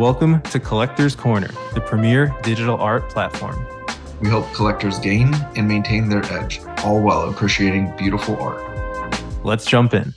Welcome 0.00 0.40
to 0.44 0.58
Collector's 0.58 1.14
Corner, 1.14 1.50
the 1.74 1.80
premier 1.82 2.34
digital 2.42 2.80
art 2.80 3.10
platform. 3.10 3.66
We 4.22 4.30
help 4.30 4.50
collectors 4.54 4.98
gain 4.98 5.34
and 5.56 5.68
maintain 5.68 6.08
their 6.08 6.24
edge, 6.32 6.62
all 6.84 7.02
while 7.02 7.28
appreciating 7.28 7.94
beautiful 7.98 8.34
art. 8.40 8.64
Let's 9.44 9.66
jump 9.66 9.92
in. 9.92 10.14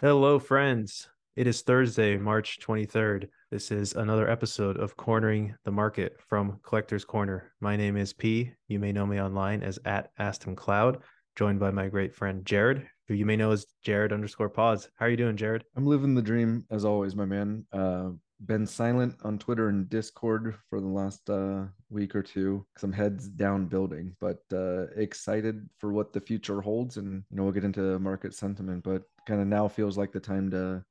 Hello, 0.00 0.38
friends. 0.38 1.06
It 1.36 1.46
is 1.46 1.60
Thursday, 1.60 2.16
March 2.16 2.60
23rd. 2.60 3.28
This 3.50 3.70
is 3.70 3.92
another 3.92 4.26
episode 4.30 4.78
of 4.78 4.96
Cornering 4.96 5.54
the 5.66 5.70
Market 5.70 6.16
from 6.26 6.58
Collector's 6.62 7.04
Corner. 7.04 7.52
My 7.60 7.76
name 7.76 7.98
is 7.98 8.14
P. 8.14 8.52
You 8.68 8.78
may 8.78 8.92
know 8.92 9.04
me 9.04 9.20
online 9.20 9.62
as 9.62 9.78
at 9.84 10.16
Astam 10.16 10.56
Cloud, 10.56 11.02
joined 11.36 11.60
by 11.60 11.70
my 11.72 11.88
great 11.88 12.14
friend 12.14 12.42
Jared, 12.46 12.88
who 13.06 13.12
you 13.12 13.26
may 13.26 13.36
know 13.36 13.50
as 13.50 13.66
Jared 13.84 14.14
underscore 14.14 14.48
poz. 14.48 14.88
How 14.94 15.04
are 15.04 15.10
you 15.10 15.18
doing, 15.18 15.36
Jared? 15.36 15.64
I'm 15.76 15.84
living 15.84 16.14
the 16.14 16.22
dream 16.22 16.64
as 16.70 16.86
always, 16.86 17.14
my 17.14 17.26
man. 17.26 17.66
Uh, 17.70 18.12
been 18.46 18.66
silent 18.66 19.16
on 19.24 19.38
Twitter 19.38 19.68
and 19.68 19.88
Discord 19.88 20.56
for 20.70 20.80
the 20.80 20.86
last 20.86 21.28
uh, 21.28 21.64
week 21.90 22.14
or 22.14 22.22
two 22.22 22.64
because 22.72 22.84
I'm 22.84 22.92
heads 22.92 23.28
down 23.28 23.66
building, 23.66 24.14
but 24.20 24.42
uh, 24.52 24.86
excited 24.96 25.68
for 25.78 25.92
what 25.92 26.12
the 26.12 26.20
future 26.20 26.60
holds. 26.60 26.96
And 26.96 27.24
you 27.30 27.36
know, 27.36 27.44
we'll 27.44 27.52
get 27.52 27.64
into 27.64 27.98
market 27.98 28.34
sentiment, 28.34 28.84
but 28.84 29.02
kind 29.26 29.40
of 29.40 29.46
now 29.46 29.68
feels 29.68 29.98
like 29.98 30.12
the 30.12 30.20
time 30.20 30.50
to 30.50 30.84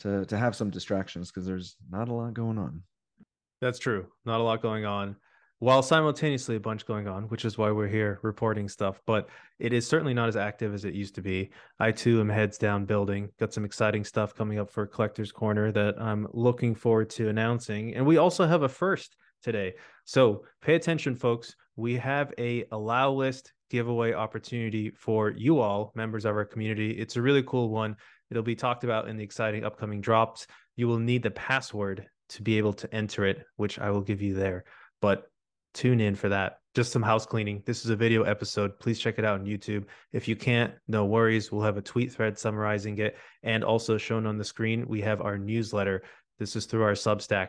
to 0.00 0.24
to 0.26 0.36
have 0.36 0.56
some 0.56 0.70
distractions 0.70 1.30
because 1.30 1.46
there's 1.46 1.76
not 1.90 2.08
a 2.08 2.14
lot 2.14 2.34
going 2.34 2.58
on. 2.58 2.82
That's 3.60 3.78
true. 3.78 4.06
Not 4.24 4.40
a 4.40 4.44
lot 4.44 4.60
going 4.60 4.84
on 4.84 5.16
while 5.62 5.80
simultaneously 5.80 6.56
a 6.56 6.60
bunch 6.60 6.84
going 6.84 7.06
on, 7.06 7.22
which 7.28 7.44
is 7.44 7.56
why 7.56 7.70
we're 7.70 7.86
here 7.86 8.18
reporting 8.22 8.68
stuff. 8.68 9.00
But 9.06 9.28
it 9.60 9.72
is 9.72 9.86
certainly 9.86 10.12
not 10.12 10.26
as 10.26 10.34
active 10.34 10.74
as 10.74 10.84
it 10.84 10.92
used 10.92 11.14
to 11.14 11.22
be. 11.22 11.52
I 11.78 11.92
too 11.92 12.18
am 12.18 12.28
heads 12.28 12.58
down 12.58 12.84
building. 12.84 13.28
Got 13.38 13.52
some 13.52 13.64
exciting 13.64 14.02
stuff 14.02 14.34
coming 14.34 14.58
up 14.58 14.72
for 14.72 14.88
Collector's 14.88 15.30
Corner 15.30 15.70
that 15.70 16.02
I'm 16.02 16.26
looking 16.32 16.74
forward 16.74 17.10
to 17.10 17.28
announcing. 17.28 17.94
And 17.94 18.04
we 18.04 18.16
also 18.16 18.44
have 18.44 18.64
a 18.64 18.68
first 18.68 19.14
today. 19.40 19.74
So 20.04 20.46
pay 20.62 20.74
attention, 20.74 21.14
folks. 21.14 21.54
We 21.76 21.94
have 21.94 22.34
a 22.38 22.64
allow 22.72 23.12
list 23.12 23.52
giveaway 23.70 24.14
opportunity 24.14 24.90
for 24.90 25.30
you 25.30 25.60
all, 25.60 25.92
members 25.94 26.24
of 26.24 26.34
our 26.34 26.44
community. 26.44 26.90
It's 26.90 27.14
a 27.14 27.22
really 27.22 27.44
cool 27.44 27.70
one. 27.70 27.94
It'll 28.32 28.42
be 28.42 28.56
talked 28.56 28.82
about 28.82 29.06
in 29.06 29.16
the 29.16 29.22
exciting 29.22 29.62
upcoming 29.62 30.00
drops. 30.00 30.48
You 30.74 30.88
will 30.88 30.98
need 30.98 31.22
the 31.22 31.30
password 31.30 32.08
to 32.30 32.42
be 32.42 32.58
able 32.58 32.72
to 32.72 32.92
enter 32.92 33.24
it, 33.26 33.46
which 33.54 33.78
I 33.78 33.90
will 33.90 34.02
give 34.02 34.20
you 34.20 34.34
there. 34.34 34.64
But 35.00 35.28
tune 35.74 36.00
in 36.00 36.14
for 36.14 36.28
that. 36.28 36.58
Just 36.74 36.92
some 36.92 37.02
house 37.02 37.26
cleaning. 37.26 37.62
This 37.66 37.84
is 37.84 37.90
a 37.90 37.96
video 37.96 38.22
episode. 38.22 38.78
Please 38.78 38.98
check 38.98 39.18
it 39.18 39.24
out 39.24 39.40
on 39.40 39.46
YouTube. 39.46 39.84
If 40.12 40.26
you 40.26 40.36
can't, 40.36 40.72
no 40.88 41.04
worries. 41.04 41.52
We'll 41.52 41.64
have 41.64 41.76
a 41.76 41.82
tweet 41.82 42.12
thread 42.12 42.38
summarizing 42.38 42.98
it. 42.98 43.16
And 43.42 43.62
also 43.62 43.98
shown 43.98 44.26
on 44.26 44.38
the 44.38 44.44
screen, 44.44 44.86
we 44.88 45.02
have 45.02 45.20
our 45.20 45.36
newsletter. 45.36 46.02
This 46.38 46.56
is 46.56 46.66
through 46.66 46.84
our 46.84 46.92
Substack. 46.92 47.48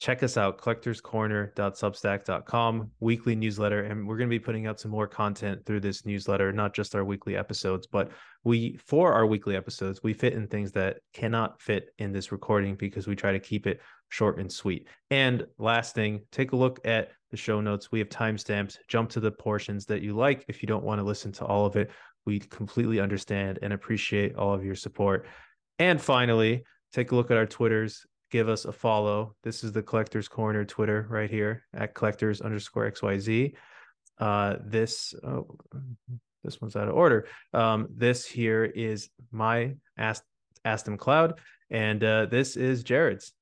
Check 0.00 0.22
us 0.22 0.36
out, 0.36 0.60
collectorscorner.substack.com, 0.60 2.90
weekly 3.00 3.34
newsletter. 3.34 3.82
And 3.82 4.06
we're 4.06 4.16
going 4.16 4.28
to 4.28 4.34
be 4.34 4.38
putting 4.38 4.68
out 4.68 4.78
some 4.78 4.92
more 4.92 5.08
content 5.08 5.66
through 5.66 5.80
this 5.80 6.06
newsletter, 6.06 6.52
not 6.52 6.72
just 6.72 6.94
our 6.94 7.04
weekly 7.04 7.36
episodes, 7.36 7.88
but 7.88 8.12
we, 8.44 8.76
for 8.76 9.12
our 9.12 9.26
weekly 9.26 9.56
episodes, 9.56 10.00
we 10.04 10.14
fit 10.14 10.34
in 10.34 10.46
things 10.46 10.70
that 10.72 10.98
cannot 11.12 11.60
fit 11.60 11.88
in 11.98 12.12
this 12.12 12.30
recording 12.30 12.76
because 12.76 13.08
we 13.08 13.16
try 13.16 13.32
to 13.32 13.40
keep 13.40 13.66
it 13.66 13.80
short 14.08 14.38
and 14.38 14.52
sweet. 14.52 14.86
And 15.10 15.44
last 15.58 15.96
thing, 15.96 16.20
take 16.30 16.52
a 16.52 16.56
look 16.56 16.78
at 16.84 17.10
the 17.32 17.36
show 17.36 17.60
notes. 17.60 17.90
We 17.90 17.98
have 17.98 18.08
timestamps. 18.08 18.76
Jump 18.86 19.10
to 19.10 19.20
the 19.20 19.32
portions 19.32 19.84
that 19.86 20.02
you 20.02 20.14
like. 20.14 20.44
If 20.46 20.62
you 20.62 20.68
don't 20.68 20.84
want 20.84 21.00
to 21.00 21.04
listen 21.04 21.32
to 21.32 21.44
all 21.44 21.66
of 21.66 21.74
it, 21.74 21.90
we 22.24 22.38
completely 22.38 23.00
understand 23.00 23.58
and 23.62 23.72
appreciate 23.72 24.36
all 24.36 24.54
of 24.54 24.64
your 24.64 24.76
support. 24.76 25.26
And 25.78 26.00
finally, 26.00 26.64
take 26.92 27.10
a 27.10 27.16
look 27.16 27.30
at 27.30 27.36
our 27.36 27.46
Twitters. 27.46 28.06
Give 28.30 28.48
us 28.48 28.66
a 28.66 28.72
follow. 28.72 29.34
This 29.42 29.64
is 29.64 29.72
the 29.72 29.82
Collectors 29.82 30.28
Corner 30.28 30.64
Twitter 30.64 31.06
right 31.08 31.30
here 31.30 31.64
at 31.72 31.94
collectors 31.94 32.40
underscore 32.40 32.90
XYZ. 32.90 33.54
Uh, 34.18 34.56
this, 34.64 35.14
oh, 35.24 35.56
this 36.44 36.60
one's 36.60 36.76
out 36.76 36.88
of 36.88 36.94
order. 36.94 37.26
Um, 37.54 37.88
this 37.90 38.26
here 38.26 38.64
is 38.64 39.08
my 39.30 39.74
Ask, 39.96 40.24
Astam 40.64 40.98
Cloud, 40.98 41.40
and 41.70 42.02
uh, 42.04 42.26
this 42.26 42.56
is 42.56 42.82
Jared's. 42.82 43.32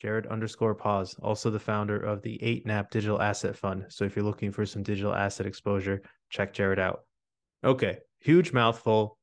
Jared 0.00 0.26
underscore 0.26 0.74
poz, 0.74 1.14
also 1.22 1.48
the 1.48 1.60
founder 1.60 1.96
of 1.96 2.22
the 2.22 2.36
8NAP 2.42 2.90
Digital 2.90 3.22
Asset 3.22 3.56
Fund. 3.56 3.84
So 3.88 4.04
if 4.04 4.16
you're 4.16 4.24
looking 4.24 4.50
for 4.50 4.66
some 4.66 4.82
digital 4.82 5.14
asset 5.14 5.46
exposure, 5.46 6.02
check 6.28 6.52
Jared 6.52 6.80
out. 6.80 7.04
Okay, 7.62 7.98
huge 8.18 8.52
mouthful. 8.52 9.16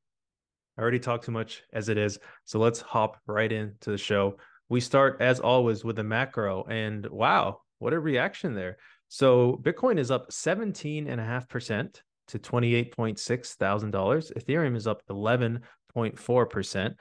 I 0.78 0.80
already 0.80 0.98
talked 0.98 1.24
too 1.24 1.32
much 1.32 1.62
as 1.74 1.90
it 1.90 1.98
is. 1.98 2.18
So 2.46 2.58
let's 2.58 2.80
hop 2.80 3.18
right 3.26 3.52
into 3.52 3.90
the 3.90 3.98
show. 3.98 4.36
We 4.70 4.80
start, 4.80 5.18
as 5.20 5.40
always, 5.40 5.84
with 5.84 5.96
the 5.96 6.04
macro. 6.04 6.64
And 6.64 7.06
wow, 7.06 7.60
what 7.78 7.92
a 7.92 8.00
reaction 8.00 8.54
there. 8.54 8.78
So 9.08 9.60
Bitcoin 9.62 9.98
is 9.98 10.10
up 10.10 10.30
17.5% 10.30 12.00
to 12.28 12.38
$28.6 12.38 13.54
thousand. 13.56 13.92
Ethereum 13.92 14.76
is 14.76 14.86
up 14.86 15.02
11.4%. 15.10 16.94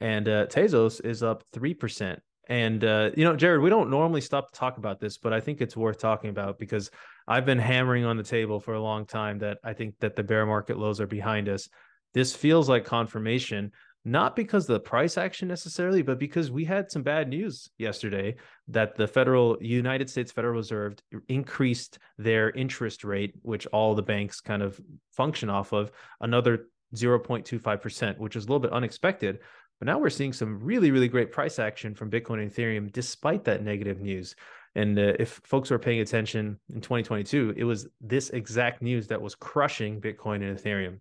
And 0.00 0.28
uh, 0.28 0.46
Tezos 0.46 1.04
is 1.04 1.22
up 1.22 1.44
3% 1.54 2.18
and 2.48 2.84
uh, 2.84 3.10
you 3.16 3.24
know, 3.24 3.34
Jared, 3.34 3.60
we 3.60 3.70
don't 3.70 3.90
normally 3.90 4.20
stop 4.20 4.52
to 4.52 4.58
talk 4.58 4.78
about 4.78 5.00
this, 5.00 5.18
but 5.18 5.32
I 5.32 5.40
think 5.40 5.60
it's 5.60 5.76
worth 5.76 5.98
talking 5.98 6.30
about 6.30 6.58
because 6.58 6.90
I've 7.26 7.44
been 7.44 7.58
hammering 7.58 8.04
on 8.04 8.16
the 8.16 8.22
table 8.22 8.60
for 8.60 8.74
a 8.74 8.82
long 8.82 9.04
time 9.04 9.38
that 9.40 9.58
I 9.64 9.72
think 9.72 9.96
that 10.00 10.14
the 10.14 10.22
bear 10.22 10.46
market 10.46 10.78
lows 10.78 11.00
are 11.00 11.08
behind 11.08 11.48
us. 11.48 11.68
This 12.14 12.34
feels 12.34 12.68
like 12.68 12.84
confirmation, 12.84 13.72
not 14.06 14.36
because 14.36 14.66
the 14.66 14.78
price 14.78 15.18
action 15.18 15.48
necessarily, 15.48 16.00
but 16.00 16.16
because 16.16 16.48
we 16.48 16.64
had 16.64 16.92
some 16.92 17.02
bad 17.02 17.28
news 17.28 17.68
yesterday 17.76 18.36
that 18.68 18.94
the 18.94 19.08
federal 19.08 19.58
United 19.60 20.08
States 20.08 20.30
Federal 20.30 20.54
Reserve 20.54 20.94
increased 21.28 21.98
their 22.16 22.50
interest 22.50 23.02
rate, 23.02 23.34
which 23.42 23.66
all 23.66 23.96
the 23.96 24.02
banks 24.02 24.40
kind 24.40 24.62
of 24.62 24.80
function 25.10 25.50
off 25.50 25.72
of, 25.72 25.90
another 26.20 26.68
0.25%, 26.94 28.16
which 28.18 28.36
is 28.36 28.44
a 28.44 28.46
little 28.46 28.60
bit 28.60 28.72
unexpected. 28.72 29.40
But 29.80 29.86
now 29.86 29.98
we're 29.98 30.10
seeing 30.10 30.32
some 30.32 30.60
really, 30.62 30.92
really 30.92 31.08
great 31.08 31.32
price 31.32 31.58
action 31.58 31.92
from 31.92 32.08
Bitcoin 32.08 32.40
and 32.40 32.52
Ethereum 32.52 32.92
despite 32.92 33.42
that 33.46 33.64
negative 33.64 34.00
news. 34.00 34.36
And 34.76 34.96
uh, 34.96 35.14
if 35.18 35.40
folks 35.42 35.68
were 35.70 35.80
paying 35.80 35.98
attention 35.98 36.60
in 36.72 36.80
2022, 36.80 37.54
it 37.56 37.64
was 37.64 37.88
this 38.00 38.30
exact 38.30 38.82
news 38.82 39.08
that 39.08 39.20
was 39.20 39.34
crushing 39.34 40.00
Bitcoin 40.00 40.48
and 40.48 40.56
Ethereum. 40.56 41.00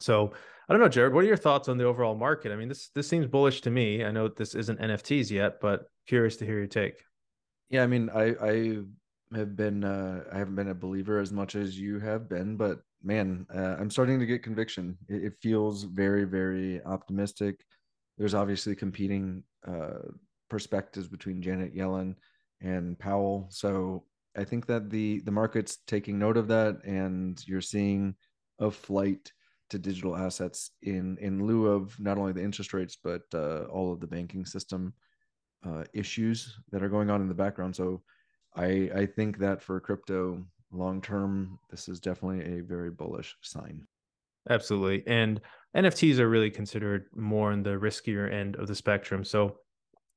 So 0.00 0.32
I 0.68 0.72
don't 0.72 0.80
know, 0.80 0.88
Jared, 0.88 1.14
what 1.14 1.24
are 1.24 1.28
your 1.28 1.36
thoughts 1.36 1.68
on 1.68 1.78
the 1.78 1.84
overall 1.84 2.14
market? 2.14 2.52
I 2.52 2.56
mean, 2.56 2.68
this 2.68 2.90
this 2.94 3.08
seems 3.08 3.26
bullish 3.26 3.60
to 3.62 3.70
me. 3.70 4.04
I 4.04 4.10
know 4.10 4.28
this 4.28 4.54
isn't 4.54 4.80
NFTs 4.80 5.30
yet, 5.30 5.60
but 5.60 5.86
curious 6.06 6.36
to 6.36 6.46
hear 6.46 6.58
your 6.58 6.66
take. 6.66 7.02
Yeah, 7.70 7.82
I 7.82 7.86
mean, 7.86 8.10
I 8.10 8.34
I 8.40 8.78
have 9.36 9.56
been 9.56 9.84
uh, 9.84 10.24
I 10.32 10.38
haven't 10.38 10.56
been 10.56 10.68
a 10.68 10.74
believer 10.74 11.20
as 11.20 11.32
much 11.32 11.54
as 11.54 11.78
you 11.78 11.98
have 12.00 12.28
been, 12.28 12.56
but 12.56 12.80
man, 13.02 13.46
uh, 13.54 13.76
I'm 13.78 13.90
starting 13.90 14.18
to 14.20 14.26
get 14.26 14.42
conviction. 14.42 14.96
It, 15.08 15.24
it 15.24 15.32
feels 15.40 15.84
very 15.84 16.24
very 16.24 16.82
optimistic 16.84 17.64
there's 18.18 18.34
obviously 18.34 18.74
competing 18.74 19.42
uh, 19.66 19.98
perspectives 20.48 21.08
between 21.08 21.42
Janet 21.42 21.74
Yellen 21.74 22.14
and 22.60 22.98
Powell. 22.98 23.48
So 23.50 24.04
I 24.36 24.44
think 24.44 24.66
that 24.66 24.90
the 24.90 25.20
the 25.20 25.30
market's 25.30 25.78
taking 25.86 26.18
note 26.18 26.36
of 26.36 26.48
that, 26.48 26.84
and 26.84 27.40
you're 27.46 27.60
seeing 27.60 28.14
a 28.58 28.70
flight 28.70 29.32
to 29.70 29.78
digital 29.78 30.16
assets 30.16 30.70
in 30.82 31.18
in 31.18 31.46
lieu 31.46 31.66
of 31.66 31.98
not 31.98 32.18
only 32.18 32.32
the 32.32 32.42
interest 32.42 32.72
rates 32.72 32.96
but 33.02 33.22
uh, 33.34 33.64
all 33.64 33.92
of 33.92 34.00
the 34.00 34.06
banking 34.06 34.46
system 34.46 34.94
uh, 35.64 35.84
issues 35.92 36.58
that 36.70 36.82
are 36.82 36.88
going 36.88 37.10
on 37.10 37.20
in 37.20 37.28
the 37.28 37.34
background. 37.34 37.74
So 37.74 38.02
I 38.54 38.90
I 38.94 39.06
think 39.06 39.38
that 39.38 39.62
for 39.62 39.80
crypto 39.80 40.44
long 40.72 41.00
term, 41.00 41.58
this 41.70 41.88
is 41.88 42.00
definitely 42.00 42.58
a 42.58 42.62
very 42.62 42.90
bullish 42.90 43.36
sign. 43.40 43.86
Absolutely. 44.48 45.02
And 45.06 45.40
NFTs 45.76 46.18
are 46.18 46.28
really 46.28 46.50
considered 46.50 47.06
more 47.14 47.52
in 47.52 47.62
the 47.62 47.70
riskier 47.70 48.32
end 48.32 48.56
of 48.56 48.68
the 48.68 48.74
spectrum. 48.74 49.24
So 49.24 49.58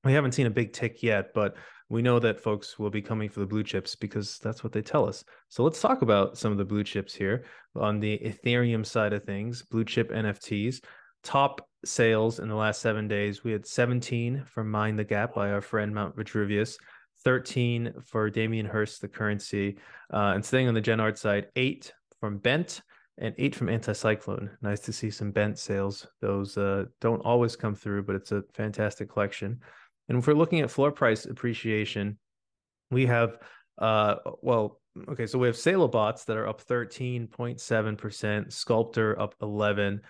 we 0.04 0.14
haven't 0.14 0.34
seen 0.34 0.48
a 0.48 0.52
big 0.52 0.74
tick 0.74 1.04
yet, 1.04 1.34
but 1.34 1.56
we 1.90 2.02
know 2.02 2.20
that 2.20 2.40
folks 2.40 2.78
will 2.78 2.90
be 2.90 3.02
coming 3.02 3.30
for 3.30 3.40
the 3.40 3.46
blue 3.46 3.64
chips 3.64 3.96
because 3.96 4.38
that's 4.40 4.64
what 4.64 4.72
they 4.72 4.82
tell 4.82 5.08
us. 5.08 5.24
So 5.50 5.64
let's 5.64 5.82
talk 5.82 6.02
about 6.02 6.38
some 6.38 6.52
of 6.52 6.58
the 6.58 6.66
blue 6.66 6.84
chips 6.84 7.14
here 7.14 7.46
on 7.76 8.00
the 8.00 8.18
Ethereum 8.20 8.86
side 8.86 9.14
of 9.14 9.24
things, 9.24 9.64
blue 9.64 9.84
chip 9.84 10.12
NFTs. 10.12 10.82
Top 11.24 11.68
sales 11.84 12.40
in 12.40 12.48
the 12.48 12.56
last 12.56 12.82
seven 12.82 13.08
days, 13.08 13.44
we 13.44 13.52
had 13.52 13.66
17 13.66 14.44
from 14.46 14.70
Mind 14.70 15.00
the 15.00 15.04
Gap 15.04 15.34
by 15.34 15.52
our 15.52 15.62
friend 15.62 15.94
Mount 15.94 16.16
Vitruvius, 16.16 16.78
13 17.24 17.94
for 18.06 18.30
Damien 18.30 18.66
Hirst, 18.66 19.02
the 19.02 19.08
currency. 19.08 19.78
Uh, 20.14 20.34
and 20.36 20.46
staying 20.46 20.68
on 20.68 20.74
the 20.74 20.82
Gen 20.82 21.00
Art 21.00 21.18
side, 21.18 21.48
eight 21.56 21.92
from 22.20 22.38
Bent, 22.38 22.82
and 23.18 23.36
eight 23.38 23.54
from 23.54 23.68
Anticyclone. 23.68 24.50
Nice 24.62 24.80
to 24.82 24.94
see 24.94 25.12
some 25.12 25.32
bent 25.32 25.60
sales. 25.60 26.08
Those 26.22 26.58
uh, 26.58 26.86
don't 27.02 27.20
always 27.20 27.56
come 27.56 27.76
through, 27.76 28.04
but 28.04 28.16
it's 28.16 28.32
a 28.32 28.44
fantastic 28.54 29.10
collection. 29.10 29.60
And 30.10 30.18
if 30.18 30.28
we're 30.28 30.34
looking 30.34 30.60
at 30.60 30.72
floor 30.72 30.92
price 30.92 31.26
appreciation, 31.26 32.18
we 32.92 33.06
have, 33.06 33.38
uh, 33.78 34.16
well, 34.42 34.82
okay, 35.08 35.28
so 35.28 35.38
we 35.38 35.48
have 35.48 35.56
Sail-o-bots 35.56 36.26
that 36.26 36.36
are 36.36 36.48
up 36.48 36.66
13.7%, 36.66 38.52
Sculptor 38.52 39.20
up 39.20 39.36
11%, 39.40 40.02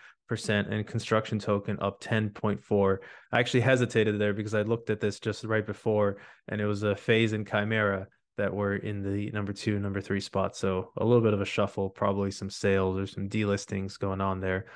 and 0.50 0.88
construction 0.88 1.38
token 1.38 1.78
up 1.82 2.02
10.4. 2.02 2.98
I 3.32 3.40
actually 3.40 3.62
hesitated 3.62 4.20
there 4.20 4.34
because 4.34 4.56
I 4.56 4.62
looked 4.62 4.90
at 4.90 5.02
this 5.02 5.20
just 5.20 5.44
right 5.44 5.66
before 5.66 6.18
and 6.48 6.62
it 6.62 6.66
was 6.66 6.84
a 6.84 6.96
phase 6.96 7.34
and 7.34 7.48
chimera 7.48 8.08
that 8.38 8.54
were 8.54 8.78
in 8.78 9.02
the 9.02 9.30
number 9.32 9.52
two, 9.52 9.80
number 9.80 10.00
three 10.00 10.22
spot. 10.22 10.56
So 10.56 10.92
a 10.96 11.04
little 11.04 11.22
bit 11.22 11.34
of 11.34 11.42
a 11.42 11.46
shuffle, 11.46 11.90
probably 11.90 12.32
some 12.32 12.50
sales 12.50 12.98
or 12.98 13.06
some 13.06 13.28
delistings 13.28 14.00
going 14.00 14.22
on 14.22 14.40
there. 14.40 14.68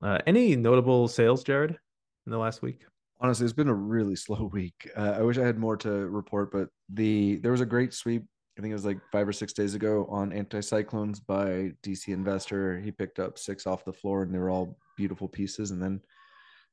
Uh, 0.00 0.18
any 0.26 0.54
notable 0.54 1.08
sales, 1.08 1.42
Jared, 1.42 1.70
in 1.70 2.30
the 2.30 2.38
last 2.38 2.62
week? 2.62 2.84
Honestly, 3.20 3.44
it's 3.44 3.52
been 3.52 3.68
a 3.68 3.74
really 3.74 4.16
slow 4.26 4.50
week. 4.52 4.88
Uh, 4.96 5.16
I 5.18 5.22
wish 5.22 5.38
I 5.38 5.46
had 5.46 5.58
more 5.58 5.76
to 5.78 5.90
report, 5.90 6.50
but 6.52 6.68
the 6.88 7.36
there 7.36 7.52
was 7.52 7.60
a 7.60 7.66
great 7.66 7.94
sweep. 7.94 8.24
I 8.58 8.60
think 8.60 8.72
it 8.72 8.74
was 8.74 8.84
like 8.84 8.98
five 9.12 9.28
or 9.28 9.32
six 9.32 9.52
days 9.52 9.74
ago 9.74 10.06
on 10.10 10.32
anticyclones 10.32 11.20
by 11.24 11.72
DC 11.84 12.08
Investor. 12.08 12.80
He 12.80 12.90
picked 12.90 13.20
up 13.20 13.38
six 13.38 13.66
off 13.66 13.84
the 13.84 13.92
floor, 13.92 14.22
and 14.22 14.34
they 14.34 14.38
were 14.38 14.50
all 14.50 14.76
beautiful 14.96 15.28
pieces. 15.28 15.70
And 15.70 15.80
then 15.80 16.00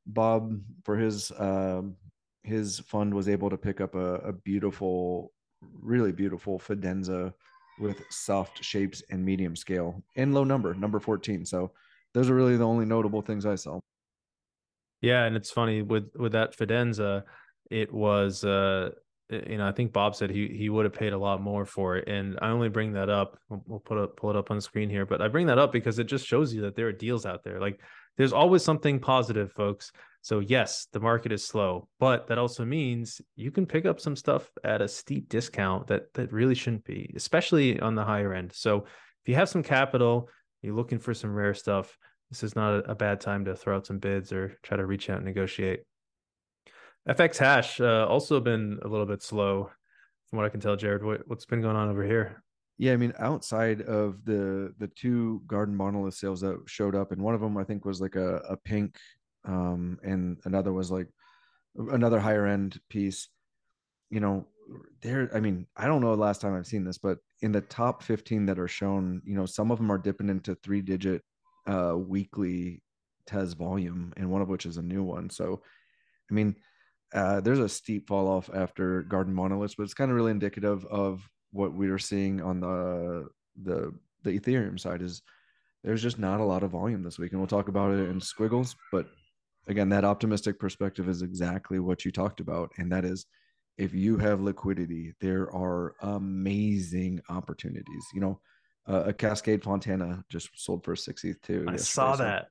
Bob, 0.08 0.60
for 0.84 0.98
his 0.98 1.32
um, 1.38 1.96
his 2.44 2.80
fund, 2.80 3.14
was 3.14 3.30
able 3.30 3.50
to 3.50 3.58
pick 3.58 3.82
up 3.82 3.94
a, 3.96 4.16
a 4.16 4.34
beautiful, 4.34 5.32
really 5.62 6.12
beautiful 6.12 6.60
Fidenza 6.60 7.34
with 7.80 8.02
soft 8.10 8.64
shapes 8.64 9.04
and 9.10 9.24
medium 9.24 9.56
scale 9.56 10.02
and 10.16 10.34
low 10.34 10.44
number, 10.44 10.74
number 10.74 11.00
14. 11.00 11.46
So 11.46 11.72
those 12.14 12.30
are 12.30 12.36
really 12.36 12.58
the 12.58 12.64
only 12.64 12.86
notable 12.86 13.22
things 13.22 13.46
I 13.46 13.56
saw. 13.56 13.80
Yeah, 15.02 15.24
and 15.26 15.36
it's 15.36 15.52
funny 15.52 15.82
with 15.82 16.10
with 16.16 16.34
that 16.34 16.56
Fidenza, 16.58 17.24
it 17.70 17.94
was 17.94 18.44
uh 18.44 18.92
you 19.30 19.58
know 19.58 19.68
I 19.68 19.72
think 19.72 19.92
Bob 19.92 20.16
said 20.16 20.30
he 20.30 20.48
he 20.48 20.70
would 20.70 20.86
have 20.86 20.94
paid 20.94 21.14
a 21.14 21.18
lot 21.18 21.42
more 21.42 21.66
for 21.66 21.98
it, 21.98 22.08
and 22.08 22.38
I 22.42 22.50
only 22.50 22.70
bring 22.70 22.94
that 22.94 23.10
up. 23.10 23.38
We'll, 23.50 23.80
put 23.80 24.04
it 24.04 24.16
pull 24.16 24.30
it 24.30 24.36
up 24.36 24.52
on 24.52 24.58
the 24.58 24.62
screen 24.62 24.90
here, 24.90 25.06
but 25.06 25.22
I 25.22 25.28
bring 25.28 25.48
that 25.48 25.58
up 25.58 25.72
because 25.72 26.00
it 26.00 26.06
just 26.06 26.26
shows 26.26 26.54
you 26.54 26.62
that 26.62 26.76
there 26.76 26.88
are 26.88 26.92
deals 26.92 27.26
out 27.26 27.44
there. 27.44 27.60
Like 27.60 27.80
there's 28.18 28.34
always 28.34 28.64
something 28.64 29.00
positive, 29.00 29.52
folks. 29.52 29.92
So 30.22 30.40
yes, 30.40 30.88
the 30.92 31.00
market 31.00 31.32
is 31.32 31.46
slow, 31.46 31.88
but 32.00 32.28
that 32.28 32.38
also 32.38 32.66
means 32.66 33.22
you 33.36 33.52
can 33.52 33.66
pick 33.66 33.86
up 33.86 34.00
some 34.00 34.16
stuff 34.16 34.50
at 34.64 34.82
a 34.82 34.88
steep 34.88 35.30
discount 35.30 35.88
that 35.88 36.14
that 36.14 36.32
really 36.32 36.56
shouldn't 36.56 36.86
be, 36.86 37.12
especially 37.16 37.80
on 37.80 37.96
the 37.96 38.04
higher 38.04 38.34
end. 38.34 38.52
So 38.54 38.86
if 39.24 39.30
you 39.30 39.36
have 39.36 39.50
some 39.50 39.64
capital, 39.64 40.30
you're 40.62 40.76
looking 40.76 41.00
for 41.00 41.14
some 41.14 41.34
rare 41.34 41.54
stuff, 41.54 41.96
this 42.30 42.44
is 42.44 42.56
not 42.56 42.90
a 42.90 42.96
bad 42.96 43.22
time 43.22 43.46
to 43.46 43.56
throw 43.56 43.78
out 43.78 43.86
some 43.86 44.00
bids 44.00 44.32
or 44.32 44.58
try 44.64 44.78
to 44.78 44.86
reach 44.86 45.10
out 45.10 45.18
and 45.18 45.26
negotiate. 45.26 45.84
FX 47.08 47.38
hash 47.38 47.80
uh, 47.80 48.08
also 48.08 48.40
been 48.40 48.80
a 48.82 48.88
little 48.88 49.06
bit 49.06 49.22
slow, 49.22 49.70
from 50.28 50.38
what 50.38 50.46
I 50.46 50.50
can 50.50 50.60
tell. 50.60 50.76
Jared, 50.76 51.04
what, 51.04 51.22
what's 51.28 51.46
been 51.46 51.62
going 51.62 51.76
on 51.76 51.90
over 51.90 52.04
here? 52.04 52.44
Yeah, 52.78 52.94
I 52.94 52.98
mean, 52.98 53.14
outside 53.20 53.82
of 53.84 54.26
the 54.26 54.74
the 54.80 54.88
two 54.88 55.42
garden 55.48 55.76
monolith 55.76 56.16
sales 56.16 56.42
that 56.42 56.62
showed 56.66 56.96
up, 56.96 57.12
and 57.12 57.22
one 57.22 57.36
of 57.36 57.42
them 57.42 57.58
I 57.58 57.64
think 57.64 57.86
was 57.86 58.02
like 58.02 58.16
a, 58.16 58.38
a 58.50 58.58
pink, 58.58 58.98
um, 59.46 60.00
and 60.04 60.40
another 60.46 60.74
was 60.74 60.92
like 60.92 61.08
another 61.78 62.20
higher 62.20 62.46
end 62.46 62.80
piece. 62.90 63.30
You 64.10 64.20
know, 64.20 64.48
there. 65.02 65.30
I 65.34 65.40
mean, 65.40 65.68
I 65.78 65.88
don't 65.88 66.02
know 66.02 66.16
the 66.16 66.22
last 66.22 66.42
time 66.42 66.54
I've 66.54 66.68
seen 66.68 66.84
this, 66.84 66.98
but 66.98 67.20
in 67.42 67.54
the 67.54 67.62
top 67.62 68.04
fifteen 68.04 68.48
that 68.48 68.60
are 68.60 68.68
shown, 68.68 69.22
you 69.26 69.36
know, 69.36 69.46
some 69.46 69.72
of 69.72 69.78
them 69.78 69.92
are 69.92 69.98
dipping 69.98 70.28
into 70.28 70.56
three 70.56 70.82
digit 70.82 71.22
uh, 71.68 71.96
weekly 71.98 72.82
Tez 73.26 73.54
volume, 73.54 74.14
and 74.18 74.30
one 74.30 74.42
of 74.42 74.50
which 74.50 74.66
is 74.66 74.78
a 74.78 74.84
new 74.84 75.04
one. 75.04 75.30
So, 75.30 75.62
I 76.30 76.34
mean, 76.34 76.56
uh, 77.14 77.42
there's 77.42 77.60
a 77.60 77.70
steep 77.70 78.08
fall 78.08 78.28
off 78.28 78.50
after 78.54 79.04
Garden 79.04 79.34
Monoliths, 79.34 79.76
but 79.76 79.84
it's 79.84 79.94
kind 79.94 80.12
of 80.12 80.18
really 80.18 80.32
indicative 80.32 80.86
of 80.86 81.28
what 81.52 81.74
we 81.74 81.90
are 81.90 81.98
seeing 81.98 82.42
on 82.42 82.60
the 82.60 83.28
the 83.64 83.94
the 84.24 84.40
Ethereum 84.40 84.80
side. 84.80 85.02
Is 85.02 85.22
there's 85.84 86.02
just 86.02 86.20
not 86.20 86.40
a 86.40 86.46
lot 86.46 86.64
of 86.64 86.72
volume 86.72 87.04
this 87.04 87.18
week, 87.18 87.32
and 87.32 87.40
we'll 87.40 87.48
talk 87.48 87.68
about 87.68 87.94
it 87.94 88.10
in 88.10 88.20
squiggles. 88.20 88.76
But 88.92 89.08
again, 89.68 89.90
that 89.90 90.06
optimistic 90.06 90.60
perspective 90.60 91.10
is 91.10 91.22
exactly 91.22 91.80
what 91.80 92.06
you 92.06 92.12
talked 92.12 92.40
about, 92.40 92.72
and 92.78 92.92
that 92.92 93.06
is 93.06 93.26
if 93.78 93.94
you 93.94 94.18
have 94.18 94.42
liquidity, 94.42 95.14
there 95.20 95.54
are 95.54 95.96
amazing 96.02 97.22
opportunities. 97.30 98.06
You 98.14 98.22
know, 98.22 98.40
uh, 98.88 99.04
a 99.08 99.14
Cascade 99.14 99.64
Fontana 99.64 100.24
just 100.30 100.50
sold 100.56 100.84
for 100.84 100.96
six 100.96 101.24
ETH 101.24 101.42
too. 101.42 101.66
I 101.68 101.76
saw 101.76 102.16
that. 102.16 102.48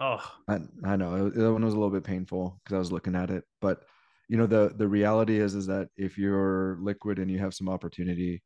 Oh, 0.00 0.22
I, 0.48 0.58
I 0.84 0.96
know 0.96 1.28
that 1.28 1.52
one 1.52 1.64
was 1.64 1.74
a 1.74 1.76
little 1.76 1.90
bit 1.92 2.04
painful 2.04 2.60
because 2.62 2.74
I 2.74 2.78
was 2.78 2.92
looking 2.92 3.16
at 3.16 3.30
it, 3.30 3.44
but 3.60 3.82
you 4.28 4.36
know 4.36 4.46
the 4.46 4.72
the 4.76 4.86
reality 4.86 5.40
is 5.40 5.54
is 5.54 5.66
that 5.66 5.88
if 5.96 6.18
you're 6.18 6.78
liquid 6.80 7.18
and 7.18 7.30
you 7.30 7.38
have 7.38 7.54
some 7.54 7.68
opportunity, 7.68 8.42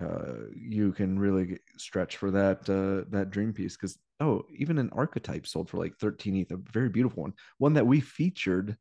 uh, 0.00 0.46
you 0.54 0.92
can 0.92 1.18
really 1.18 1.58
stretch 1.76 2.16
for 2.16 2.30
that 2.30 2.68
uh, 2.68 3.08
that 3.10 3.30
dream 3.30 3.52
piece. 3.52 3.76
Because 3.76 3.98
oh, 4.20 4.44
even 4.56 4.78
an 4.78 4.90
archetype 4.92 5.46
sold 5.46 5.68
for 5.68 5.78
like 5.78 5.96
13 5.98 6.36
ETH, 6.36 6.50
a 6.50 6.56
very 6.72 6.88
beautiful 6.88 7.22
one, 7.22 7.34
one 7.58 7.74
that 7.74 7.86
we 7.86 8.00
featured 8.00 8.76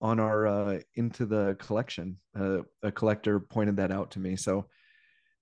on 0.00 0.20
our 0.20 0.46
uh, 0.46 0.78
into 0.96 1.24
the 1.24 1.56
collection. 1.58 2.18
Uh, 2.38 2.58
a 2.82 2.92
collector 2.92 3.40
pointed 3.40 3.76
that 3.76 3.92
out 3.92 4.10
to 4.10 4.18
me, 4.18 4.36
so 4.36 4.66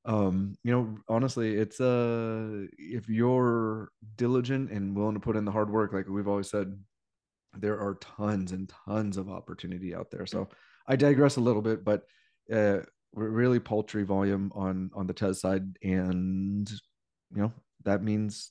um 0.06 0.54
you 0.62 0.70
know 0.70 0.98
honestly 1.08 1.54
it's 1.56 1.80
uh 1.80 2.66
if 2.78 3.08
you're 3.08 3.90
diligent 4.16 4.70
and 4.70 4.94
willing 4.94 5.14
to 5.14 5.20
put 5.20 5.36
in 5.36 5.46
the 5.46 5.52
hard 5.52 5.70
work 5.70 5.94
like 5.94 6.06
we've 6.08 6.28
always 6.28 6.50
said 6.50 6.78
there 7.56 7.78
are 7.78 7.94
tons 7.94 8.52
and 8.52 8.72
tons 8.86 9.16
of 9.16 9.30
opportunity 9.30 9.94
out 9.94 10.10
there. 10.10 10.26
So 10.26 10.48
i 10.86 10.96
digress 10.96 11.36
a 11.36 11.40
little 11.40 11.62
bit 11.62 11.84
but 11.84 12.02
uh 12.52 12.80
really 13.14 13.60
paltry 13.60 14.02
volume 14.02 14.52
on 14.54 14.90
on 14.94 15.06
the 15.06 15.14
Tez 15.14 15.40
side 15.40 15.78
and 15.82 16.68
you 17.34 17.42
know 17.42 17.52
that 17.84 18.02
means 18.02 18.50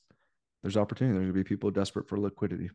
there's 0.62 0.78
opportunity. 0.78 1.14
There's 1.14 1.32
gonna 1.32 1.44
be 1.44 1.48
people 1.48 1.70
desperate 1.70 2.08
for 2.08 2.18
liquidity. 2.18 2.72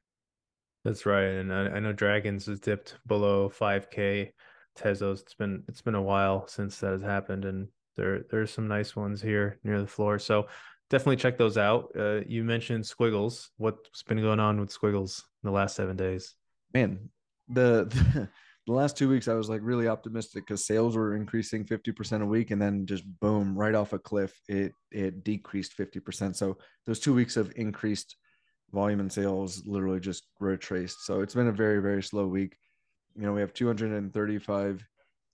That's 0.85 1.07
right 1.07 1.25
and 1.25 1.53
i, 1.53 1.69
I 1.69 1.81
know 1.81 1.93
dragons 1.93 2.47
has 2.47 2.61
dipped 2.61 2.97
below 3.07 3.49
5k 3.49 4.31
tezos. 4.79 5.23
It's 5.23 5.35
been 5.35 5.65
it's 5.67 5.83
been 5.83 5.97
a 5.97 6.03
while 6.03 6.47
since 6.47 6.79
that 6.79 6.93
has 6.93 7.03
happened 7.03 7.45
and 7.45 7.69
there, 7.99 8.25
there's 8.31 8.51
some 8.51 8.69
nice 8.69 8.97
ones 8.97 9.21
here 9.21 9.59
near 9.65 9.81
the 9.81 9.87
floor. 9.87 10.19
So 10.19 10.47
definitely 10.89 11.17
check 11.17 11.37
those 11.37 11.59
out. 11.59 11.91
Uh, 11.99 12.21
you 12.27 12.45
mentioned 12.45 12.87
Squiggles. 12.87 13.51
What's 13.59 14.03
been 14.05 14.23
going 14.23 14.41
on 14.41 14.59
with 14.59 14.71
Squiggles 14.71 15.25
in 15.43 15.49
the 15.49 15.55
last 15.55 15.77
seven 15.77 15.97
days? 15.97 16.35
Man, 16.73 17.11
the, 17.49 17.85
the 17.91 18.29
the 18.67 18.75
last 18.75 18.99
two 18.99 19.09
weeks 19.09 19.29
I 19.29 19.35
was 19.35 19.49
like 19.49 19.63
really 19.65 19.89
optimistic 19.89 20.47
because 20.47 20.67
sales 20.67 20.95
were 20.95 21.17
increasing 21.17 21.65
50% 21.65 22.21
a 22.21 22.27
week 22.27 22.51
and 22.51 22.61
then 22.61 22.85
just 22.85 23.03
boom, 23.19 23.59
right 23.59 23.75
off 23.75 23.95
a 23.95 23.99
cliff, 23.99 24.39
it 24.47 24.73
it 24.91 25.25
decreased 25.25 25.77
50%. 25.77 26.37
So 26.37 26.59
those 26.87 27.01
two 27.01 27.15
weeks 27.15 27.37
of 27.37 27.53
increased 27.57 28.17
volume 28.73 29.01
and 29.01 29.13
sales 29.13 29.63
literally 29.67 30.01
just 30.01 30.25
retraced. 30.39 31.07
So 31.07 31.23
it's 31.23 31.35
been 31.35 31.49
a 31.49 31.53
very, 31.53 31.81
very 31.81 32.03
slow 32.03 32.27
week. 32.27 32.57
You 33.17 33.23
know, 33.23 33.33
we 33.33 33.41
have 33.41 33.55
235 33.55 34.87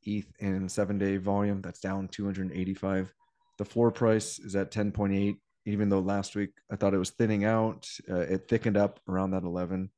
ETH 0.07 0.27
in 0.39 0.69
seven 0.69 0.99
day 0.99 1.17
volume. 1.17 1.61
That's 1.61 1.81
down 1.81 2.09
285. 2.09 3.13
The 3.59 3.65
floor 3.65 3.91
price 3.91 4.39
is 4.39 4.57
at 4.57 4.71
10.8. 4.71 5.37
Even 5.67 5.89
though 5.89 6.01
last 6.01 6.37
week 6.37 6.51
I 6.71 6.77
thought 6.77 6.93
it 6.93 6.99
was 6.99 7.11
thinning 7.11 7.45
out, 7.45 7.89
uh, 8.11 8.21
it 8.21 8.49
thickened 8.49 8.77
up 8.77 9.01
around 9.09 9.31
that 9.31 9.45
11. 9.45 9.91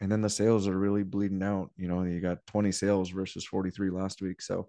And 0.00 0.12
then 0.12 0.20
the 0.20 0.30
sales 0.30 0.68
are 0.68 0.76
really 0.76 1.02
bleeding 1.02 1.42
out. 1.42 1.70
You 1.76 1.88
know, 1.88 2.02
you 2.02 2.20
got 2.20 2.46
20 2.46 2.70
sales 2.72 3.10
versus 3.10 3.44
43 3.44 3.90
last 3.90 4.22
week. 4.22 4.42
So, 4.42 4.68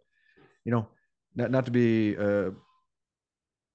you 0.66 0.72
know, 0.72 0.88
not, 1.36 1.52
not 1.52 1.66
to 1.66 1.72
be 1.72 2.18
uh, 2.18 2.52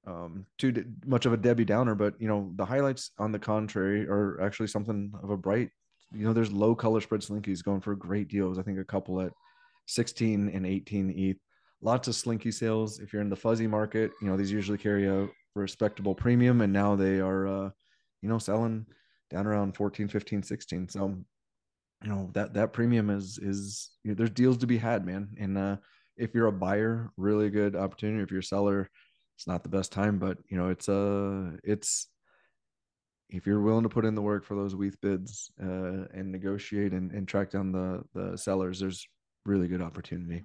um, 0.06 0.46
too 0.58 0.84
much 1.06 1.26
of 1.26 1.32
a 1.32 1.36
Debbie 1.36 1.64
Downer, 1.64 1.94
but, 1.94 2.14
you 2.20 2.28
know, 2.28 2.50
the 2.56 2.64
highlights 2.64 3.10
on 3.18 3.30
the 3.30 3.38
contrary 3.38 4.08
are 4.08 4.40
actually 4.40 4.68
something 4.68 5.12
of 5.22 5.30
a 5.30 5.36
bright. 5.36 5.70
You 6.12 6.24
know, 6.24 6.32
there's 6.32 6.52
low 6.52 6.74
color 6.74 7.00
spread 7.00 7.20
slinkies 7.20 7.62
going 7.62 7.80
for 7.80 7.94
great 7.94 8.28
deals. 8.28 8.58
I 8.58 8.62
think 8.62 8.78
a 8.78 8.84
couple 8.84 9.20
at 9.20 9.32
16 9.86 10.48
and 10.48 10.66
18 10.66 11.10
ETH. 11.10 11.36
Lots 11.80 12.08
of 12.08 12.14
slinky 12.14 12.50
sales. 12.50 12.98
If 12.98 13.12
you're 13.12 13.22
in 13.22 13.28
the 13.28 13.36
fuzzy 13.36 13.66
market, 13.66 14.12
you 14.20 14.28
know, 14.28 14.36
these 14.36 14.52
usually 14.52 14.78
carry 14.78 15.06
a 15.06 15.28
respectable 15.54 16.14
premium 16.14 16.60
and 16.60 16.72
now 16.72 16.96
they 16.96 17.20
are, 17.20 17.46
uh, 17.46 17.70
you 18.22 18.28
know, 18.28 18.38
selling 18.38 18.86
down 19.30 19.46
around 19.46 19.76
14, 19.76 20.08
15, 20.08 20.42
16. 20.42 20.88
So, 20.88 21.16
you 22.02 22.08
know, 22.08 22.30
that, 22.32 22.54
that 22.54 22.72
premium 22.72 23.10
is, 23.10 23.38
is, 23.38 23.92
you 24.02 24.10
know, 24.10 24.14
there's 24.14 24.30
deals 24.30 24.58
to 24.58 24.66
be 24.66 24.78
had, 24.78 25.04
man. 25.04 25.28
And, 25.38 25.58
uh, 25.58 25.76
if 26.16 26.34
you're 26.34 26.46
a 26.46 26.52
buyer, 26.52 27.10
really 27.16 27.50
good 27.50 27.74
opportunity. 27.74 28.22
If 28.22 28.30
you're 28.30 28.40
a 28.40 28.44
seller, 28.44 28.88
it's 29.36 29.48
not 29.48 29.62
the 29.62 29.68
best 29.68 29.90
time, 29.90 30.18
but 30.18 30.38
you 30.48 30.56
know, 30.56 30.68
it's, 30.68 30.88
uh, 30.88 31.50
it's, 31.64 32.06
if 33.30 33.46
you're 33.46 33.60
willing 33.60 33.82
to 33.82 33.88
put 33.88 34.04
in 34.04 34.14
the 34.14 34.22
work 34.22 34.44
for 34.44 34.54
those 34.54 34.76
WETH 34.76 35.00
bids 35.00 35.50
uh, 35.60 36.06
and 36.14 36.30
negotiate 36.30 36.92
and, 36.92 37.10
and 37.10 37.26
track 37.26 37.50
down 37.50 37.72
the 37.72 38.02
the 38.14 38.36
sellers, 38.36 38.78
there's 38.78 39.08
really 39.44 39.68
good 39.68 39.82
opportunity. 39.82 40.44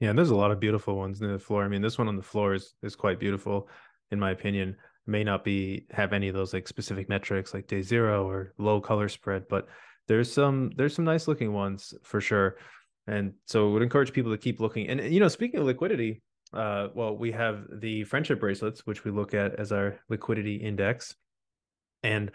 Yeah, 0.00 0.10
and 0.10 0.18
there's 0.18 0.30
a 0.30 0.36
lot 0.36 0.50
of 0.50 0.60
beautiful 0.60 0.96
ones 0.96 1.20
near 1.20 1.32
the 1.32 1.38
floor. 1.38 1.62
I 1.62 1.68
mean, 1.68 1.82
this 1.82 1.98
one 1.98 2.08
on 2.08 2.16
the 2.16 2.22
floor 2.22 2.54
is 2.54 2.74
is 2.82 2.96
quite 2.96 3.20
beautiful, 3.20 3.68
in 4.10 4.18
my 4.18 4.30
opinion. 4.30 4.76
May 5.06 5.24
not 5.24 5.44
be 5.44 5.86
have 5.90 6.12
any 6.12 6.28
of 6.28 6.34
those 6.34 6.54
like 6.54 6.68
specific 6.68 7.08
metrics 7.08 7.52
like 7.52 7.66
day 7.66 7.82
zero 7.82 8.28
or 8.28 8.54
low 8.58 8.80
color 8.80 9.08
spread, 9.08 9.46
but 9.48 9.68
there's 10.08 10.32
some 10.32 10.70
there's 10.76 10.94
some 10.94 11.04
nice 11.04 11.28
looking 11.28 11.52
ones 11.52 11.94
for 12.02 12.20
sure. 12.20 12.56
And 13.06 13.34
so 13.46 13.70
would 13.70 13.82
encourage 13.82 14.12
people 14.12 14.32
to 14.32 14.38
keep 14.38 14.60
looking. 14.60 14.88
And 14.88 15.12
you 15.12 15.20
know, 15.20 15.28
speaking 15.28 15.60
of 15.60 15.66
liquidity, 15.66 16.22
uh, 16.52 16.88
well, 16.94 17.16
we 17.16 17.32
have 17.32 17.66
the 17.80 18.04
friendship 18.04 18.40
bracelets, 18.40 18.86
which 18.86 19.04
we 19.04 19.10
look 19.10 19.34
at 19.34 19.58
as 19.58 19.72
our 19.72 20.00
liquidity 20.08 20.56
index. 20.56 21.14
And 22.02 22.30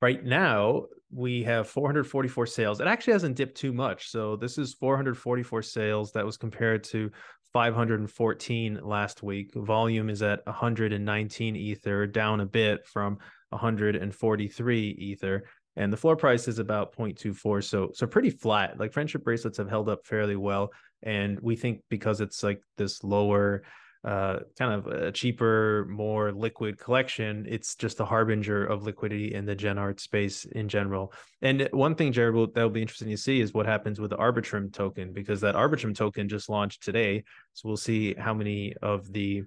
right 0.00 0.24
now 0.24 0.86
we 1.12 1.42
have 1.44 1.68
444 1.68 2.46
sales. 2.46 2.80
It 2.80 2.86
actually 2.86 3.12
hasn't 3.12 3.36
dipped 3.36 3.56
too 3.56 3.72
much. 3.72 4.08
So 4.10 4.36
this 4.36 4.58
is 4.58 4.74
444 4.74 5.62
sales 5.62 6.12
that 6.12 6.26
was 6.26 6.36
compared 6.36 6.84
to 6.84 7.10
514 7.52 8.80
last 8.82 9.22
week. 9.22 9.52
Volume 9.54 10.10
is 10.10 10.22
at 10.22 10.44
119 10.46 11.56
Ether, 11.56 12.06
down 12.06 12.40
a 12.40 12.46
bit 12.46 12.86
from 12.86 13.18
143 13.50 14.88
Ether. 14.98 15.44
And 15.76 15.92
the 15.92 15.96
floor 15.96 16.16
price 16.16 16.48
is 16.48 16.58
about 16.58 16.96
0.24. 16.96 17.62
So 17.62 17.90
so 17.94 18.06
pretty 18.06 18.30
flat. 18.30 18.78
Like 18.78 18.92
friendship 18.92 19.24
bracelets 19.24 19.58
have 19.58 19.68
held 19.68 19.88
up 19.88 20.04
fairly 20.04 20.36
well. 20.36 20.72
And 21.02 21.38
we 21.40 21.54
think 21.54 21.82
because 21.88 22.20
it's 22.20 22.42
like 22.42 22.60
this 22.76 23.04
lower 23.04 23.62
uh, 24.04 24.38
kind 24.58 24.72
of 24.72 24.86
a 24.86 25.12
cheaper, 25.12 25.86
more 25.90 26.32
liquid 26.32 26.78
collection, 26.78 27.46
it's 27.48 27.74
just 27.74 28.00
a 28.00 28.04
harbinger 28.04 28.64
of 28.64 28.84
liquidity 28.84 29.34
in 29.34 29.44
the 29.44 29.54
Gen 29.54 29.78
Art 29.78 30.00
space 30.00 30.44
in 30.44 30.68
general. 30.68 31.12
And 31.42 31.68
one 31.72 31.94
thing, 31.94 32.12
Jared, 32.12 32.34
will, 32.34 32.46
that'll 32.46 32.70
be 32.70 32.82
interesting 32.82 33.10
to 33.10 33.16
see 33.16 33.40
is 33.40 33.52
what 33.52 33.66
happens 33.66 34.00
with 34.00 34.10
the 34.10 34.16
Arbitrum 34.16 34.72
token, 34.72 35.12
because 35.12 35.40
that 35.40 35.54
Arbitrum 35.54 35.94
token 35.94 36.28
just 36.28 36.48
launched 36.48 36.82
today. 36.82 37.24
So 37.54 37.68
we'll 37.68 37.76
see 37.76 38.14
how 38.14 38.34
many 38.34 38.74
of 38.82 39.12
the 39.12 39.44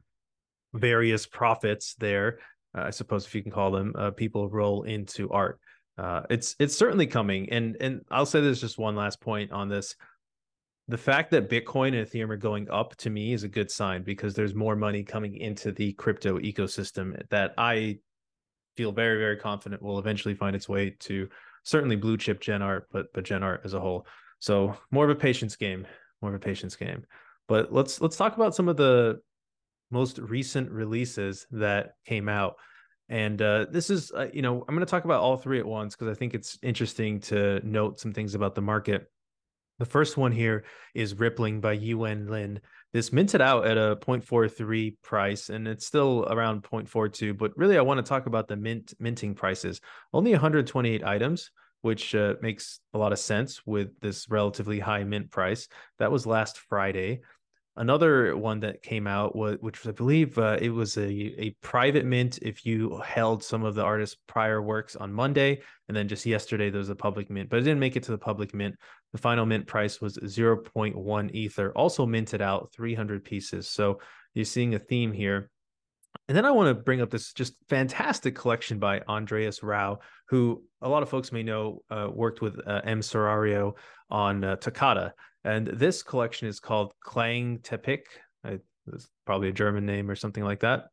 various 0.73 1.25
profits 1.25 1.95
there, 1.95 2.39
uh, 2.77 2.81
I 2.81 2.89
suppose 2.89 3.25
if 3.25 3.33
you 3.33 3.41
can 3.41 3.51
call 3.51 3.71
them, 3.71 3.93
uh, 3.97 4.11
people 4.11 4.49
roll 4.49 4.83
into 4.83 5.29
art. 5.31 5.59
Uh, 5.97 6.21
it's 6.29 6.55
it's 6.59 6.77
certainly 6.77 7.07
coming, 7.07 7.49
and 7.49 7.75
and 7.81 8.01
I'll 8.09 8.25
say 8.25 8.39
there's 8.39 8.61
just 8.61 8.77
one 8.77 8.95
last 8.95 9.19
point 9.19 9.51
on 9.51 9.67
this 9.67 9.95
the 10.89 10.97
fact 10.97 11.29
that 11.29 11.49
Bitcoin 11.49 11.89
and 11.89 12.07
Ethereum 12.07 12.31
are 12.31 12.37
going 12.37 12.67
up 12.71 12.95
to 12.97 13.11
me 13.11 13.31
is 13.31 13.43
a 13.43 13.47
good 13.47 13.69
sign 13.69 14.01
because 14.01 14.33
there's 14.33 14.55
more 14.55 14.75
money 14.75 15.03
coming 15.03 15.37
into 15.37 15.71
the 15.71 15.93
crypto 15.93 16.39
ecosystem 16.39 17.21
that 17.29 17.53
I 17.59 17.99
feel 18.75 18.91
very, 18.91 19.19
very 19.19 19.37
confident 19.37 19.83
will 19.83 19.99
eventually 19.99 20.33
find 20.33 20.55
its 20.55 20.67
way 20.67 20.95
to 21.01 21.29
certainly 21.61 21.95
blue 21.95 22.17
chip 22.17 22.41
Gen 22.41 22.63
Art, 22.63 22.87
but 22.91 23.05
but 23.13 23.23
Gen 23.23 23.43
Art 23.43 23.61
as 23.63 23.75
a 23.75 23.79
whole. 23.79 24.07
So 24.39 24.75
more 24.89 25.03
of 25.05 25.11
a 25.11 25.15
patience 25.15 25.55
game, 25.55 25.85
more 26.23 26.33
of 26.33 26.35
a 26.35 26.43
patience 26.43 26.75
game. 26.75 27.05
But 27.47 27.71
let's 27.71 28.01
let's 28.01 28.17
talk 28.17 28.35
about 28.35 28.55
some 28.55 28.67
of 28.67 28.75
the 28.75 29.21
most 29.91 30.17
recent 30.17 30.71
releases 30.71 31.45
that 31.51 31.91
came 32.03 32.27
out. 32.27 32.55
And 33.09 33.39
uh, 33.41 33.67
this 33.71 33.91
is, 33.91 34.11
uh, 34.11 34.29
you 34.33 34.41
know, 34.41 34.63
I'm 34.67 34.75
going 34.75 34.85
to 34.85 34.89
talk 34.89 35.05
about 35.05 35.21
all 35.21 35.37
three 35.37 35.59
at 35.59 35.65
once 35.65 35.95
because 35.95 36.15
I 36.15 36.17
think 36.17 36.33
it's 36.33 36.57
interesting 36.63 37.19
to 37.21 37.59
note 37.63 37.99
some 37.99 38.11
things 38.11 38.33
about 38.33 38.55
the 38.55 38.61
market. 38.61 39.07
The 39.79 39.85
first 39.85 40.17
one 40.17 40.33
here 40.33 40.65
is 40.93 41.17
Rippling 41.17 41.61
by 41.61 41.71
Yuan 41.71 42.27
Lin. 42.27 42.59
This 42.91 43.13
minted 43.13 43.39
out 43.39 43.65
at 43.65 43.77
a 43.77 43.95
0.43 43.95 44.95
price 45.01 45.49
and 45.49 45.67
it's 45.69 45.85
still 45.85 46.27
around 46.29 46.63
0.42. 46.63 47.37
But 47.37 47.57
really, 47.57 47.77
I 47.77 47.81
want 47.81 47.97
to 47.97 48.07
talk 48.07 48.25
about 48.25 48.49
the 48.49 48.57
mint 48.57 48.93
minting 48.99 49.35
prices. 49.35 49.79
Only 50.13 50.31
128 50.31 51.03
items, 51.03 51.51
which 51.81 52.13
uh, 52.13 52.33
makes 52.41 52.81
a 52.93 52.97
lot 52.97 53.13
of 53.13 53.19
sense 53.19 53.65
with 53.65 53.97
this 54.01 54.29
relatively 54.29 54.79
high 54.79 55.05
mint 55.05 55.31
price. 55.31 55.69
That 55.97 56.11
was 56.11 56.27
last 56.27 56.57
Friday. 56.57 57.21
Another 57.79 58.35
one 58.35 58.59
that 58.59 58.83
came 58.83 59.07
out 59.07 59.37
was, 59.37 59.55
which 59.61 59.87
I 59.87 59.91
believe 59.91 60.37
uh, 60.37 60.57
it 60.61 60.69
was 60.69 60.97
a, 60.97 61.09
a 61.09 61.55
private 61.61 62.03
mint 62.03 62.37
if 62.41 62.65
you 62.65 62.97
held 62.97 63.41
some 63.41 63.63
of 63.63 63.73
the 63.73 63.83
artist's 63.83 64.17
prior 64.27 64.61
works 64.61 64.97
on 64.97 65.13
Monday, 65.13 65.61
and 65.87 65.95
then 65.95 66.09
just 66.09 66.25
yesterday 66.25 66.69
there 66.69 66.79
was 66.79 66.89
a 66.89 66.95
public 66.95 67.29
mint, 67.29 67.49
but 67.49 67.57
it 67.57 67.61
didn't 67.61 67.79
make 67.79 67.95
it 67.95 68.03
to 68.03 68.11
the 68.11 68.17
public 68.17 68.53
mint. 68.53 68.75
The 69.13 69.17
final 69.17 69.45
mint 69.45 69.65
price 69.65 70.01
was 70.01 70.17
0.1 70.17 71.33
Ether, 71.33 71.71
also 71.71 72.05
minted 72.05 72.41
out 72.41 72.69
300 72.73 73.23
pieces. 73.23 73.69
So 73.69 74.01
you're 74.33 74.43
seeing 74.43 74.75
a 74.75 74.79
theme 74.79 75.13
here. 75.13 75.49
And 76.27 76.35
then 76.35 76.43
I 76.43 76.51
want 76.51 76.67
to 76.67 76.83
bring 76.83 76.99
up 76.99 77.09
this 77.09 77.31
just 77.31 77.53
fantastic 77.69 78.35
collection 78.35 78.79
by 78.79 79.03
Andreas 79.07 79.63
Rau, 79.63 79.99
who 80.27 80.63
a 80.81 80.89
lot 80.89 81.01
of 81.01 81.09
folks 81.09 81.31
may 81.31 81.43
know 81.43 81.81
uh, 81.89 82.09
worked 82.11 82.41
with 82.41 82.59
uh, 82.67 82.81
M. 82.83 82.99
Serario 82.99 83.75
on 84.09 84.43
uh. 84.43 84.57
And 85.43 85.67
this 85.67 86.03
collection 86.03 86.47
is 86.47 86.59
called 86.59 86.93
Klang 87.01 87.59
Teppich. 87.59 88.05
it's 88.43 89.07
probably 89.25 89.49
a 89.49 89.53
German 89.53 89.85
name 89.85 90.09
or 90.09 90.15
something 90.15 90.43
like 90.43 90.61
that. 90.61 90.85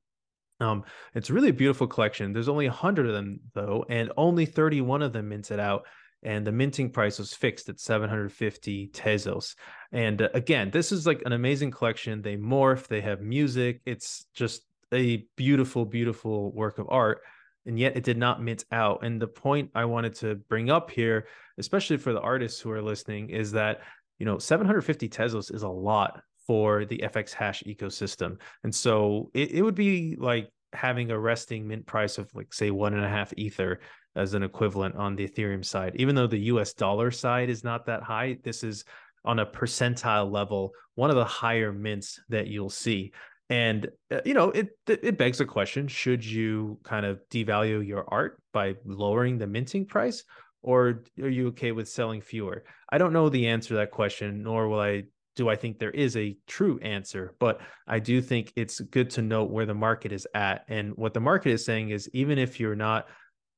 Um, 0.61 0.85
it's 1.15 1.31
really 1.31 1.51
a 1.51 1.55
beautiful 1.55 1.87
collection. 1.87 2.33
There's 2.33 2.49
only 2.49 2.67
100 2.67 3.07
of 3.07 3.13
them, 3.13 3.41
though, 3.55 3.85
and 3.89 4.13
only 4.17 4.47
31 4.47 5.03
of 5.03 5.13
them 5.13 5.29
minted 5.29 5.61
out. 5.61 5.87
And 6.23 6.47
the 6.47 6.53
minting 6.53 6.91
price 6.91 7.19
was 7.19 7.35
fixed 7.35 7.69
at 7.69 7.79
750 7.79 8.89
Tezos. 8.89 9.55
And 9.93 10.23
uh, 10.23 10.29
again, 10.35 10.71
this 10.71 10.91
is 10.91 11.07
like 11.07 11.23
an 11.25 11.33
amazing 11.33 11.71
collection. 11.71 12.23
They 12.23 12.37
morph, 12.37 12.89
they 12.89 13.03
have 13.03 13.21
music. 13.21 13.81
It's 13.85 14.25
just 14.35 14.63
a 14.93 15.27
beautiful, 15.37 15.85
beautiful 15.85 16.53
work 16.53 16.79
of 16.79 16.87
art. 16.89 17.21
And 17.67 17.79
yet 17.79 17.97
it 17.97 18.05
did 18.05 18.17
not 18.17 18.43
mint 18.43 18.65
out. 18.73 19.05
And 19.05 19.21
the 19.21 19.27
point 19.27 19.71
I 19.75 19.85
wanted 19.85 20.15
to 20.17 20.37
bring 20.37 20.71
up 20.71 20.91
here, 20.91 21.27
especially 21.59 21.97
for 21.99 22.13
the 22.13 22.21
artists 22.21 22.61
who 22.61 22.71
are 22.71 22.83
listening, 22.83 23.31
is 23.31 23.53
that 23.53 23.81
you 24.19 24.27
know 24.27 24.39
750 24.39 25.09
Tezos 25.09 25.55
is 25.55 25.63
a 25.63 25.69
lot 25.69 26.21
for 26.47 26.85
the 26.85 26.99
FX 26.99 27.33
hash 27.33 27.63
ecosystem. 27.67 28.39
And 28.63 28.75
so 28.75 29.31
it, 29.35 29.53
it 29.53 29.63
would 29.63 29.75
be 29.75 30.17
like 30.19 30.49
having 30.73 31.11
a 31.11 31.19
resting 31.19 31.67
mint 31.67 31.87
price 31.87 32.19
of 32.19 32.29
like 32.35 32.53
say 32.53 32.71
one 32.71 32.95
and 32.95 33.05
a 33.05 33.09
half 33.09 33.33
ether 33.37 33.81
as 34.15 34.35
an 34.35 34.43
equivalent 34.43 34.95
on 34.95 35.17
the 35.17 35.29
Ethereum 35.29 35.65
side. 35.65 35.95
Even 35.97 36.15
though 36.15 36.27
the 36.27 36.39
US 36.39 36.73
dollar 36.73 37.11
side 37.11 37.51
is 37.51 37.65
not 37.65 37.87
that 37.87 38.03
high, 38.03 38.39
this 38.45 38.63
is 38.63 38.85
on 39.25 39.41
a 39.41 39.47
percentile 39.47 40.31
level, 40.31 40.73
one 40.95 41.11
of 41.11 41.17
the 41.17 41.25
higher 41.25 41.73
mints 41.73 42.21
that 42.29 42.47
you'll 42.47 42.71
see. 42.71 43.13
And 43.49 43.89
uh, 44.11 44.21
you 44.25 44.35
know, 44.35 44.51
it 44.51 44.71
it 44.89 45.19
begs 45.19 45.39
the 45.39 45.45
question: 45.45 45.87
Should 45.87 46.25
you 46.25 46.81
kind 46.83 47.07
of 47.07 47.21
devalue 47.31 47.87
your 47.87 48.05
art 48.09 48.43
by 48.53 48.75
lowering 48.85 49.39
the 49.39 49.47
minting 49.47 49.87
price, 49.87 50.25
or 50.67 51.05
are 51.23 51.29
you 51.29 51.47
okay 51.49 51.73
with 51.73 51.89
selling 51.89 52.21
fewer? 52.21 52.65
I 52.91 52.99
don't 52.99 53.13
know 53.13 53.29
the 53.29 53.47
answer 53.47 53.69
to 53.69 53.75
that 53.77 53.93
question, 53.93 54.43
nor 54.43 54.69
will 54.69 54.81
I 54.81 55.05
do 55.37 55.49
I 55.49 55.55
think 55.55 55.79
there 55.79 55.91
is 55.91 56.17
a 56.17 56.37
true 56.47 56.79
answer, 56.81 57.35
but 57.39 57.61
I 57.87 58.01
do 58.01 58.21
think 58.21 58.53
it's 58.57 58.81
good 58.81 59.11
to 59.11 59.23
note 59.23 59.51
where 59.51 59.67
the 59.67 59.75
market 59.75 60.11
is 60.11 60.27
at. 60.35 60.65
And 60.69 60.97
what 60.97 61.15
the 61.15 61.21
market 61.21 61.51
is 61.51 61.65
saying 61.65 61.91
is 61.91 62.11
even 62.13 62.39
if 62.39 62.59
you're 62.59 62.75
not, 62.75 63.07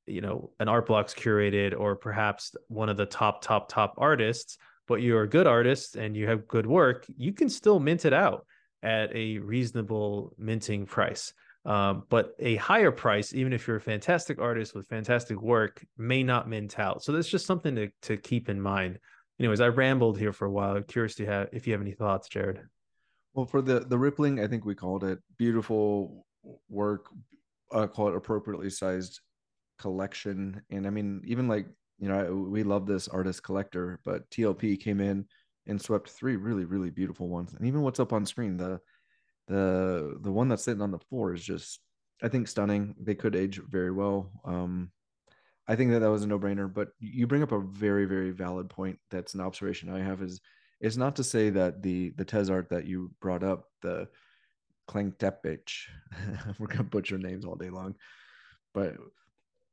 you 0.07 0.21
know, 0.21 0.51
an 0.59 0.69
art 0.69 0.87
blocks 0.87 1.15
curated 1.15 1.79
or 1.79 1.97
perhaps 1.97 2.55
one 2.67 2.89
of 2.89 2.97
the 2.97 3.07
top, 3.07 3.43
top, 3.43 3.69
top 3.69 3.95
artists, 3.97 4.59
but 4.89 5.03
you're 5.03 5.23
a 5.23 5.29
good 5.29 5.47
artist 5.47 5.97
and 5.97 6.17
you 6.17 6.27
have 6.27 6.49
good 6.49 6.67
work, 6.67 7.07
you 7.17 7.33
can 7.33 7.49
still 7.49 7.79
mint 7.79 8.05
it 8.05 8.13
out 8.13 8.45
at 8.83 9.15
a 9.15 9.39
reasonable 9.39 10.35
minting 10.37 10.85
price. 10.85 11.33
Um, 11.69 12.05
but 12.09 12.35
a 12.39 12.57
higher 12.57 12.91
price, 12.91 13.35
even 13.35 13.53
if 13.53 13.67
you're 13.67 13.77
a 13.77 13.81
fantastic 13.81 14.41
artist 14.41 14.75
with 14.75 14.89
fantastic 14.89 15.43
work, 15.43 15.85
may 15.99 16.23
not 16.23 16.49
mint 16.49 16.79
out. 16.79 17.05
So 17.05 17.13
that's 17.13 17.29
just 17.29 17.45
something 17.45 17.77
to 17.77 17.91
to 18.03 18.17
keep 18.17 18.49
in 18.49 18.59
mind. 18.59 18.99
Anyways, 19.39 19.61
I 19.61 19.69
rambled 19.69 20.19
here 20.19 20.33
for 20.33 20.47
a 20.47 20.51
while. 20.51 20.75
I'm 20.77 20.85
curious 20.85 21.15
to 21.17 21.27
have 21.27 21.51
if 21.53 21.67
you 21.67 21.75
have 21.75 21.83
any 21.83 21.93
thoughts, 21.93 22.27
Jared. 22.27 22.63
Well, 23.35 23.45
for 23.45 23.61
the 23.61 23.81
the 23.81 23.99
rippling, 23.99 24.41
I 24.41 24.47
think 24.47 24.65
we 24.65 24.75
called 24.75 25.05
it 25.05 25.19
beautiful 25.37 26.25
work. 26.71 27.11
Uh, 27.71 27.87
call 27.87 28.09
it 28.09 28.17
appropriately 28.17 28.71
sized 28.71 29.21
collection, 29.79 30.63
and 30.71 30.87
I 30.87 30.91
mean, 30.91 31.21
even 31.27 31.49
like 31.49 31.67
you 31.99 32.09
know, 32.09 32.35
we 32.35 32.63
love 32.63 32.87
this 32.87 33.09
artist 33.09 33.43
collector, 33.43 34.01
but 34.07 34.29
TLP 34.31 34.81
came 34.81 35.03
in 35.03 35.27
and 35.67 35.79
swept 35.79 36.09
three 36.09 36.37
really 36.37 36.65
really 36.65 36.89
beautiful 36.89 37.29
ones, 37.29 37.53
and 37.53 37.67
even 37.67 37.83
what's 37.83 38.01
up 38.01 38.15
on 38.15 38.25
screen 38.25 38.57
the 38.57 38.81
the 39.49 40.19
the 40.21 40.33
one 40.33 40.49
that's 40.49 40.63
sitting 40.63 40.83
on 40.83 40.93
the 40.93 40.99
floor 40.99 41.35
is 41.35 41.43
just 41.43 41.81
I 42.23 42.29
think 42.29 42.49
stunning. 42.49 42.95
They 43.01 43.15
could 43.15 43.35
age 43.35 43.61
very 43.69 43.91
well. 43.91 44.31
Um, 44.45 44.91
I 45.67 45.77
think 45.77 45.91
that 45.91 46.01
that 46.01 46.11
was 46.11 46.23
a 46.23 46.27
no 46.27 46.39
brainer. 46.39 46.73
But 46.73 46.89
you 47.01 47.27
bring 47.27 47.43
up 47.43 47.53
a 47.53 47.61
very 47.61 48.05
very 48.05 48.31
valid 48.31 48.69
point. 48.69 48.99
That's 49.11 49.35
an 49.35 49.41
observation 49.41 49.91
I 49.91 50.01
have. 50.01 50.23
Is 50.23 50.41
it's 50.81 50.97
not 50.97 51.17
to 51.17 51.25
say 51.25 51.51
that 51.51 51.83
the 51.83 52.11
the 52.11 52.25
Tez 52.25 52.51
art 52.51 52.69
that 52.71 52.87
you 52.87 53.11
brought 53.21 53.43
up, 53.43 53.65
the 53.83 54.09
Klang 54.87 55.13
Teppich, 55.13 55.87
we're 56.59 56.67
gonna 56.69 56.85
butcher 56.85 57.19
names 57.19 57.45
all 57.45 57.57
day 57.57 57.71
long, 57.71 57.95
but 58.75 58.97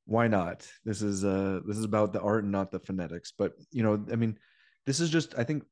why 0.06 0.28
not? 0.28 0.68
This 0.84 1.02
is 1.02 1.26
uh 1.26 1.62
this 1.66 1.78
is 1.78 1.84
about 1.86 2.14
the 2.14 2.22
art 2.22 2.44
and 2.44 2.52
not 2.52 2.72
the 2.72 2.80
phonetics. 2.80 3.34
But 3.38 3.54
you 3.72 3.84
know, 3.84 4.06
I 4.12 4.16
mean, 4.16 4.38
this 4.86 5.00
is 5.00 5.10
just 5.10 5.38
I 5.38 5.44
think 5.44 5.64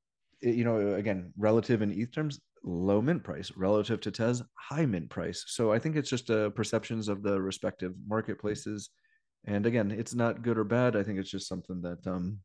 you 0.44 0.64
know 0.64 0.96
again 0.96 1.32
relative 1.38 1.82
in 1.82 1.92
ETH 1.92 2.12
terms 2.12 2.40
low 2.64 3.02
mint 3.02 3.24
price 3.24 3.52
relative 3.56 4.00
to 4.02 4.12
Tez 4.12 4.42
high 4.56 4.86
mint 4.86 5.10
price. 5.10 5.44
So 5.48 5.72
I 5.72 5.80
think 5.80 5.96
it's 5.96 6.10
just 6.10 6.30
uh, 6.30 6.50
perceptions 6.52 7.08
of 7.08 7.24
the 7.24 7.42
respective 7.42 7.94
marketplaces. 8.08 8.90
And 9.46 9.66
again, 9.66 9.92
it's 9.92 10.14
not 10.14 10.42
good 10.42 10.58
or 10.58 10.64
bad. 10.64 10.96
I 10.96 11.04
think 11.04 11.20
it's 11.20 11.30
just 11.30 11.50
something 11.50 11.82
that, 11.82 12.08
um, 12.08 12.40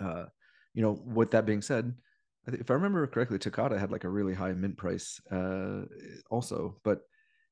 uh, 0.00 0.26
you 0.72 0.82
know, 0.82 1.02
with 1.04 1.32
that 1.32 1.46
being 1.46 1.62
said, 1.62 1.92
I 2.48 2.52
if 2.52 2.70
I 2.70 2.74
remember 2.74 3.06
correctly, 3.06 3.38
Toccata 3.38 3.78
had 3.78 3.90
like 3.90 4.04
a 4.04 4.08
really 4.08 4.34
high 4.34 4.52
mint 4.52 4.76
price 4.76 5.20
uh, 5.32 5.82
also. 6.30 6.78
But 6.84 7.00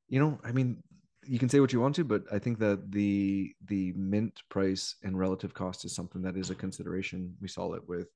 you 0.08 0.20
know, 0.20 0.38
I 0.44 0.52
mean, 0.52 0.82
you 1.24 1.38
can 1.38 1.48
say 1.48 1.60
what 1.60 1.72
you 1.72 1.80
want 1.80 1.96
to, 1.96 2.04
but 2.04 2.22
I 2.32 2.38
think 2.38 2.58
that 2.60 2.92
the 2.92 3.52
the 3.66 3.92
mint 3.96 4.40
price 4.48 4.96
and 5.02 5.18
relative 5.18 5.54
cost 5.54 5.84
is 5.84 5.94
something 5.94 6.22
that 6.22 6.36
is 6.36 6.50
a 6.50 6.54
consideration. 6.54 7.34
We 7.40 7.48
saw 7.48 7.72
it 7.72 7.82
with 7.88 8.08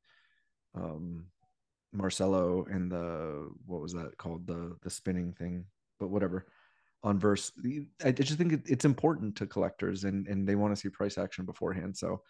um, 0.74 1.26
Marcelo 1.96 2.66
and 2.70 2.90
the 2.90 3.50
what 3.66 3.80
was 3.80 3.92
that 3.92 4.16
called 4.18 4.46
the 4.46 4.76
the 4.82 4.90
spinning 4.90 5.32
thing, 5.32 5.64
but 5.98 6.08
whatever. 6.08 6.46
On 7.02 7.18
verse, 7.18 7.52
I 8.04 8.10
just 8.10 8.38
think 8.38 8.62
it's 8.66 8.84
important 8.84 9.36
to 9.36 9.46
collectors 9.46 10.04
and 10.04 10.26
and 10.26 10.48
they 10.48 10.54
want 10.56 10.74
to 10.74 10.80
see 10.80 10.88
price 10.88 11.18
action 11.18 11.44
beforehand. 11.44 11.96
So 11.96 12.22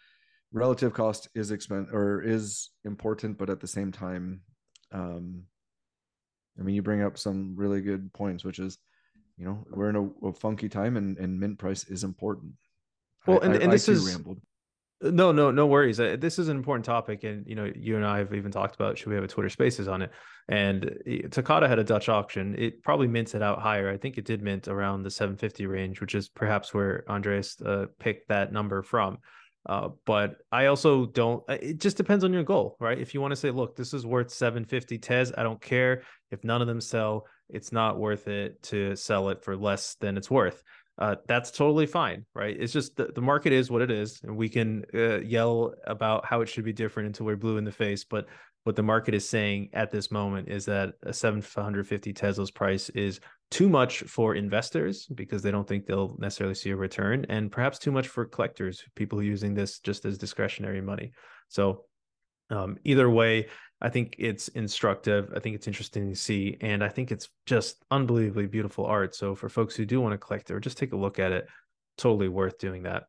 relative 0.51 0.93
cost 0.93 1.29
is 1.35 1.51
expensive 1.51 1.93
or 1.93 2.21
is 2.21 2.69
important, 2.85 3.37
but 3.37 3.49
at 3.49 3.59
the 3.59 3.67
same 3.67 3.91
time, 3.91 4.41
um, 4.91 5.43
I 6.59 6.63
mean, 6.63 6.75
you 6.75 6.81
bring 6.81 7.01
up 7.01 7.17
some 7.17 7.55
really 7.55 7.81
good 7.81 8.11
points, 8.13 8.43
which 8.43 8.59
is, 8.59 8.77
you 9.37 9.45
know, 9.45 9.65
we're 9.69 9.89
in 9.89 9.95
a, 9.95 10.27
a 10.27 10.33
funky 10.33 10.69
time, 10.69 10.97
and, 10.97 11.17
and 11.17 11.39
mint 11.39 11.59
price 11.59 11.83
is 11.85 12.03
important. 12.03 12.53
Well, 13.25 13.39
and, 13.41 13.53
I, 13.53 13.57
and 13.57 13.69
I, 13.69 13.75
this 13.75 13.89
I 13.89 13.93
is 13.93 14.11
rambled. 14.11 14.41
No, 14.99 15.31
no, 15.31 15.51
no 15.51 15.67
worries. 15.67 15.99
Uh, 15.99 16.15
This 16.19 16.39
is 16.39 16.47
an 16.47 16.57
important 16.57 16.85
topic, 16.85 17.23
and 17.23 17.45
you 17.45 17.53
know, 17.55 17.71
you 17.75 17.95
and 17.97 18.05
I 18.05 18.17
have 18.17 18.33
even 18.33 18.51
talked 18.51 18.73
about 18.75 18.97
should 18.97 19.09
we 19.09 19.15
have 19.15 19.23
a 19.23 19.27
Twitter 19.27 19.49
Spaces 19.49 19.87
on 19.87 20.01
it. 20.01 20.11
And 20.49 20.85
uh, 20.85 21.27
Toccata 21.29 21.67
had 21.67 21.77
a 21.77 21.83
Dutch 21.83 22.09
auction. 22.09 22.55
It 22.57 22.81
probably 22.81 23.07
minted 23.07 23.43
out 23.43 23.61
higher. 23.61 23.91
I 23.91 23.97
think 23.97 24.17
it 24.17 24.25
did 24.25 24.41
mint 24.41 24.67
around 24.67 25.03
the 25.03 25.11
750 25.11 25.67
range, 25.67 26.01
which 26.01 26.15
is 26.15 26.29
perhaps 26.29 26.73
where 26.73 27.03
Andreas 27.09 27.61
uh, 27.61 27.85
picked 27.99 28.29
that 28.29 28.51
number 28.51 28.81
from. 28.81 29.19
Uh, 29.67 29.89
but 30.05 30.37
I 30.51 30.67
also 30.67 31.05
don't. 31.05 31.43
uh, 31.47 31.57
It 31.61 31.79
just 31.79 31.97
depends 31.97 32.23
on 32.23 32.33
your 32.33 32.43
goal, 32.43 32.75
right? 32.79 32.97
If 32.97 33.13
you 33.13 33.21
want 33.21 33.33
to 33.33 33.35
say, 33.35 33.51
look, 33.51 33.75
this 33.75 33.93
is 33.93 34.03
worth 34.05 34.31
750 34.31 34.97
Tez, 34.97 35.31
I 35.37 35.43
don't 35.43 35.61
care 35.61 36.01
if 36.31 36.43
none 36.43 36.61
of 36.61 36.67
them 36.67 36.81
sell. 36.81 37.27
It's 37.49 37.71
not 37.71 37.99
worth 37.99 38.27
it 38.27 38.63
to 38.63 38.95
sell 38.95 39.29
it 39.29 39.43
for 39.43 39.55
less 39.55 39.95
than 39.95 40.17
it's 40.17 40.31
worth 40.31 40.63
uh, 40.97 41.15
that's 41.27 41.51
totally 41.51 41.85
fine, 41.85 42.25
right? 42.33 42.55
It's 42.59 42.73
just 42.73 42.95
the, 42.95 43.11
the 43.13 43.21
market 43.21 43.53
is 43.53 43.69
what 43.69 43.81
it 43.81 43.91
is, 43.91 44.19
and 44.23 44.35
we 44.35 44.49
can 44.49 44.83
uh, 44.93 45.19
yell 45.19 45.73
about 45.85 46.25
how 46.25 46.41
it 46.41 46.49
should 46.49 46.65
be 46.65 46.73
different 46.73 47.07
until 47.07 47.27
we're 47.27 47.35
blue 47.35 47.57
in 47.57 47.63
the 47.63 47.71
face. 47.71 48.03
But 48.03 48.27
what 48.63 48.75
the 48.75 48.83
market 48.83 49.13
is 49.13 49.29
saying 49.29 49.69
at 49.73 49.91
this 49.91 50.11
moment 50.11 50.49
is 50.49 50.65
that 50.65 50.93
a 51.03 51.13
750 51.13 52.13
Tezos 52.13 52.53
price 52.53 52.89
is 52.89 53.19
too 53.51 53.69
much 53.69 53.99
for 54.01 54.35
investors 54.35 55.07
because 55.13 55.41
they 55.41 55.51
don't 55.51 55.67
think 55.67 55.85
they'll 55.85 56.17
necessarily 56.19 56.55
see 56.55 56.71
a 56.71 56.75
return, 56.75 57.25
and 57.29 57.51
perhaps 57.51 57.77
too 57.77 57.91
much 57.91 58.07
for 58.07 58.25
collectors, 58.25 58.83
people 58.95 59.21
using 59.21 59.53
this 59.53 59.79
just 59.79 60.03
as 60.03 60.17
discretionary 60.17 60.81
money. 60.81 61.11
So 61.47 61.85
um, 62.49 62.77
either 62.83 63.09
way, 63.09 63.47
I 63.79 63.89
think 63.89 64.15
it's 64.17 64.47
instructive. 64.49 65.31
I 65.35 65.39
think 65.39 65.55
it's 65.55 65.67
interesting 65.67 66.09
to 66.09 66.15
see, 66.15 66.57
and 66.61 66.83
I 66.83 66.89
think 66.89 67.11
it's 67.11 67.29
just 67.45 67.83
unbelievably 67.91 68.47
beautiful 68.47 68.85
art. 68.85 69.15
So 69.15 69.35
for 69.35 69.49
folks 69.49 69.75
who 69.75 69.85
do 69.85 70.01
want 70.01 70.13
to 70.13 70.17
collect 70.17 70.49
it 70.49 70.55
or 70.55 70.59
just 70.59 70.77
take 70.77 70.93
a 70.93 70.97
look 70.97 71.19
at 71.19 71.31
it, 71.31 71.47
totally 71.97 72.27
worth 72.27 72.57
doing 72.57 72.83
that. 72.83 73.03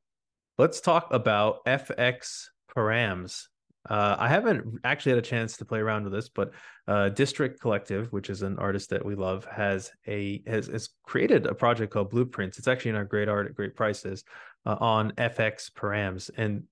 Let's 0.58 0.80
talk 0.80 1.12
about 1.12 1.64
FX 1.64 2.46
params. 2.76 3.44
Uh, 3.88 4.16
I 4.18 4.28
haven't 4.28 4.80
actually 4.84 5.12
had 5.12 5.18
a 5.18 5.22
chance 5.22 5.56
to 5.56 5.64
play 5.64 5.78
around 5.78 6.04
with 6.04 6.12
this, 6.12 6.28
but 6.28 6.50
uh, 6.86 7.08
District 7.10 7.58
Collective, 7.60 8.12
which 8.12 8.28
is 8.28 8.42
an 8.42 8.58
artist 8.58 8.90
that 8.90 9.04
we 9.04 9.14
love, 9.14 9.46
has 9.46 9.90
a 10.06 10.42
has, 10.46 10.66
has 10.66 10.90
created 11.04 11.46
a 11.46 11.54
project 11.54 11.92
called 11.92 12.10
Blueprints. 12.10 12.58
It's 12.58 12.68
actually 12.68 12.90
in 12.90 12.96
our 12.96 13.04
great 13.04 13.28
art 13.28 13.46
at 13.46 13.54
great 13.54 13.74
prices 13.74 14.24
uh, 14.66 14.76
on 14.80 15.12
FX 15.12 15.70
params, 15.70 16.30
and 16.36 16.64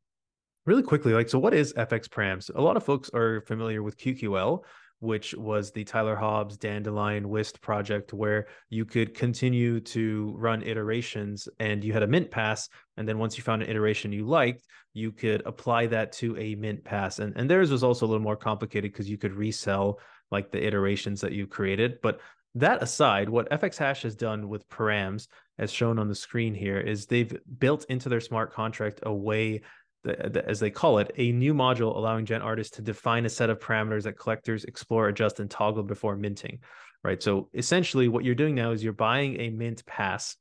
really 0.67 0.83
quickly, 0.83 1.15
like, 1.15 1.29
so 1.29 1.39
what 1.39 1.55
is 1.55 1.73
FX 1.75 2.09
params? 2.09 2.51
A 2.55 2.61
lot 2.61 2.77
of 2.77 2.85
folks 2.85 3.09
are 3.15 3.41
familiar 3.43 3.83
with 3.83 3.97
QQL, 3.97 4.65
which 4.99 5.35
was 5.35 5.71
the 5.71 5.85
Tyler 5.85 6.17
Hobbs 6.17 6.57
Dandelion 6.57 7.29
Wist 7.29 7.61
project 7.61 8.13
where 8.13 8.47
you 8.71 8.85
could 8.85 9.15
continue 9.15 9.81
to 9.81 10.35
run 10.37 10.63
iterations 10.63 11.49
and 11.61 11.85
you 11.85 11.93
had 11.93 12.03
a 12.03 12.07
mint 12.07 12.31
pass. 12.31 12.69
And 12.97 13.07
then 13.07 13.19
once 13.19 13.37
you 13.37 13.45
found 13.45 13.63
an 13.63 13.71
iteration 13.71 14.13
you 14.13 14.27
liked, 14.27 14.67
you 14.95 15.13
could 15.13 15.43
apply 15.45 15.87
that 15.89 16.13
to 16.13 16.37
a 16.39 16.55
mint 16.55 16.83
pass. 16.83 17.19
And, 17.19 17.37
and 17.37 17.49
theirs 17.49 17.71
was 17.71 17.85
also 17.85 18.07
a 18.07 18.09
little 18.09 18.23
more 18.23 18.37
complicated 18.37 18.93
because 18.93 19.09
you 19.09 19.19
could 19.19 19.35
resell 19.35 20.01
like 20.31 20.51
the 20.51 20.67
iterations 20.67 21.21
that 21.21 21.33
you 21.33 21.47
created. 21.47 21.99
But 22.03 22.21
that 22.55 22.83
aside, 22.83 23.29
what 23.29 23.51
FX 23.51 23.77
Hash 23.77 24.03
has 24.03 24.17
done 24.17 24.49
with 24.49 24.69
params, 24.71 25.29
as 25.59 25.71
shown 25.71 25.99
on 25.99 26.09
the 26.09 26.15
screen 26.15 26.55
here, 26.55 26.81
is 26.81 27.05
they've 27.05 27.39
built 27.59 27.85
into 27.91 28.09
their 28.09 28.21
smart 28.21 28.55
contract 28.55 29.01
a 29.03 29.13
way 29.13 29.61
as 30.07 30.61
they 30.61 30.71
call 30.71 30.99
it, 30.99 31.11
a 31.17 31.33
new 31.33 31.55
module 31.55 31.97
allowing 31.97 32.25
Gen 32.27 32.43
artists 32.43 32.77
to 32.77 32.83
define 32.83 33.27
a 33.27 33.31
set 33.31 33.51
of 33.51 33.59
parameters 33.59 34.05
that 34.05 34.19
collectors 34.19 34.65
explore, 34.65 35.09
adjust, 35.09 35.41
and 35.41 35.51
toggle 35.51 35.83
before 35.83 36.17
minting. 36.17 36.61
Right. 37.05 37.23
So 37.23 37.49
essentially, 37.55 38.09
what 38.09 38.25
you're 38.25 38.35
doing 38.35 38.55
now 38.55 38.73
is 38.73 38.83
you're 38.83 38.93
buying 38.93 39.41
a 39.41 39.51
mint 39.51 39.85
pass. 39.87 40.37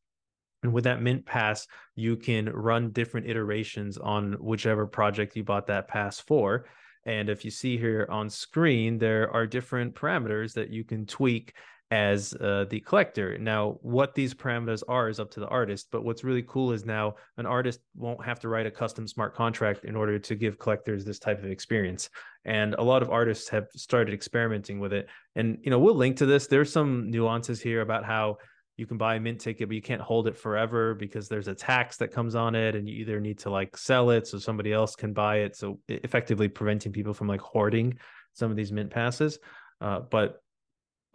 And 0.63 0.73
with 0.73 0.85
that 0.85 1.01
mint 1.01 1.25
pass, 1.25 1.67
you 1.95 2.15
can 2.15 2.49
run 2.49 2.91
different 2.91 3.27
iterations 3.27 3.97
on 3.97 4.33
whichever 4.33 4.87
project 4.87 5.35
you 5.35 5.43
bought 5.43 5.67
that 5.67 5.87
pass 5.87 6.19
for. 6.19 6.65
And 7.05 7.29
if 7.29 7.45
you 7.45 7.51
see 7.51 7.77
here 7.77 8.07
on 8.09 8.31
screen, 8.31 8.97
there 8.97 9.29
are 9.31 9.45
different 9.45 9.93
parameters 9.93 10.53
that 10.53 10.71
you 10.71 10.83
can 10.83 11.05
tweak 11.05 11.53
as 11.91 12.33
uh, 12.41 12.65
the 12.69 12.79
collector. 12.79 13.37
Now, 13.37 13.77
what 13.81 14.15
these 14.15 14.33
parameters 14.33 14.81
are 14.87 15.07
is 15.07 15.19
up 15.19 15.29
to 15.31 15.39
the 15.39 15.47
artist. 15.47 15.87
But 15.91 16.03
what's 16.03 16.23
really 16.23 16.43
cool 16.43 16.71
is 16.71 16.85
now 16.85 17.15
an 17.37 17.45
artist 17.45 17.79
won't 17.95 18.25
have 18.25 18.39
to 18.39 18.49
write 18.49 18.65
a 18.65 18.71
custom 18.71 19.07
smart 19.07 19.35
contract 19.35 19.85
in 19.85 19.95
order 19.95 20.17
to 20.17 20.35
give 20.35 20.57
collectors 20.57 21.05
this 21.05 21.19
type 21.19 21.43
of 21.43 21.51
experience. 21.51 22.09
And 22.43 22.73
a 22.75 22.83
lot 22.83 23.01
of 23.01 23.09
artists 23.09 23.49
have 23.49 23.67
started 23.75 24.13
experimenting 24.13 24.79
with 24.79 24.93
it. 24.93 25.07
And 25.35 25.59
you 25.61 25.69
know, 25.69 25.79
we'll 25.79 25.95
link 25.95 26.17
to 26.17 26.25
this. 26.25 26.47
There's 26.47 26.71
some 26.71 27.11
nuances 27.11 27.61
here 27.61 27.81
about 27.81 28.03
how 28.03 28.37
you 28.77 28.85
can 28.85 28.97
buy 28.97 29.15
a 29.15 29.19
mint 29.19 29.39
ticket, 29.39 29.69
but 29.69 29.75
you 29.75 29.81
can't 29.81 30.01
hold 30.01 30.27
it 30.27 30.35
forever 30.35 30.95
because 30.95 31.29
there's 31.29 31.47
a 31.47 31.55
tax 31.55 31.97
that 31.97 32.11
comes 32.11 32.35
on 32.35 32.55
it, 32.55 32.75
and 32.75 32.89
you 32.89 32.95
either 32.95 33.21
need 33.21 33.39
to 33.39 33.49
like 33.49 33.77
sell 33.77 34.09
it 34.09 34.27
so 34.27 34.37
somebody 34.37 34.73
else 34.73 34.95
can 34.95 35.13
buy 35.13 35.37
it. 35.37 35.55
So 35.55 35.79
effectively 35.87 36.49
preventing 36.49 36.91
people 36.91 37.13
from 37.13 37.27
like 37.27 37.39
hoarding 37.39 37.97
some 38.33 38.51
of 38.51 38.57
these 38.57 38.73
mint 38.73 38.89
passes. 38.89 39.39
Uh, 39.79 39.99
but 39.99 40.41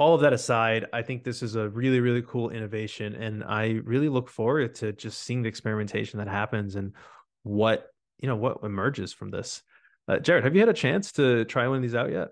all 0.01 0.15
of 0.15 0.23
that 0.23 0.33
aside, 0.33 0.87
I 0.95 1.03
think 1.03 1.25
this 1.25 1.43
is 1.43 1.57
a 1.57 1.69
really, 1.69 2.01
really 2.01 2.23
cool 2.23 2.49
innovation. 2.49 3.15
And 3.17 3.45
I 3.45 3.81
really 3.85 4.09
look 4.09 4.31
forward 4.31 4.75
to 4.77 4.93
just 4.93 5.21
seeing 5.21 5.43
the 5.43 5.49
experimentation 5.51 6.19
that 6.21 6.27
happens 6.27 6.75
and 6.75 6.95
what, 7.43 7.87
you 8.19 8.27
know, 8.27 8.35
what 8.35 8.61
emerges 8.63 9.13
from 9.13 9.31
this. 9.31 9.63
Uh, 10.09 10.19
Jared, 10.19 10.45
have 10.45 10.55
you 10.55 10.61
had 10.61 10.71
a 10.71 10.73
chance 10.73 11.13
to 11.13 11.45
try 11.45 11.69
one 11.69 11.77
of 11.77 11.83
these 11.83 11.95
out 11.95 12.11
yet? 12.11 12.29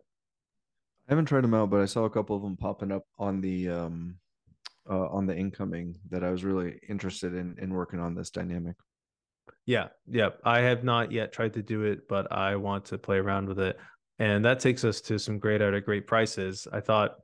I 1.09 1.13
haven't 1.13 1.27
tried 1.27 1.45
them 1.45 1.53
out, 1.53 1.69
but 1.69 1.83
I 1.83 1.85
saw 1.85 2.05
a 2.05 2.11
couple 2.11 2.35
of 2.35 2.41
them 2.43 2.57
popping 2.57 2.91
up 2.91 3.03
on 3.19 3.43
the 3.43 3.69
um 3.69 4.15
uh, 4.89 5.09
on 5.09 5.27
the 5.27 5.37
incoming 5.37 5.95
that 6.09 6.25
I 6.25 6.31
was 6.31 6.45
really 6.45 6.81
interested 6.89 7.35
in 7.35 7.55
in 7.59 7.75
working 7.75 8.01
on 8.01 8.15
this 8.15 8.31
dynamic. 8.31 8.77
Yeah, 9.67 9.89
yeah. 10.07 10.31
I 10.43 10.61
have 10.61 10.85
not 10.85 11.13
yet 11.13 11.33
tried 11.33 11.53
to 11.53 11.63
do 11.63 11.83
it, 11.83 12.09
but 12.09 12.33
I 12.33 12.57
want 12.57 12.87
to 12.87 12.97
play 12.97 13.19
around 13.19 13.47
with 13.47 13.61
it. 13.61 13.79
And 14.19 14.43
that 14.47 14.61
takes 14.61 14.85
us 14.85 15.03
to 15.03 15.19
some 15.19 15.39
great 15.39 15.61
art 15.61 15.75
at 15.75 15.85
great 15.85 16.07
prices. 16.07 16.67
I 16.73 16.81
thought 16.81 17.19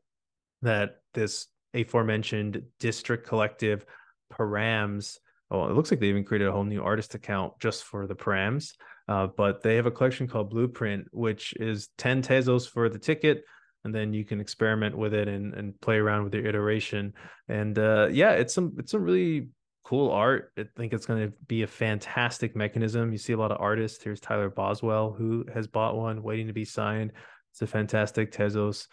that 0.64 0.96
this 1.14 1.46
aforementioned 1.74 2.62
district 2.78 3.26
collective 3.26 3.84
params 4.32 5.18
oh 5.50 5.66
it 5.66 5.74
looks 5.74 5.90
like 5.90 6.00
they 6.00 6.08
even 6.08 6.24
created 6.24 6.48
a 6.48 6.52
whole 6.52 6.64
new 6.64 6.82
artist 6.82 7.14
account 7.14 7.52
just 7.60 7.84
for 7.84 8.06
the 8.06 8.14
params 8.14 8.72
uh, 9.08 9.26
but 9.36 9.62
they 9.62 9.76
have 9.76 9.86
a 9.86 9.90
collection 9.90 10.26
called 10.26 10.50
blueprint 10.50 11.06
which 11.12 11.52
is 11.54 11.88
10 11.98 12.22
tezos 12.22 12.68
for 12.68 12.88
the 12.88 12.98
ticket 12.98 13.44
and 13.84 13.94
then 13.94 14.14
you 14.14 14.24
can 14.24 14.40
experiment 14.40 14.96
with 14.96 15.14
it 15.14 15.28
and, 15.28 15.54
and 15.54 15.78
play 15.80 15.96
around 15.96 16.24
with 16.24 16.34
your 16.34 16.46
iteration. 16.46 17.12
And 17.48 17.78
uh, 17.78 18.08
yeah 18.10 18.32
it's 18.32 18.54
some 18.54 18.74
it's 18.78 18.92
some 18.92 19.02
really 19.02 19.48
cool 19.84 20.10
art. 20.10 20.52
I 20.58 20.64
think 20.76 20.94
it's 20.94 21.06
going 21.06 21.28
to 21.28 21.36
be 21.46 21.62
a 21.62 21.66
fantastic 21.66 22.56
mechanism. 22.56 23.12
You 23.12 23.18
see 23.18 23.34
a 23.34 23.38
lot 23.38 23.52
of 23.52 23.60
artists. 23.60 24.02
Here's 24.02 24.20
tyler 24.20 24.48
boswell 24.48 25.12
who 25.12 25.44
has 25.52 25.66
bought 25.66 25.96
one 25.96 26.22
waiting 26.22 26.46
to 26.46 26.54
be 26.54 26.64
signed. 26.64 27.12
It's 27.52 27.62
a 27.62 27.66
fantastic 27.66 28.32
tezos 28.32 28.86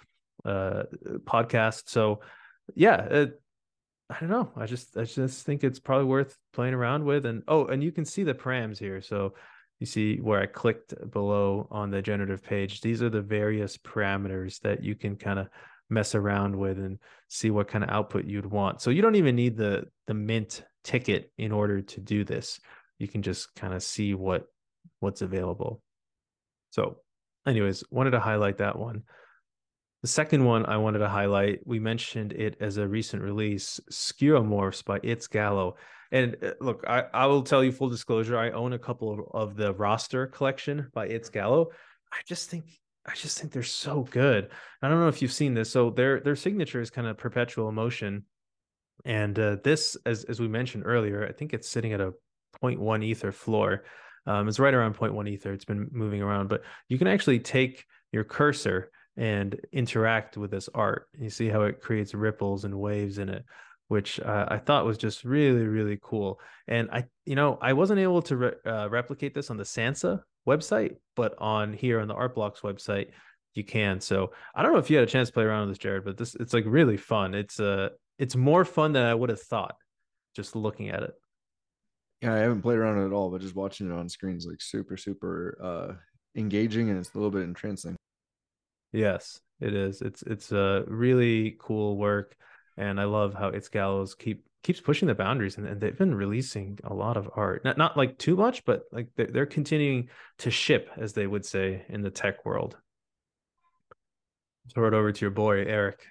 uh 0.46 0.84
podcast. 1.24 1.84
So 1.88 2.22
yeah 2.76 3.02
it, 3.02 3.42
i 4.10 4.20
don't 4.20 4.30
know. 4.30 4.52
I 4.56 4.66
just 4.66 4.98
i 4.98 5.04
just 5.04 5.46
think 5.46 5.64
it's 5.64 5.80
probably 5.80 6.06
worth 6.06 6.38
playing 6.54 6.74
around 6.74 7.04
with. 7.06 7.26
And 7.26 7.44
oh 7.48 7.68
and 7.68 7.84
you 7.84 7.92
can 7.92 8.06
see 8.06 8.24
the 8.24 8.34
params 8.34 8.78
here. 8.78 9.02
So 9.02 9.34
you 9.80 9.88
see 9.88 10.18
where 10.18 10.40
i 10.40 10.46
clicked 10.46 10.94
below 11.12 11.68
on 11.72 11.90
the 11.90 12.02
generative 12.02 12.44
page. 12.44 12.82
These 12.82 13.02
are 13.02 13.10
the 13.10 13.22
various 13.22 13.78
parameters 13.78 14.60
that 14.62 14.84
you 14.84 14.96
can 14.96 15.16
kind 15.16 15.40
of 15.40 15.48
mess 15.90 16.16
around 16.16 16.56
with 16.56 16.80
and 16.80 16.98
see 17.28 17.52
what 17.52 17.68
kind 17.68 17.84
of 17.84 17.90
output 17.90 18.26
you'd 18.26 18.46
want. 18.46 18.82
So 18.82 18.90
you 18.90 19.02
don't 19.02 19.16
even 19.16 19.36
need 19.36 19.58
the 19.58 19.86
the 20.08 20.14
mint 20.14 20.64
ticket 20.84 21.32
in 21.38 21.52
order 21.52 21.82
to 21.82 22.00
do 22.00 22.24
this. 22.24 22.60
You 22.98 23.08
can 23.08 23.22
just 23.22 23.54
kind 23.56 23.74
of 23.74 23.84
see 23.84 24.14
what 24.14 24.46
what's 25.00 25.22
available. 25.22 25.82
So 26.72 26.98
anyways 27.46 27.84
wanted 27.92 28.12
to 28.12 28.20
highlight 28.20 28.58
that 28.60 28.78
one 28.78 29.04
the 30.02 30.08
second 30.08 30.44
one 30.46 30.66
I 30.66 30.78
wanted 30.78 31.00
to 31.00 31.10
highlight, 31.10 31.66
we 31.66 31.80
mentioned 31.80 32.34
it 32.34 32.58
as 32.60 32.78
a 32.78 32.88
recent 32.88 33.22
release, 33.22 33.80
Skeuomorphs 33.92 34.84
by 34.84 35.00
itsgalo. 35.00 35.76
And 36.12 36.36
uh, 36.44 36.54
look, 36.60 36.84
I, 36.88 37.06
I 37.14 37.28
will 37.28 37.44
tell 37.44 37.64
you 37.64 37.72
full 37.72 37.90
disclosure, 37.90 38.38
I 38.38 38.52
own 38.52 38.74
a 38.74 38.80
couple 38.80 39.12
of, 39.14 39.20
of 39.34 39.56
the 39.56 39.74
roster 39.74 40.28
collection 40.28 40.90
by 40.94 41.08
itsgalo. 41.08 41.68
I 42.12 42.18
just 42.26 42.50
think 42.50 42.66
I 43.06 43.16
just 43.16 43.40
think 43.40 43.52
they're 43.52 43.64
so 43.64 44.04
good. 44.12 44.50
I 44.82 44.88
don't 44.88 45.00
know 45.00 45.08
if 45.08 45.22
you've 45.22 45.32
seen 45.32 45.54
this. 45.54 45.72
So 45.72 45.90
their 45.90 46.20
their 46.20 46.36
signature 46.36 46.82
is 46.82 46.90
kind 46.90 47.08
of 47.08 47.18
perpetual 47.18 47.70
emotion. 47.70 48.26
And 49.06 49.38
uh, 49.40 49.58
this, 49.64 49.98
as 50.06 50.24
as 50.26 50.40
we 50.40 50.48
mentioned 50.48 50.84
earlier, 50.86 51.28
I 51.28 51.32
think 51.32 51.54
it's 51.54 51.70
sitting 51.70 51.94
at 51.94 52.02
a 52.02 52.14
0.1 52.62 53.04
ether 53.04 53.32
floor. 53.32 53.86
Um, 54.28 54.48
it's 54.48 54.60
right 54.60 54.74
around 54.74 54.96
0.1 54.96 55.30
ether. 55.30 55.52
It's 55.52 55.66
been 55.66 55.90
moving 55.92 56.22
around, 56.22 56.50
but 56.50 56.62
you 56.90 56.98
can 57.00 57.08
actually 57.08 57.40
take 57.40 57.86
your 58.12 58.24
cursor 58.24 58.92
and 59.18 59.60
interact 59.72 60.38
with 60.38 60.52
this 60.52 60.70
art. 60.74 61.08
You 61.20 61.30
see 61.30 61.50
how 61.50 61.64
it 61.64 61.82
creates 61.82 62.14
ripples 62.14 62.66
and 62.66 62.80
waves 62.80 63.18
in 63.18 63.30
it, 63.30 63.46
which 63.88 64.20
uh, 64.20 64.46
I 64.48 64.58
thought 64.58 64.86
was 64.86 64.98
just 64.98 65.24
really, 65.24 65.66
really 65.66 66.00
cool. 66.02 66.40
And 66.68 66.90
I, 66.92 67.06
you 67.26 67.36
know, 67.36 67.58
I 67.62 67.74
wasn't 67.74 68.00
able 68.00 68.22
to 68.24 68.38
re- 68.38 68.54
uh, 68.66 68.90
replicate 68.90 69.34
this 69.34 69.50
on 69.50 69.58
the 69.58 69.64
Sansa 69.64 70.22
website, 70.48 70.96
but 71.16 71.36
on 71.38 71.74
here 71.74 72.00
on 72.00 72.08
the 72.08 72.14
Art 72.14 72.36
Blocks 72.36 72.62
website, 72.62 73.10
you 73.54 73.64
can. 73.64 74.00
So 74.00 74.32
I 74.56 74.64
don't 74.64 74.74
know 74.74 74.80
if 74.80 74.90
you 74.90 74.98
had 74.98 75.08
a 75.08 75.12
chance 75.12 75.30
to 75.30 75.34
play 75.34 75.44
around 75.44 75.68
with 75.68 75.78
this, 75.78 75.84
Jared, 75.84 76.06
but 76.06 76.18
this 76.18 76.36
it's 76.36 76.54
like 76.54 76.64
really 76.66 76.98
fun. 76.98 77.34
It's 77.34 77.60
uh 77.60 77.90
it's 78.18 78.36
more 78.36 78.64
fun 78.64 78.94
than 78.94 79.06
I 79.06 79.14
would 79.14 79.30
have 79.30 79.42
thought 79.42 79.76
just 80.36 80.56
looking 80.56 80.90
at 80.90 81.04
it. 81.04 81.14
Yeah, 82.22 82.34
I 82.34 82.38
haven't 82.38 82.62
played 82.62 82.78
around 82.78 83.06
at 83.06 83.12
all, 83.12 83.30
but 83.30 83.42
just 83.42 83.56
watching 83.56 83.90
it 83.90 83.94
on 83.94 84.08
screen 84.08 84.38
is 84.38 84.46
like 84.46 84.62
super, 84.62 84.96
super 84.96 85.58
uh 85.62 85.94
engaging 86.40 86.90
and 86.90 86.98
it's 86.98 87.14
a 87.14 87.18
little 87.18 87.32
bit 87.32 87.44
entrancing. 87.44 87.98
Yes, 88.92 89.40
it 89.60 89.74
is. 89.74 90.02
It's 90.02 90.22
it's 90.24 90.52
a 90.52 90.84
really 90.88 91.56
cool 91.60 91.98
work, 91.98 92.36
and 92.78 93.00
I 93.00 93.06
love 93.06 93.34
how 93.34 93.52
itsgalo's 93.52 94.16
keep 94.16 94.46
keeps 94.64 94.82
pushing 94.82 95.08
the 95.08 95.16
boundaries, 95.16 95.58
and, 95.58 95.68
and 95.68 95.80
they've 95.82 95.98
been 95.98 96.14
releasing 96.14 96.78
a 96.84 96.94
lot 96.94 97.18
of 97.18 97.30
art. 97.36 97.64
Not 97.64 97.78
not 97.78 97.98
like 97.98 98.18
too 98.18 98.36
much, 98.36 98.66
but 98.66 98.84
like 98.92 99.08
they're, 99.16 99.28
they're 99.28 99.46
continuing 99.46 100.10
to 100.40 100.52
ship, 100.52 100.90
as 100.98 101.14
they 101.14 101.28
would 101.28 101.46
say 101.46 101.86
in 101.90 102.02
the 102.02 102.12
tech 102.12 102.46
world. 102.46 102.78
Throw 104.74 104.88
it 104.88 104.94
over 104.94 105.12
to 105.12 105.22
your 105.22 105.32
boy 105.32 105.64
Eric. 105.66 106.04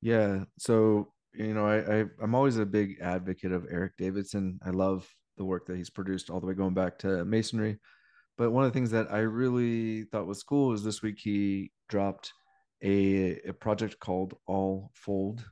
Yeah, 0.00 0.44
so 0.58 1.12
you 1.34 1.54
know, 1.54 1.66
I, 1.66 2.00
I 2.00 2.04
I'm 2.22 2.34
always 2.34 2.56
a 2.58 2.66
big 2.66 2.98
advocate 3.00 3.52
of 3.52 3.66
Eric 3.70 3.92
Davidson. 3.98 4.58
I 4.64 4.70
love 4.70 5.08
the 5.36 5.44
work 5.44 5.66
that 5.66 5.76
he's 5.76 5.90
produced 5.90 6.28
all 6.30 6.40
the 6.40 6.46
way 6.46 6.54
going 6.54 6.74
back 6.74 6.98
to 7.00 7.24
masonry 7.24 7.78
but 8.42 8.50
one 8.50 8.64
of 8.64 8.72
the 8.72 8.76
things 8.76 8.90
that 8.90 9.06
I 9.12 9.20
really 9.20 10.02
thought 10.02 10.26
was 10.26 10.42
cool 10.42 10.72
is 10.72 10.82
this 10.82 11.00
week 11.00 11.16
he 11.16 11.70
dropped 11.88 12.32
a, 12.82 13.38
a 13.46 13.52
project 13.52 14.00
called 14.00 14.34
All 14.48 14.90
Fold 14.94 15.44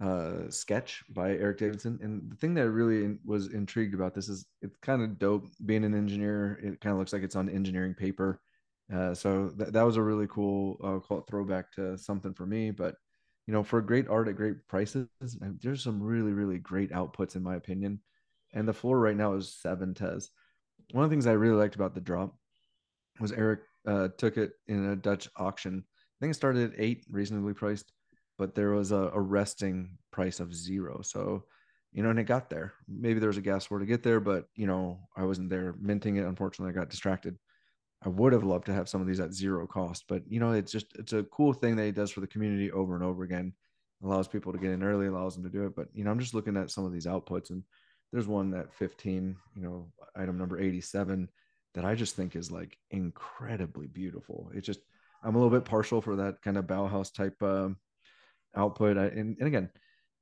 uh, 0.00 0.50
sketch 0.50 1.04
by 1.10 1.30
Eric 1.36 1.58
Davidson. 1.58 2.00
And 2.02 2.32
the 2.32 2.34
thing 2.34 2.54
that 2.54 2.72
really 2.72 3.18
was 3.24 3.52
intrigued 3.52 3.94
about 3.94 4.14
this 4.14 4.28
is 4.28 4.46
it's 4.62 4.76
kind 4.82 5.00
of 5.00 5.16
dope 5.20 5.46
being 5.64 5.84
an 5.84 5.94
engineer. 5.94 6.58
It 6.60 6.80
kind 6.80 6.92
of 6.92 6.98
looks 6.98 7.12
like 7.12 7.22
it's 7.22 7.36
on 7.36 7.48
engineering 7.48 7.94
paper. 7.94 8.40
Uh, 8.92 9.14
so 9.14 9.52
th- 9.56 9.70
that 9.70 9.86
was 9.86 9.96
a 9.96 10.02
really 10.02 10.26
cool, 10.26 10.80
uh, 10.82 10.98
call 10.98 11.18
it 11.18 11.26
throwback 11.30 11.70
to 11.74 11.96
something 11.96 12.34
for 12.34 12.46
me. 12.46 12.72
But 12.72 12.96
you 13.46 13.54
know, 13.54 13.62
for 13.62 13.80
great 13.80 14.08
art 14.08 14.26
at 14.26 14.34
great 14.34 14.56
prices, 14.66 15.06
there's 15.62 15.84
some 15.84 16.02
really, 16.02 16.32
really 16.32 16.58
great 16.58 16.90
outputs 16.90 17.36
in 17.36 17.44
my 17.44 17.54
opinion. 17.54 18.00
And 18.52 18.66
the 18.66 18.72
floor 18.72 18.98
right 18.98 19.16
now 19.16 19.34
is 19.34 19.54
seven 19.54 19.94
tez 19.94 20.30
one 20.92 21.04
of 21.04 21.10
the 21.10 21.14
things 21.14 21.26
I 21.26 21.32
really 21.32 21.56
liked 21.56 21.74
about 21.74 21.94
the 21.94 22.00
drop 22.00 22.34
was 23.20 23.32
Eric 23.32 23.60
uh, 23.86 24.08
took 24.18 24.36
it 24.36 24.52
in 24.66 24.90
a 24.90 24.96
Dutch 24.96 25.28
auction. 25.36 25.84
I 25.86 26.16
think 26.20 26.30
it 26.30 26.34
started 26.34 26.72
at 26.72 26.80
eight, 26.80 27.04
reasonably 27.10 27.54
priced, 27.54 27.92
but 28.38 28.54
there 28.54 28.70
was 28.70 28.92
a, 28.92 29.10
a 29.14 29.20
resting 29.20 29.98
price 30.10 30.40
of 30.40 30.54
zero. 30.54 31.00
So, 31.02 31.44
you 31.92 32.02
know, 32.02 32.10
and 32.10 32.18
it 32.18 32.24
got 32.24 32.50
there. 32.50 32.74
Maybe 32.88 33.20
there 33.20 33.28
was 33.28 33.36
a 33.36 33.42
gas 33.42 33.70
war 33.70 33.78
to 33.78 33.86
get 33.86 34.02
there, 34.02 34.20
but 34.20 34.46
you 34.56 34.66
know, 34.66 35.00
I 35.16 35.24
wasn't 35.24 35.50
there 35.50 35.74
minting 35.80 36.16
it. 36.16 36.26
Unfortunately, 36.26 36.72
I 36.72 36.78
got 36.78 36.90
distracted. 36.90 37.36
I 38.02 38.08
would 38.08 38.32
have 38.32 38.44
loved 38.44 38.66
to 38.66 38.74
have 38.74 38.88
some 38.88 39.00
of 39.00 39.06
these 39.06 39.20
at 39.20 39.32
zero 39.32 39.66
cost, 39.66 40.04
but 40.08 40.22
you 40.28 40.40
know, 40.40 40.52
it's 40.52 40.72
just 40.72 40.86
it's 40.98 41.12
a 41.12 41.22
cool 41.24 41.52
thing 41.52 41.76
that 41.76 41.84
he 41.84 41.92
does 41.92 42.10
for 42.10 42.20
the 42.20 42.26
community 42.26 42.70
over 42.70 42.94
and 42.94 43.04
over 43.04 43.22
again. 43.22 43.52
Allows 44.02 44.28
people 44.28 44.52
to 44.52 44.58
get 44.58 44.72
in 44.72 44.82
early, 44.82 45.06
allows 45.06 45.34
them 45.34 45.44
to 45.44 45.50
do 45.50 45.64
it. 45.64 45.74
But 45.74 45.88
you 45.94 46.04
know, 46.04 46.10
I'm 46.10 46.18
just 46.18 46.34
looking 46.34 46.56
at 46.56 46.70
some 46.70 46.84
of 46.84 46.92
these 46.92 47.06
outputs 47.06 47.50
and 47.50 47.62
there's 48.14 48.28
one 48.28 48.52
that 48.52 48.72
15, 48.72 49.36
you 49.56 49.62
know, 49.62 49.88
item 50.14 50.38
number 50.38 50.60
87 50.60 51.28
that 51.74 51.84
I 51.84 51.96
just 51.96 52.14
think 52.14 52.36
is 52.36 52.48
like 52.48 52.78
incredibly 52.92 53.88
beautiful. 53.88 54.52
It 54.54 54.60
just, 54.60 54.78
I'm 55.24 55.34
a 55.34 55.38
little 55.38 55.50
bit 55.50 55.64
partial 55.64 56.00
for 56.00 56.14
that 56.14 56.40
kind 56.40 56.56
of 56.56 56.64
Bauhaus 56.64 57.12
type 57.12 57.42
um, 57.42 57.76
output. 58.54 58.96
I, 58.98 59.06
and, 59.06 59.36
and 59.40 59.48
again, 59.48 59.68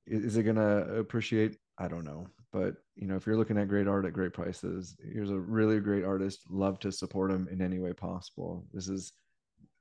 is 0.07 0.39
it 0.39 0.45
going 0.45 0.57
to 0.57 1.01
appreciate? 1.01 1.59
I 1.77 1.87
don't 1.87 2.07
know. 2.07 2.29
But, 2.51 2.77
you 2.97 3.07
know, 3.07 3.17
if 3.17 3.27
you're 3.27 3.37
looking 3.37 3.59
at 3.59 3.69
great 3.69 3.87
art 3.87 4.07
at 4.07 4.15
great 4.15 4.33
prices, 4.33 4.97
here's 5.13 5.31
a 5.31 5.39
really 5.39 5.79
great 5.79 6.05
artist. 6.05 6.41
Love 6.49 6.79
to 6.81 6.93
support 6.93 7.31
him 7.31 7.47
in 7.53 7.61
any 7.61 7.79
way 7.79 7.93
possible. 7.93 8.65
This 8.73 8.89
is 8.89 9.13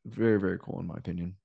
very, 0.05 0.37
very 0.37 0.59
cool, 0.59 0.81
in 0.81 0.87
my 0.87 0.95
opinion. 0.97 1.37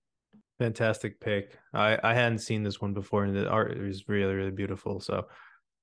Fantastic 0.59 1.21
pick. 1.21 1.57
I, 1.73 1.97
I 2.03 2.13
hadn't 2.13 2.41
seen 2.41 2.65
this 2.65 2.81
one 2.81 2.93
before, 2.93 3.23
and 3.23 3.37
the 3.37 3.49
art 3.49 3.79
is 3.79 4.09
really, 4.09 4.35
really 4.35 4.51
beautiful. 4.51 4.99
So 4.99 5.27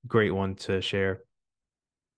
great 0.08 0.32
one 0.32 0.56
to 0.56 0.82
share. 0.82 1.22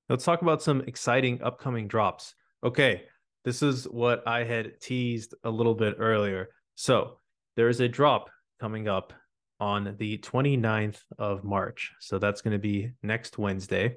Let's 0.10 0.26
talk 0.26 0.42
about 0.42 0.62
some 0.62 0.82
exciting 0.82 1.42
upcoming 1.42 1.88
drops. 1.88 2.36
Okay, 2.64 3.04
this 3.44 3.62
is 3.62 3.86
what 3.86 4.28
I 4.28 4.44
had 4.44 4.80
teased 4.80 5.34
a 5.44 5.50
little 5.50 5.76
bit 5.76 5.96
earlier. 6.00 6.50
So 6.76 7.20
there 7.56 7.70
is 7.70 7.80
a 7.80 7.88
drop 7.88 8.30
coming 8.60 8.88
up 8.88 9.14
on 9.60 9.96
the 9.98 10.18
29th 10.18 11.00
of 11.18 11.44
March. 11.44 11.94
So 12.00 12.20
that's 12.20 12.42
going 12.42 12.54
to 12.54 12.60
be 12.60 12.92
next 13.02 13.38
Wednesday. 13.38 13.96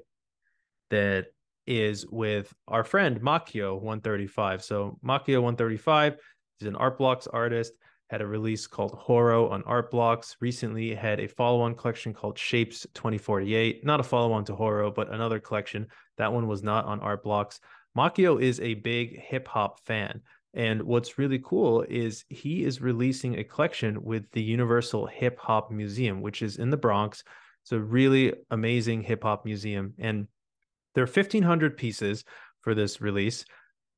That 0.89 1.27
is 1.67 2.05
with 2.07 2.51
our 2.67 2.83
friend 2.83 3.21
Makio 3.21 3.75
135. 3.75 4.63
So 4.63 4.97
Makio 5.05 5.41
135 5.41 6.17
is 6.61 6.67
an 6.67 6.75
art 6.75 6.97
blocks 6.97 7.27
artist 7.27 7.73
had 8.09 8.21
a 8.21 8.27
release 8.27 8.65
called 8.65 8.93
Horo 8.93 9.49
on 9.49 9.63
Art 9.63 9.91
Blocks. 9.91 10.35
Recently 10.39 10.95
had 10.95 11.19
a 11.19 11.27
follow-on 11.27 11.75
collection 11.75 12.13
called 12.13 12.37
Shapes 12.37 12.87
2048. 12.95 13.85
Not 13.85 13.99
a 13.99 14.03
follow-on 14.03 14.45
to 14.45 14.55
Horo, 14.55 14.89
but 14.89 15.13
another 15.13 15.39
collection. 15.39 15.87
That 16.17 16.33
one 16.33 16.47
was 16.47 16.63
not 16.63 16.85
on 16.85 16.99
Art 17.01 17.23
Blocks. 17.23 17.59
Makio 17.95 18.41
is 18.41 18.59
a 18.59 18.73
big 18.75 19.19
hip 19.19 19.47
hop 19.47 19.79
fan. 19.85 20.21
And 20.55 20.81
what's 20.81 21.19
really 21.19 21.39
cool 21.39 21.85
is 21.87 22.25
he 22.29 22.63
is 22.63 22.81
releasing 22.81 23.37
a 23.37 23.43
collection 23.43 24.03
with 24.03 24.31
the 24.31 24.41
Universal 24.41 25.05
Hip 25.05 25.37
Hop 25.37 25.69
Museum, 25.69 26.21
which 26.21 26.41
is 26.41 26.57
in 26.57 26.71
the 26.71 26.77
Bronx. 26.77 27.23
It's 27.61 27.71
a 27.71 27.79
really 27.79 28.33
amazing 28.49 29.03
hip 29.03 29.21
hop 29.21 29.45
museum. 29.45 29.93
And 29.99 30.27
there 30.95 31.03
are 31.03 31.07
1,500 31.07 31.77
pieces 31.77 32.23
for 32.61 32.73
this 32.73 32.99
release. 32.99 33.45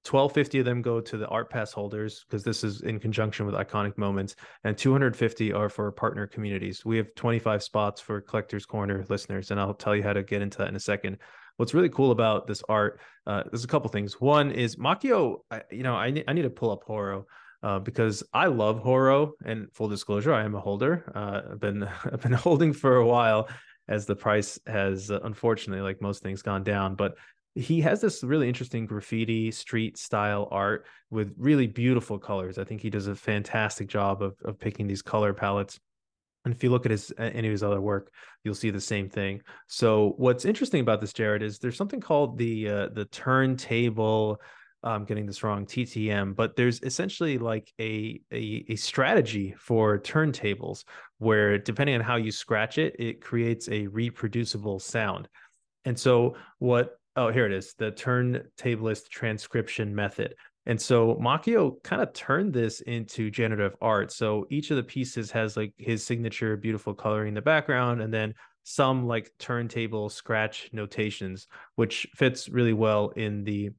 1250 0.03 0.59
of 0.59 0.65
them 0.65 0.81
go 0.81 0.99
to 0.99 1.17
the 1.17 1.27
art 1.27 1.49
pass 1.49 1.71
holders 1.71 2.25
because 2.27 2.43
this 2.43 2.63
is 2.63 2.81
in 2.81 2.99
conjunction 2.99 3.45
with 3.45 3.53
iconic 3.55 3.97
moments 3.97 4.35
and 4.63 4.77
250 4.77 5.53
are 5.53 5.69
for 5.69 5.91
partner 5.91 6.25
communities 6.25 6.83
we 6.83 6.97
have 6.97 7.13
25 7.15 7.61
spots 7.61 8.01
for 8.01 8.19
collectors 8.19 8.65
corner 8.65 9.05
listeners 9.09 9.51
and 9.51 9.59
i'll 9.59 9.73
tell 9.73 9.95
you 9.95 10.01
how 10.01 10.13
to 10.13 10.23
get 10.23 10.41
into 10.41 10.57
that 10.57 10.69
in 10.69 10.75
a 10.75 10.79
second 10.79 11.17
what's 11.57 11.73
really 11.73 11.89
cool 11.89 12.11
about 12.11 12.47
this 12.47 12.63
art 12.67 12.99
uh, 13.27 13.43
there's 13.51 13.63
a 13.63 13.67
couple 13.67 13.89
things 13.89 14.19
one 14.19 14.51
is 14.51 14.75
makio 14.75 15.37
you 15.69 15.83
know 15.83 15.95
I, 15.95 16.23
I 16.27 16.33
need 16.33 16.43
to 16.43 16.49
pull 16.49 16.71
up 16.71 16.83
horo 16.83 17.25
uh, 17.63 17.79
because 17.79 18.23
I 18.33 18.47
love 18.47 18.79
Horo 18.79 19.33
and 19.45 19.71
full 19.71 19.87
disclosure, 19.87 20.33
I 20.33 20.43
am 20.43 20.55
a 20.55 20.59
holder. 20.59 21.11
Uh, 21.13 21.51
I've 21.51 21.59
been 21.59 21.83
I've 22.05 22.21
been 22.21 22.31
holding 22.33 22.73
for 22.73 22.95
a 22.95 23.05
while 23.05 23.49
as 23.87 24.05
the 24.05 24.15
price 24.15 24.59
has 24.67 25.11
uh, 25.11 25.19
unfortunately, 25.23 25.83
like 25.83 26.01
most 26.01 26.23
things, 26.23 26.41
gone 26.41 26.63
down. 26.63 26.95
But 26.95 27.15
he 27.55 27.81
has 27.81 27.99
this 27.99 28.23
really 28.23 28.47
interesting 28.47 28.85
graffiti 28.85 29.51
street 29.51 29.97
style 29.97 30.47
art 30.51 30.85
with 31.09 31.33
really 31.37 31.67
beautiful 31.67 32.17
colors. 32.17 32.57
I 32.57 32.63
think 32.63 32.81
he 32.81 32.89
does 32.89 33.07
a 33.07 33.15
fantastic 33.15 33.87
job 33.89 34.21
of, 34.21 34.35
of 34.45 34.57
picking 34.57 34.87
these 34.87 35.01
color 35.01 35.33
palettes. 35.33 35.79
And 36.45 36.53
if 36.53 36.63
you 36.63 36.69
look 36.69 36.85
at 36.85 36.91
his 36.91 37.13
any 37.19 37.47
of 37.47 37.51
his 37.51 37.61
other 37.61 37.81
work, 37.81 38.11
you'll 38.43 38.55
see 38.55 38.71
the 38.71 38.81
same 38.81 39.09
thing. 39.09 39.41
So 39.67 40.15
what's 40.17 40.45
interesting 40.45 40.81
about 40.81 41.01
this, 41.01 41.13
Jared, 41.13 41.43
is 41.43 41.59
there's 41.59 41.77
something 41.77 41.99
called 41.99 42.37
the 42.37 42.69
uh, 42.69 42.89
the 42.93 43.05
turntable. 43.05 44.41
I'm 44.83 45.05
getting 45.05 45.27
this 45.27 45.43
wrong, 45.43 45.67
TTM, 45.67 46.35
but 46.35 46.55
there's 46.55 46.81
essentially 46.81 47.37
like 47.37 47.71
a, 47.79 48.19
a 48.33 48.65
a 48.69 48.75
strategy 48.75 49.53
for 49.59 49.99
turntables 49.99 50.85
where 51.19 51.59
depending 51.59 51.95
on 51.95 52.01
how 52.01 52.15
you 52.15 52.31
scratch 52.31 52.79
it, 52.79 52.95
it 52.97 53.21
creates 53.21 53.69
a 53.69 53.85
reproducible 53.87 54.79
sound. 54.79 55.27
And 55.85 55.99
so 55.99 56.35
what 56.57 56.97
oh 57.15 57.31
here 57.31 57.45
it 57.45 57.51
is 57.51 57.73
the 57.77 57.91
turntablist 57.91 59.09
transcription 59.09 59.93
method 59.93 60.35
and 60.67 60.79
so 60.79 61.15
Makio 61.15 61.81
kind 61.83 62.03
of 62.03 62.13
turned 62.13 62.53
this 62.53 62.81
into 62.81 63.31
generative 63.31 63.75
art 63.81 64.11
so 64.11 64.45
each 64.49 64.71
of 64.71 64.77
the 64.77 64.83
pieces 64.83 65.31
has 65.31 65.57
like 65.57 65.73
his 65.77 66.03
signature 66.05 66.55
beautiful 66.57 66.93
coloring 66.93 67.29
in 67.29 67.33
the 67.33 67.41
background 67.41 68.01
and 68.01 68.13
then 68.13 68.33
some 68.63 69.07
like 69.07 69.31
turntable 69.39 70.09
scratch 70.09 70.69
notations 70.71 71.47
which 71.75 72.07
fits 72.15 72.47
really 72.49 72.73
well 72.73 73.09
in 73.09 73.43
the 73.43 73.71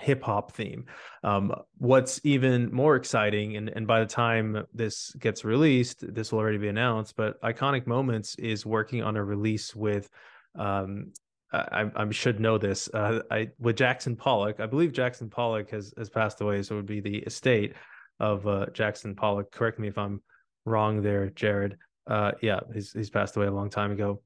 hip 0.00 0.22
hop 0.22 0.52
theme. 0.52 0.84
Um, 1.22 1.54
what's 1.78 2.20
even 2.24 2.72
more 2.72 2.96
exciting, 2.96 3.56
and, 3.56 3.68
and 3.70 3.86
by 3.86 4.00
the 4.00 4.06
time 4.06 4.66
this 4.74 5.12
gets 5.18 5.44
released, 5.44 6.04
this 6.14 6.32
will 6.32 6.38
already 6.38 6.58
be 6.58 6.68
announced, 6.68 7.16
but 7.16 7.40
Iconic 7.42 7.86
Moments 7.86 8.34
is 8.36 8.66
working 8.66 9.02
on 9.02 9.16
a 9.16 9.24
release 9.24 9.74
with 9.74 10.10
um, 10.58 11.12
I, 11.52 11.90
I 11.94 12.10
should 12.10 12.40
know 12.40 12.58
this. 12.58 12.88
Uh, 12.92 13.20
I 13.30 13.48
with 13.58 13.76
Jackson 13.76 14.16
Pollock, 14.16 14.60
I 14.60 14.66
believe 14.66 14.92
Jackson 14.92 15.30
Pollock 15.30 15.70
has 15.70 15.94
has 15.96 16.10
passed 16.10 16.40
away, 16.40 16.62
so 16.62 16.74
it 16.74 16.78
would 16.78 16.86
be 16.86 17.00
the 17.00 17.18
estate 17.18 17.74
of 18.20 18.46
uh, 18.46 18.66
Jackson 18.72 19.14
Pollock. 19.14 19.52
Correct 19.52 19.78
me 19.78 19.88
if 19.88 19.98
I'm 19.98 20.22
wrong 20.64 21.02
there, 21.02 21.30
Jared. 21.30 21.78
Uh, 22.06 22.32
yeah, 22.42 22.60
he's 22.72 22.92
he's 22.92 23.10
passed 23.10 23.36
away 23.36 23.46
a 23.46 23.52
long 23.52 23.70
time 23.70 23.92
ago. 23.92 24.22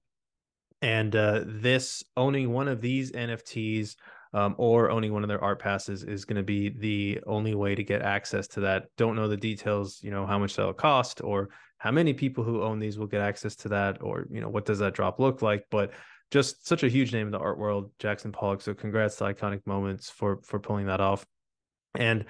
And 0.82 1.14
uh, 1.14 1.44
this 1.46 2.02
owning 2.16 2.52
one 2.52 2.68
of 2.68 2.80
these 2.80 3.12
NFTs 3.12 3.96
um, 4.32 4.54
or 4.56 4.90
owning 4.90 5.12
one 5.12 5.22
of 5.22 5.28
their 5.28 5.42
art 5.42 5.60
passes 5.60 6.04
is 6.04 6.24
going 6.24 6.36
to 6.36 6.42
be 6.42 6.70
the 6.70 7.20
only 7.26 7.54
way 7.54 7.74
to 7.74 7.84
get 7.84 8.00
access 8.00 8.46
to 8.48 8.60
that. 8.60 8.86
Don't 8.96 9.16
know 9.16 9.28
the 9.28 9.36
details, 9.36 10.00
you 10.02 10.10
know, 10.10 10.26
how 10.26 10.38
much 10.38 10.56
that'll 10.56 10.72
cost 10.72 11.20
or 11.22 11.50
how 11.78 11.90
many 11.90 12.12
people 12.14 12.44
who 12.44 12.62
own 12.62 12.78
these 12.78 12.98
will 12.98 13.06
get 13.06 13.20
access 13.20 13.56
to 13.56 13.68
that, 13.70 14.02
or 14.02 14.26
you 14.30 14.40
know, 14.40 14.48
what 14.48 14.66
does 14.66 14.78
that 14.78 14.94
drop 14.94 15.18
look 15.18 15.42
like? 15.42 15.64
But 15.70 15.92
just 16.30 16.66
such 16.66 16.82
a 16.82 16.88
huge 16.88 17.12
name 17.12 17.26
in 17.26 17.32
the 17.32 17.38
art 17.38 17.58
world, 17.58 17.90
Jackson 17.98 18.32
Pollock. 18.32 18.60
So 18.60 18.74
congrats 18.74 19.16
to 19.16 19.24
Iconic 19.24 19.66
Moments 19.66 20.10
for 20.10 20.40
for 20.42 20.58
pulling 20.58 20.86
that 20.86 21.00
off. 21.00 21.24
And 21.94 22.24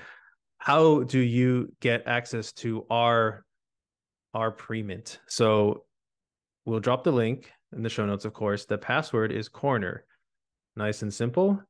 how 0.59 1.03
do 1.03 1.19
you 1.19 1.73
get 1.81 2.07
access 2.07 2.53
to 2.53 2.87
our 2.91 3.45
our 4.35 4.51
pre-mint? 4.51 5.21
So 5.27 5.85
we'll 6.65 6.81
drop 6.81 7.05
the 7.05 7.13
link 7.13 7.51
in 7.75 7.83
the 7.83 7.89
show 7.89 8.07
notes, 8.07 8.25
of 8.25 8.33
course. 8.33 8.65
The 8.65 8.79
password 8.79 9.33
is 9.33 9.49
corner. 9.49 10.05
Nice 10.77 11.03
and 11.03 11.13
simple. 11.13 11.61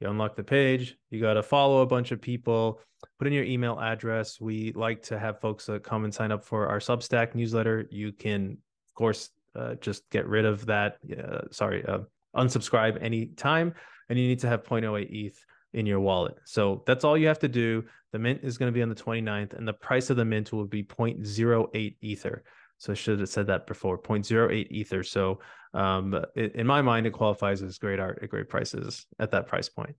You 0.00 0.08
unlock 0.08 0.36
the 0.36 0.44
page. 0.44 0.96
You 1.10 1.20
got 1.20 1.34
to 1.34 1.42
follow 1.42 1.82
a 1.82 1.86
bunch 1.86 2.12
of 2.12 2.20
people. 2.20 2.80
Put 3.18 3.26
in 3.26 3.32
your 3.32 3.44
email 3.44 3.78
address. 3.80 4.40
We 4.40 4.72
like 4.74 5.02
to 5.04 5.18
have 5.18 5.40
folks 5.40 5.66
that 5.66 5.82
come 5.82 6.04
and 6.04 6.14
sign 6.14 6.32
up 6.32 6.44
for 6.44 6.68
our 6.68 6.78
Substack 6.78 7.34
newsletter. 7.34 7.86
You 7.90 8.12
can, 8.12 8.58
of 8.88 8.94
course, 8.94 9.30
uh, 9.56 9.74
just 9.74 10.08
get 10.10 10.26
rid 10.26 10.44
of 10.44 10.66
that. 10.66 10.98
Uh, 11.10 11.42
sorry, 11.50 11.84
uh, 11.86 12.00
unsubscribe 12.36 13.02
anytime. 13.02 13.74
And 14.08 14.18
you 14.18 14.26
need 14.26 14.40
to 14.40 14.48
have 14.48 14.64
0.08 14.64 15.06
ETH 15.10 15.44
in 15.74 15.86
your 15.86 16.00
wallet. 16.00 16.36
So 16.44 16.82
that's 16.86 17.04
all 17.04 17.16
you 17.16 17.26
have 17.28 17.38
to 17.40 17.48
do. 17.48 17.84
The 18.12 18.18
mint 18.18 18.40
is 18.42 18.56
going 18.56 18.72
to 18.72 18.74
be 18.74 18.82
on 18.82 18.88
the 18.88 18.94
29th, 18.94 19.52
and 19.52 19.68
the 19.68 19.74
price 19.74 20.08
of 20.08 20.16
the 20.16 20.24
mint 20.24 20.52
will 20.52 20.64
be 20.64 20.82
0.08 20.82 21.96
Ether. 22.00 22.42
So 22.78 22.92
I 22.92 22.94
should 22.94 23.20
have 23.20 23.28
said 23.28 23.48
that 23.48 23.66
before 23.66 23.98
0.08 23.98 24.68
Ether. 24.70 25.02
So 25.02 25.40
um, 25.74 26.14
it, 26.34 26.54
in 26.54 26.66
my 26.66 26.80
mind, 26.80 27.06
it 27.06 27.10
qualifies 27.10 27.60
as 27.62 27.76
great 27.78 28.00
art 28.00 28.20
at 28.22 28.30
great 28.30 28.48
prices 28.48 29.06
at 29.18 29.32
that 29.32 29.46
price 29.46 29.68
point. 29.68 29.96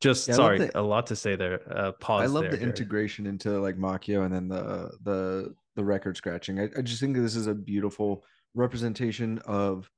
Just 0.00 0.26
yeah, 0.26 0.34
sorry, 0.34 0.58
the, 0.58 0.80
a 0.80 0.82
lot 0.82 1.06
to 1.08 1.16
say 1.16 1.36
there. 1.36 1.60
Uh, 1.70 1.92
pause. 1.92 2.22
I 2.22 2.26
love 2.26 2.44
there, 2.44 2.56
the 2.56 2.60
integration 2.60 3.24
into 3.24 3.60
like 3.60 3.76
Makio 3.76 4.24
and 4.24 4.34
then 4.34 4.48
the 4.48 4.90
the 5.04 5.54
the 5.76 5.84
record 5.84 6.16
scratching. 6.16 6.58
I, 6.58 6.68
I 6.76 6.82
just 6.82 7.00
think 7.00 7.14
this 7.14 7.36
is 7.36 7.46
a 7.46 7.54
beautiful 7.54 8.24
representation 8.54 9.38
of 9.46 9.88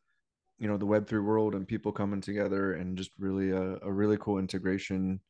you 0.59 0.69
know 0.69 0.77
the 0.77 0.87
web 0.87 1.07
3 1.07 1.21
world 1.21 1.55
and 1.55 1.67
people 1.67 1.93
coming 1.93 2.21
together 2.21 2.75
and 2.75 2.97
just 2.97 3.11
really 3.19 3.51
a, 3.51 3.79
a 3.83 3.93
really 3.93 4.17
cool 4.19 4.39
integration 4.39 5.21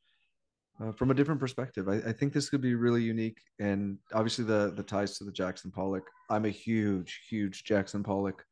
uh, 0.83 0.93
from 0.93 1.11
a 1.11 1.15
different 1.15 1.41
perspective. 1.41 1.89
I, 1.89 1.95
I, 2.09 2.13
think 2.13 2.33
this 2.33 2.51
could 2.51 2.61
be 2.61 2.75
really 2.75 3.03
unique 3.03 3.39
and 3.61 3.97
obviously 4.13 4.45
the 4.45 4.73
the 4.77 4.83
ties 4.83 5.17
to 5.19 5.25
the 5.25 5.33
jackson 5.33 5.71
pollock. 5.71 6.05
I'm 6.31 6.45
a 6.45 6.51
huge 6.51 7.23
huge 7.29 7.65
jackson 7.65 8.03
pollock 8.03 8.45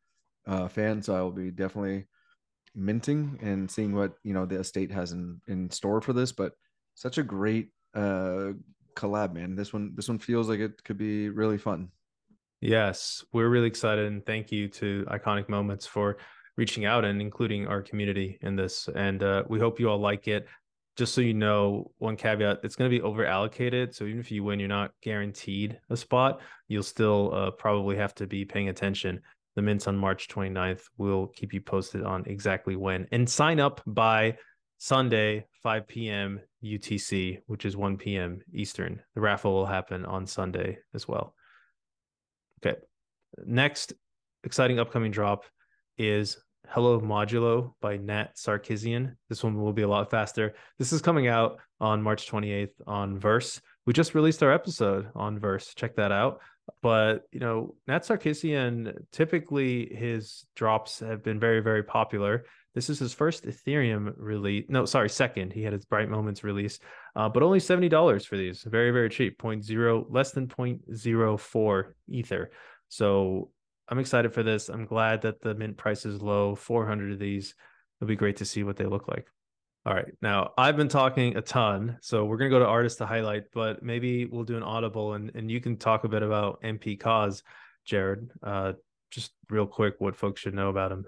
uh, 0.46 0.66
fan 0.66 1.00
so 1.00 1.14
i 1.14 1.20
will 1.20 1.30
be 1.30 1.52
definitely 1.52 2.04
minting 2.74 3.38
and 3.42 3.70
seeing 3.70 3.94
what 3.94 4.14
you 4.24 4.34
know 4.34 4.44
the 4.44 4.58
estate 4.58 4.90
has 4.90 5.12
in 5.12 5.40
in 5.46 5.70
store 5.70 6.00
for 6.00 6.12
this 6.12 6.32
but 6.32 6.54
such 6.94 7.18
a 7.18 7.22
great 7.22 7.68
uh 7.94 8.50
collab 8.94 9.34
man. 9.34 9.54
This 9.54 9.72
one 9.72 9.92
this 9.94 10.08
one 10.08 10.18
feels 10.18 10.48
like 10.48 10.60
it 10.60 10.82
could 10.84 10.98
be 10.98 11.28
really 11.28 11.58
fun 11.58 11.88
Yes, 12.62 13.24
we're 13.32 13.48
really 13.48 13.66
excited 13.66 14.06
and 14.06 14.24
thank 14.24 14.52
you 14.52 14.68
to 14.68 15.04
Iconic 15.10 15.48
Moments 15.48 15.84
for 15.84 16.18
reaching 16.56 16.84
out 16.84 17.04
and 17.04 17.20
including 17.20 17.66
our 17.66 17.82
community 17.82 18.38
in 18.40 18.54
this. 18.54 18.88
And 18.94 19.20
uh, 19.20 19.42
we 19.48 19.58
hope 19.58 19.80
you 19.80 19.90
all 19.90 19.98
like 19.98 20.28
it. 20.28 20.46
Just 20.96 21.12
so 21.12 21.22
you 21.22 21.34
know, 21.34 21.90
one 21.98 22.16
caveat: 22.16 22.60
it's 22.62 22.76
going 22.76 22.88
to 22.88 22.96
be 22.96 23.02
over 23.02 23.26
allocated. 23.26 23.96
So 23.96 24.04
even 24.04 24.20
if 24.20 24.30
you 24.30 24.44
win, 24.44 24.60
you're 24.60 24.68
not 24.68 24.92
guaranteed 25.02 25.80
a 25.90 25.96
spot. 25.96 26.40
You'll 26.68 26.84
still 26.84 27.34
uh, 27.34 27.50
probably 27.50 27.96
have 27.96 28.14
to 28.16 28.28
be 28.28 28.44
paying 28.44 28.68
attention. 28.68 29.22
The 29.56 29.62
mints 29.62 29.88
on 29.88 29.98
March 29.98 30.28
29th. 30.28 30.82
We'll 30.98 31.26
keep 31.28 31.52
you 31.52 31.60
posted 31.60 32.04
on 32.04 32.22
exactly 32.26 32.76
when. 32.76 33.08
And 33.10 33.28
sign 33.28 33.58
up 33.58 33.80
by 33.88 34.38
Sunday, 34.78 35.46
5 35.64 35.88
p.m. 35.88 36.40
UTC, 36.62 37.40
which 37.46 37.64
is 37.64 37.76
1 37.76 37.96
p.m. 37.96 38.40
Eastern. 38.54 39.02
The 39.16 39.20
raffle 39.20 39.52
will 39.52 39.66
happen 39.66 40.04
on 40.04 40.28
Sunday 40.28 40.78
as 40.94 41.08
well. 41.08 41.34
Okay. 42.64 42.78
Next 43.44 43.92
exciting 44.44 44.78
upcoming 44.78 45.10
drop 45.10 45.44
is 45.98 46.38
Hello 46.68 47.00
Modulo 47.00 47.74
by 47.80 47.96
Nat 47.96 48.36
Sarkisian. 48.36 49.16
This 49.28 49.42
one 49.42 49.60
will 49.60 49.72
be 49.72 49.82
a 49.82 49.88
lot 49.88 50.10
faster. 50.10 50.54
This 50.78 50.92
is 50.92 51.02
coming 51.02 51.26
out 51.26 51.58
on 51.80 52.02
March 52.02 52.30
28th 52.30 52.70
on 52.86 53.18
Verse. 53.18 53.60
We 53.84 53.92
just 53.92 54.14
released 54.14 54.42
our 54.44 54.52
episode 54.52 55.08
on 55.14 55.40
Verse. 55.40 55.74
Check 55.74 55.96
that 55.96 56.12
out. 56.12 56.40
But 56.82 57.22
you 57.32 57.40
know, 57.40 57.74
Nat 57.88 58.04
Sarkisian 58.04 58.96
typically 59.10 59.92
his 59.92 60.46
drops 60.54 61.00
have 61.00 61.22
been 61.22 61.40
very, 61.40 61.60
very 61.60 61.82
popular. 61.82 62.44
This 62.74 62.88
is 62.88 62.98
his 62.98 63.12
first 63.12 63.44
Ethereum 63.44 64.14
release. 64.16 64.64
No, 64.68 64.86
sorry, 64.86 65.10
second. 65.10 65.52
He 65.52 65.62
had 65.62 65.74
his 65.74 65.84
Bright 65.84 66.08
Moments 66.08 66.42
release, 66.42 66.78
uh, 67.14 67.28
but 67.28 67.42
only 67.42 67.60
seventy 67.60 67.88
dollars 67.88 68.24
for 68.24 68.36
these. 68.36 68.62
Very, 68.62 68.90
very 68.90 69.10
cheap. 69.10 69.38
Point 69.38 69.64
zero, 69.64 70.06
less 70.08 70.32
than 70.32 70.46
0.04 70.46 71.84
Ether. 72.08 72.50
So 72.88 73.50
I'm 73.88 73.98
excited 73.98 74.32
for 74.32 74.42
this. 74.42 74.68
I'm 74.70 74.86
glad 74.86 75.22
that 75.22 75.42
the 75.42 75.54
mint 75.54 75.76
price 75.76 76.06
is 76.06 76.22
low. 76.22 76.54
400 76.54 77.12
of 77.12 77.18
these. 77.18 77.54
It'll 78.00 78.08
be 78.08 78.16
great 78.16 78.38
to 78.38 78.44
see 78.44 78.62
what 78.62 78.76
they 78.76 78.86
look 78.86 79.06
like. 79.06 79.26
All 79.84 79.92
right. 79.92 80.12
Now 80.22 80.52
I've 80.56 80.76
been 80.76 80.88
talking 80.88 81.36
a 81.36 81.42
ton, 81.42 81.98
so 82.00 82.24
we're 82.24 82.36
gonna 82.38 82.50
go 82.50 82.60
to 82.60 82.66
artists 82.66 82.98
to 82.98 83.06
highlight, 83.06 83.44
but 83.52 83.82
maybe 83.82 84.26
we'll 84.26 84.44
do 84.44 84.56
an 84.56 84.62
audible 84.62 85.14
and 85.14 85.30
and 85.34 85.50
you 85.50 85.60
can 85.60 85.76
talk 85.76 86.04
a 86.04 86.08
bit 86.08 86.22
about 86.22 86.62
mpkoz, 86.62 87.42
Jared. 87.84 88.30
Uh, 88.42 88.72
just 89.10 89.32
real 89.50 89.66
quick, 89.66 89.96
what 89.98 90.16
folks 90.16 90.40
should 90.40 90.54
know 90.54 90.70
about 90.70 90.92
him. 90.92 91.04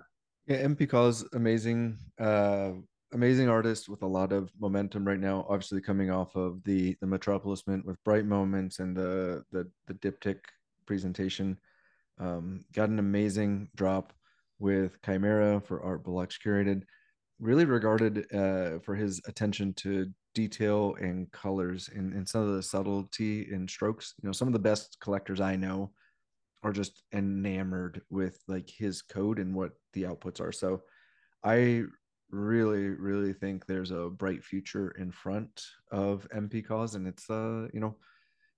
Yeah, 0.47 0.63
mpkoz, 0.67 1.25
amazing, 1.33 1.97
uh, 2.21 2.73
amazing 3.13 3.49
artist 3.49 3.89
with 3.89 4.03
a 4.03 4.07
lot 4.07 4.31
of 4.31 4.51
momentum 4.61 5.07
right 5.07 5.19
now. 5.19 5.47
Obviously, 5.49 5.81
coming 5.81 6.11
off 6.11 6.37
of 6.37 6.63
the 6.65 6.97
the 7.01 7.07
Metropolis 7.07 7.67
Mint 7.67 7.87
with 7.87 8.03
Bright 8.05 8.27
Moments 8.27 8.79
and 8.79 8.95
the 8.95 9.43
the 9.53 9.71
the 9.87 9.95
Diptych 9.95 10.41
presentation, 10.87 11.57
um, 12.19 12.61
got 12.75 12.91
an 12.91 12.99
amazing 12.99 13.71
drop 13.75 14.13
with 14.59 15.01
Chimera 15.03 15.61
for 15.61 15.83
Art 15.83 16.05
Blocks 16.05 16.39
curated. 16.39 16.83
Really 17.41 17.65
regarded 17.65 18.27
uh, 18.33 18.81
for 18.81 18.95
his 18.95 19.23
attention 19.27 19.73
to 19.75 20.07
detail 20.35 20.95
and 21.01 21.31
colors 21.33 21.89
and, 21.95 22.13
and 22.13 22.29
some 22.29 22.43
of 22.43 22.55
the 22.55 22.63
subtlety 22.63 23.49
in 23.51 23.67
strokes. 23.67 24.15
You 24.23 24.29
know, 24.29 24.33
some 24.33 24.49
of 24.49 24.53
the 24.53 24.59
best 24.59 24.99
collectors 25.01 25.41
I 25.41 25.57
know 25.57 25.91
are 26.65 26.73
just 26.73 27.03
enamored 27.13 28.01
with 28.11 28.43
like 28.49 28.69
his 28.69 29.03
code 29.03 29.39
and 29.39 29.55
what 29.55 29.73
the 29.93 30.05
outputs 30.05 30.41
are. 30.41 30.53
So 30.53 30.83
I 31.45 31.85
really, 32.31 32.89
really 32.89 33.35
think 33.35 33.67
there's 33.67 33.91
a 33.91 34.09
bright 34.09 34.43
future 34.43 34.91
in 34.93 35.13
front 35.13 35.63
of 35.93 36.27
mpkoz. 36.35 36.97
And 36.97 37.07
it's 37.07 37.29
uh, 37.29 37.69
you 37.73 37.81
know, 37.81 37.97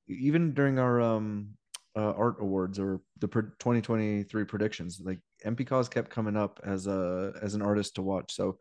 even 0.08 0.54
during 0.54 0.78
our 0.78 1.00
um 1.00 1.50
uh, 1.96 2.12
art 2.12 2.36
awards 2.40 2.78
or 2.78 3.00
the 3.18 3.26
2023 3.26 4.44
predictions, 4.44 5.00
like 5.02 5.18
mpkoz 5.44 5.90
kept 5.90 6.10
coming 6.10 6.36
up 6.36 6.60
as 6.64 6.86
a 6.86 7.32
as 7.42 7.54
an 7.54 7.62
artist 7.62 7.96
to 7.96 8.02
watch. 8.02 8.34
So 8.34 8.58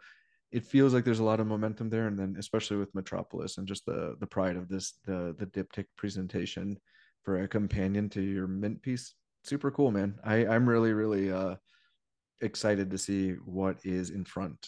it 0.51 0.63
feels 0.63 0.93
like 0.93 1.03
there's 1.03 1.19
a 1.19 1.23
lot 1.23 1.39
of 1.39 1.47
momentum 1.47 1.89
there, 1.89 2.07
and 2.07 2.17
then 2.17 2.35
especially 2.39 2.77
with 2.77 2.95
Metropolis 2.95 3.57
and 3.57 3.67
just 3.67 3.85
the 3.85 4.15
the 4.19 4.27
pride 4.27 4.55
of 4.55 4.69
this 4.69 4.93
the 5.05 5.35
the 5.37 5.45
diptych 5.45 5.87
presentation 5.97 6.79
for 7.23 7.41
a 7.41 7.47
companion 7.47 8.09
to 8.09 8.21
your 8.21 8.47
mint 8.47 8.81
piece 8.81 9.13
super 9.47 9.71
cool, 9.71 9.91
man. 9.91 10.15
I 10.23 10.45
I'm 10.45 10.67
really 10.67 10.93
really 10.93 11.31
uh 11.31 11.55
excited 12.41 12.91
to 12.91 12.97
see 12.97 13.31
what 13.45 13.77
is 13.83 14.09
in 14.09 14.25
front 14.25 14.67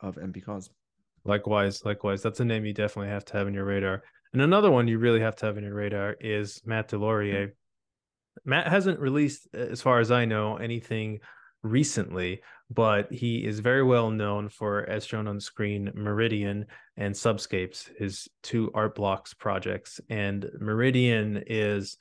of 0.00 0.16
mpkoz. 0.16 0.70
Likewise, 1.24 1.84
likewise. 1.84 2.22
That's 2.22 2.40
a 2.40 2.44
name 2.44 2.64
you 2.64 2.74
definitely 2.74 3.10
have 3.10 3.24
to 3.26 3.36
have 3.38 3.48
in 3.48 3.54
your 3.54 3.64
radar. 3.64 4.02
And 4.32 4.42
another 4.42 4.70
one 4.70 4.88
you 4.88 4.98
really 4.98 5.20
have 5.20 5.36
to 5.36 5.46
have 5.46 5.56
in 5.56 5.64
your 5.64 5.74
radar 5.74 6.16
is 6.20 6.60
Matt 6.66 6.88
DesLauriers. 6.88 7.46
Mm-hmm. 7.48 8.50
Matt 8.50 8.68
hasn't 8.68 8.98
released, 8.98 9.48
as 9.54 9.80
far 9.80 10.00
as 10.00 10.10
I 10.10 10.24
know, 10.24 10.56
anything 10.56 11.20
recently, 11.62 12.42
but 12.68 13.10
he 13.12 13.44
is 13.44 13.60
very 13.60 13.82
well 13.82 14.10
known 14.10 14.48
for, 14.48 14.88
as 14.90 15.06
shown 15.06 15.28
on 15.28 15.40
screen, 15.40 15.90
Meridian 15.94 16.66
and 16.96 17.14
Subscapes, 17.14 17.88
his 17.96 18.28
two 18.42 18.70
art 18.74 18.96
blocks 18.96 19.32
projects. 19.32 20.00
And 20.10 20.50
Meridian 20.60 21.44
is 21.46 21.96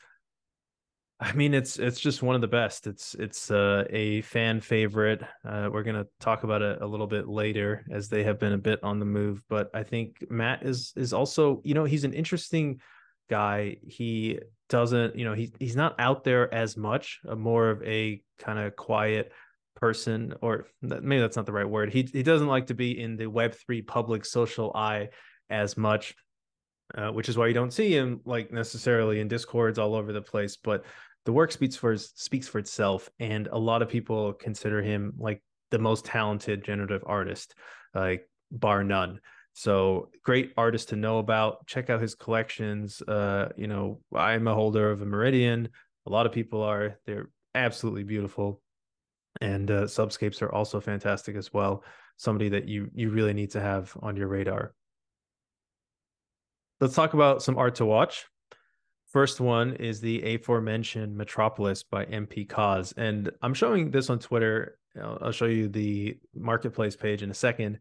I 1.24 1.32
mean, 1.32 1.54
it's 1.54 1.80
it's 1.80 2.02
just 2.02 2.22
one 2.22 2.36
of 2.36 2.42
the 2.42 2.50
best. 2.50 2.86
It's 2.86 3.16
it's 3.16 3.50
uh, 3.50 3.86
a 3.90 4.22
fan 4.24 4.60
favorite. 4.60 5.24
Uh, 5.48 5.70
we're 5.72 5.84
gonna 5.84 6.06
talk 6.20 6.44
about 6.44 6.62
it 6.62 6.82
a 6.82 6.86
little 6.86 7.08
bit 7.08 7.30
later, 7.30 7.86
as 7.90 8.10
they 8.10 8.26
have 8.26 8.40
been 8.40 8.52
a 8.52 8.58
bit 8.58 8.84
on 8.84 9.00
the 9.00 9.06
move. 9.06 9.42
But 9.48 9.70
I 9.74 9.84
think 9.84 10.18
Matt 10.30 10.64
is 10.64 10.92
is 10.98 11.14
also, 11.14 11.62
you 11.64 11.76
know, 11.76 11.86
he's 11.86 12.04
an 12.04 12.12
interesting 12.14 12.82
guy. 13.30 13.78
He 13.88 14.40
doesn't, 14.68 15.16
you 15.16 15.24
know, 15.24 15.34
he 15.34 15.54
he's 15.60 15.78
not 15.78 15.96
out 15.98 16.26
there 16.26 16.54
as 16.54 16.76
much. 16.76 17.22
Uh, 17.26 17.36
more 17.36 17.70
of 17.70 17.82
a 17.84 18.22
kind 18.40 18.60
of 18.60 18.76
quiet 18.76 19.32
person, 19.78 20.34
or 20.42 20.68
maybe 20.82 21.22
that's 21.22 21.38
not 21.38 21.46
the 21.46 21.54
right 21.54 21.70
word. 21.70 21.94
He 21.94 22.02
he 22.12 22.24
doesn't 22.24 22.48
like 22.48 22.68
to 22.68 22.74
be 22.74 23.00
in 23.00 23.16
the 23.16 23.28
Web 23.28 23.56
three 23.56 23.82
public 23.82 24.26
social 24.26 24.74
eye 24.76 25.08
as 25.50 25.78
much. 25.78 26.16
Uh, 26.96 27.10
which 27.10 27.30
is 27.30 27.38
why 27.38 27.48
you 27.48 27.54
don't 27.54 27.74
see 27.74 27.96
him 27.96 28.20
like 28.26 28.52
necessarily 28.52 29.20
in 29.22 29.28
discords 29.28 29.80
all 29.80 29.96
over 29.96 30.12
the 30.12 30.22
place 30.22 30.58
but 30.58 30.84
the 31.26 31.34
work 31.34 31.52
speaks 31.52 31.76
for 31.76 31.96
speaks 31.98 32.48
for 32.48 32.60
itself, 32.60 33.10
and 33.20 33.48
a 33.48 33.58
lot 33.58 33.82
of 33.82 33.90
people 33.90 34.34
consider 34.34 34.82
him 34.82 35.14
like 35.18 35.42
the 35.72 35.80
most 35.80 36.06
talented 36.06 36.64
generative 36.64 37.04
artist, 37.06 37.56
like 37.94 38.28
bar 38.52 38.84
none. 38.84 39.20
So 39.54 40.10
great 40.24 40.52
artist 40.58 40.90
to 40.90 40.96
know 40.96 41.20
about. 41.20 41.66
Check 41.68 41.90
out 41.90 42.02
his 42.02 42.16
collections. 42.16 43.02
Uh, 43.02 43.50
you 43.56 43.68
know, 43.68 44.02
I'm 44.16 44.48
a 44.48 44.54
holder 44.56 44.92
of 44.92 45.02
a 45.02 45.06
Meridian. 45.06 45.70
A 46.08 46.10
lot 46.10 46.26
of 46.26 46.32
people 46.32 46.62
are. 46.64 47.00
They're 47.06 47.30
absolutely 47.56 48.04
beautiful. 48.04 48.62
and 49.42 49.70
uh, 49.72 49.84
subscapes 49.84 50.42
are 50.42 50.52
also 50.54 50.80
fantastic 50.80 51.36
as 51.36 51.52
well 51.54 51.84
somebody 52.18 52.50
that 52.50 52.68
you 52.68 52.90
you 52.94 53.10
really 53.10 53.34
need 53.34 53.52
to 53.52 53.60
have 53.60 53.96
on 54.02 54.16
your 54.16 54.28
radar 54.28 54.74
let's 56.80 56.94
talk 56.96 57.14
about 57.14 57.42
some 57.42 57.58
art 57.58 57.76
to 57.76 57.86
watch 57.86 58.26
first 59.14 59.40
one 59.40 59.74
is 59.76 60.02
the 60.02 60.36
aforementioned 60.36 61.16
metropolis 61.16 61.84
by 61.84 62.04
mpkoz 62.06 62.94
and 62.98 63.32
i'm 63.42 63.54
showing 63.54 63.90
this 63.90 64.10
on 64.10 64.20
twitter 64.20 64.78
i'll, 65.02 65.18
I'll 65.22 65.32
show 65.32 65.46
you 65.46 65.70
the 65.70 66.18
marketplace 66.36 66.96
page 66.96 67.24
in 67.24 67.32
a 67.32 67.36
second 67.36 67.80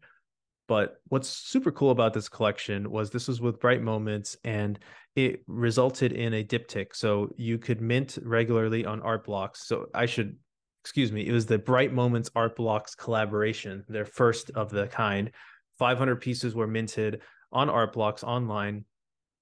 but 0.68 1.01
what's 1.09 1.29
super 1.29 1.71
cool 1.73 1.90
about 1.90 2.14
this 2.14 2.29
collection 2.29 2.90
was 2.90 3.11
this 3.11 3.29
was 3.29 3.40
with 3.40 3.61
Bright 3.61 3.83
Moments 3.83 4.37
and 4.45 4.79
it 5.16 5.42
resulted 5.47 6.12
in 6.12 6.35
a 6.35 6.45
diptych. 6.45 6.95
So 6.95 7.31
you 7.37 7.59
could 7.59 7.81
mint 7.81 8.18
regularly 8.23 8.87
on 8.87 9.03
Art 9.03 9.25
Blocks. 9.25 9.66
So 9.66 9.87
I 9.92 10.07
should, 10.07 10.37
excuse 10.83 11.12
me, 11.12 11.27
it 11.27 11.33
was 11.33 11.47
the 11.47 11.59
Bright 11.59 11.92
Moments 11.92 12.31
Art 12.35 12.57
Blocks 12.57 12.95
collaboration, 12.95 13.85
their 13.88 14.05
first 14.05 14.51
of 14.55 14.71
the 14.71 14.87
kind. 14.87 15.31
500 15.79 16.16
pieces 16.16 16.55
were 16.55 16.66
minted 16.66 17.21
on 17.53 17.68
Art 17.68 17.92
Blocks 17.92 18.25
online. 18.25 18.85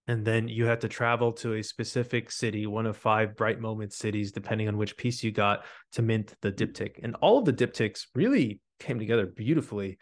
And 0.09 0.25
then 0.25 0.49
you 0.49 0.65
had 0.65 0.81
to 0.81 0.89
travel 0.89 1.33
to 1.35 1.55
a 1.55 1.63
specific 1.63 2.31
city, 2.31 2.67
one 2.67 2.87
of 2.87 2.97
five 2.97 3.37
Bright 3.37 3.61
moment 3.61 3.93
cities, 3.93 4.33
depending 4.33 4.67
on 4.67 4.77
which 4.77 4.97
piece 4.97 5.23
you 5.23 5.31
got 5.31 5.65
to 5.93 6.03
mint 6.03 6.35
the 6.43 6.51
diptych. 6.51 6.99
And 7.03 7.15
all 7.17 7.39
of 7.39 7.45
the 7.45 7.53
diptychs 7.53 8.07
really 8.15 8.61
came 8.81 8.99
together 8.99 9.27
beautifully. 9.27 9.99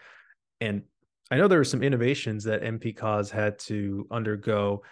And 0.60 0.82
I 1.30 1.36
know 1.36 1.48
there 1.48 1.58
were 1.58 1.64
some 1.64 1.82
innovations 1.82 2.44
that 2.44 2.62
mpkoz 2.62 3.30
had 3.30 3.58
to 3.60 4.06
undergo 4.10 4.82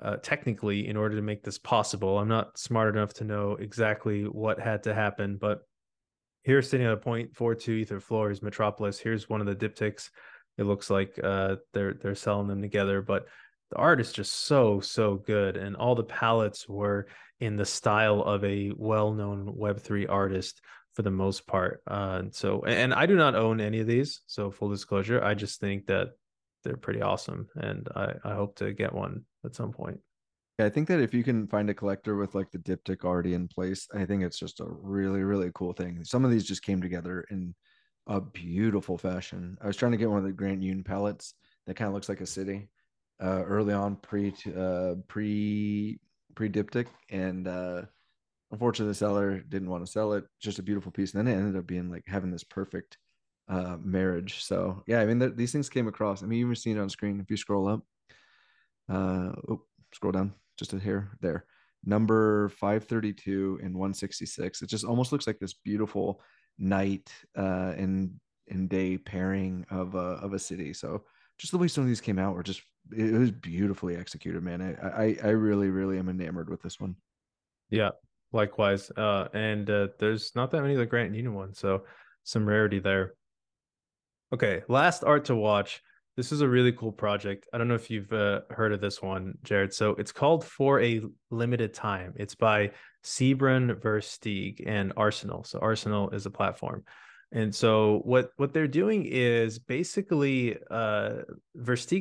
uh, 0.00 0.16
technically 0.22 0.88
in 0.88 0.96
order 0.96 1.16
to 1.16 1.22
make 1.22 1.42
this 1.42 1.58
possible. 1.58 2.18
I'm 2.18 2.28
not 2.28 2.58
smart 2.58 2.94
enough 2.94 3.12
to 3.14 3.24
know 3.24 3.56
exactly 3.60 4.22
what 4.22 4.58
had 4.58 4.82
to 4.84 4.94
happen, 4.94 5.36
but 5.36 5.60
here 6.44 6.62
sitting 6.62 6.86
at 6.86 6.92
a 6.92 6.96
0.42 6.96 7.68
ether 7.68 8.00
floor 8.00 8.30
is 8.30 8.42
Metropolis. 8.42 8.98
Here's 8.98 9.28
one 9.28 9.40
of 9.40 9.46
the 9.46 9.54
diptychs. 9.54 10.10
It 10.58 10.64
looks 10.64 10.90
like 10.90 11.18
uh, 11.22 11.56
they're 11.72 11.94
they're 11.94 12.14
selling 12.14 12.48
them 12.48 12.60
together, 12.60 13.00
but 13.00 13.26
the 13.72 13.78
art 13.78 14.00
is 14.00 14.12
just 14.12 14.44
so 14.44 14.80
so 14.80 15.16
good, 15.16 15.56
and 15.56 15.76
all 15.76 15.94
the 15.94 16.04
palettes 16.04 16.68
were 16.68 17.06
in 17.40 17.56
the 17.56 17.64
style 17.64 18.20
of 18.20 18.44
a 18.44 18.70
well-known 18.76 19.54
Web3 19.58 20.06
artist 20.10 20.60
for 20.94 21.00
the 21.00 21.10
most 21.10 21.46
part. 21.46 21.82
Uh, 21.86 22.24
so, 22.32 22.62
and 22.66 22.92
I 22.92 23.06
do 23.06 23.16
not 23.16 23.34
own 23.34 23.62
any 23.62 23.80
of 23.80 23.86
these. 23.86 24.20
So, 24.26 24.50
full 24.50 24.68
disclosure, 24.68 25.24
I 25.24 25.32
just 25.32 25.58
think 25.58 25.86
that 25.86 26.08
they're 26.64 26.76
pretty 26.76 27.00
awesome, 27.00 27.48
and 27.56 27.88
I, 27.96 28.12
I 28.22 28.34
hope 28.34 28.56
to 28.56 28.74
get 28.74 28.92
one 28.92 29.24
at 29.42 29.54
some 29.54 29.72
point. 29.72 29.98
Yeah, 30.58 30.66
I 30.66 30.68
think 30.68 30.88
that 30.88 31.00
if 31.00 31.14
you 31.14 31.24
can 31.24 31.46
find 31.46 31.70
a 31.70 31.74
collector 31.74 32.16
with 32.16 32.34
like 32.34 32.50
the 32.50 32.58
diptych 32.58 33.04
already 33.06 33.32
in 33.32 33.48
place, 33.48 33.88
I 33.94 34.04
think 34.04 34.22
it's 34.22 34.38
just 34.38 34.60
a 34.60 34.66
really, 34.68 35.22
really 35.22 35.50
cool 35.54 35.72
thing. 35.72 36.04
Some 36.04 36.26
of 36.26 36.30
these 36.30 36.44
just 36.44 36.62
came 36.62 36.82
together 36.82 37.24
in 37.30 37.54
a 38.06 38.20
beautiful 38.20 38.98
fashion. 38.98 39.56
I 39.62 39.66
was 39.66 39.76
trying 39.76 39.92
to 39.92 39.98
get 39.98 40.10
one 40.10 40.18
of 40.18 40.24
the 40.24 40.32
Grant 40.32 40.60
Yoon 40.60 40.84
palettes 40.84 41.32
that 41.66 41.76
kind 41.76 41.88
of 41.88 41.94
looks 41.94 42.10
like 42.10 42.20
a 42.20 42.26
city 42.26 42.68
uh, 43.22 43.44
early 43.44 43.72
on, 43.72 43.96
pre 43.96 44.34
uh, 44.56 44.94
pre 45.08 46.00
pre 46.34 46.48
diptych, 46.48 46.88
and 47.10 47.46
uh, 47.46 47.82
unfortunately 48.52 48.90
the 48.90 48.94
seller 48.94 49.40
didn't 49.40 49.70
want 49.70 49.84
to 49.84 49.90
sell 49.90 50.12
it. 50.12 50.24
Just 50.40 50.58
a 50.58 50.62
beautiful 50.62 50.92
piece 50.92 51.14
and 51.14 51.26
then 51.26 51.34
it 51.34 51.38
ended 51.38 51.56
up 51.56 51.66
being 51.66 51.90
like 51.90 52.04
having 52.06 52.30
this 52.30 52.44
perfect 52.44 52.98
uh 53.48 53.76
marriage. 53.82 54.44
So 54.44 54.84
yeah 54.86 55.00
i 55.00 55.06
mean 55.06 55.18
th- 55.18 55.34
these 55.34 55.50
things 55.50 55.68
came 55.68 55.88
across. 55.88 56.22
I 56.22 56.26
mean 56.26 56.38
you've 56.38 56.58
seen 56.58 56.76
it 56.76 56.80
on 56.80 56.90
screen. 56.90 57.18
If 57.18 57.30
you 57.30 57.36
scroll 57.36 57.66
up 57.66 57.80
uh 58.88 59.32
oh, 59.48 59.62
scroll 59.92 60.12
down 60.12 60.34
just 60.58 60.74
a 60.74 60.78
hair 60.78 61.10
there. 61.20 61.46
Number 61.84 62.50
532 62.50 63.60
and 63.62 63.74
166 63.74 64.62
it 64.62 64.68
just 64.68 64.84
almost 64.84 65.10
looks 65.10 65.26
like 65.26 65.40
this 65.40 65.54
beautiful 65.54 66.22
night 66.58 67.10
uh 67.36 67.72
and 67.76 68.12
and 68.48 68.68
day 68.68 68.98
pairing 68.98 69.64
of 69.70 69.94
a 69.94 70.20
of 70.22 70.34
a 70.34 70.38
city. 70.38 70.72
So 70.74 71.04
just 71.38 71.52
the 71.52 71.58
way 71.58 71.68
some 71.68 71.82
of 71.82 71.88
these 71.88 72.00
came 72.00 72.18
out 72.18 72.34
were 72.34 72.42
just 72.42 72.62
it 72.90 73.12
was 73.12 73.30
beautifully 73.30 73.96
executed 73.96 74.42
man 74.42 74.76
i 74.82 75.04
i, 75.04 75.16
I 75.24 75.28
really 75.28 75.68
really 75.68 75.98
am 75.98 76.08
enamored 76.08 76.50
with 76.50 76.62
this 76.62 76.80
one 76.80 76.96
yeah 77.70 77.90
Likewise, 78.32 78.90
uh, 78.96 79.28
and 79.34 79.68
uh, 79.68 79.88
there's 79.98 80.34
not 80.34 80.50
that 80.50 80.62
many 80.62 80.72
of 80.72 80.78
the 80.80 80.86
Grant 80.86 81.12
Yoon 81.12 81.34
ones, 81.34 81.58
so 81.58 81.84
some 82.24 82.48
rarity 82.48 82.78
there. 82.78 83.14
Okay, 84.32 84.62
last 84.68 85.04
art 85.04 85.26
to 85.26 85.36
watch. 85.36 85.82
This 86.16 86.32
is 86.32 86.40
a 86.40 86.48
really 86.48 86.72
cool 86.72 86.92
project. 86.92 87.46
I 87.52 87.58
don't 87.58 87.68
know 87.68 87.74
if 87.74 87.90
you've 87.90 88.12
uh, 88.12 88.40
heard 88.50 88.72
of 88.72 88.80
this 88.80 89.02
one, 89.02 89.34
Jared. 89.42 89.74
So 89.74 89.90
it's 89.92 90.12
called 90.12 90.44
For 90.44 90.80
a 90.80 91.02
Limited 91.30 91.74
Time. 91.74 92.14
It's 92.16 92.34
by 92.34 92.72
Sybren 93.04 93.74
Versteeg 93.80 94.62
and 94.66 94.92
Arsenal. 94.96 95.44
So 95.44 95.58
Arsenal 95.58 96.10
is 96.10 96.24
a 96.24 96.30
platform. 96.30 96.84
And 97.32 97.54
so 97.54 98.00
what 98.04 98.30
what 98.36 98.52
they're 98.52 98.68
doing 98.68 99.06
is 99.06 99.58
basically 99.58 100.58
uh 100.70 101.22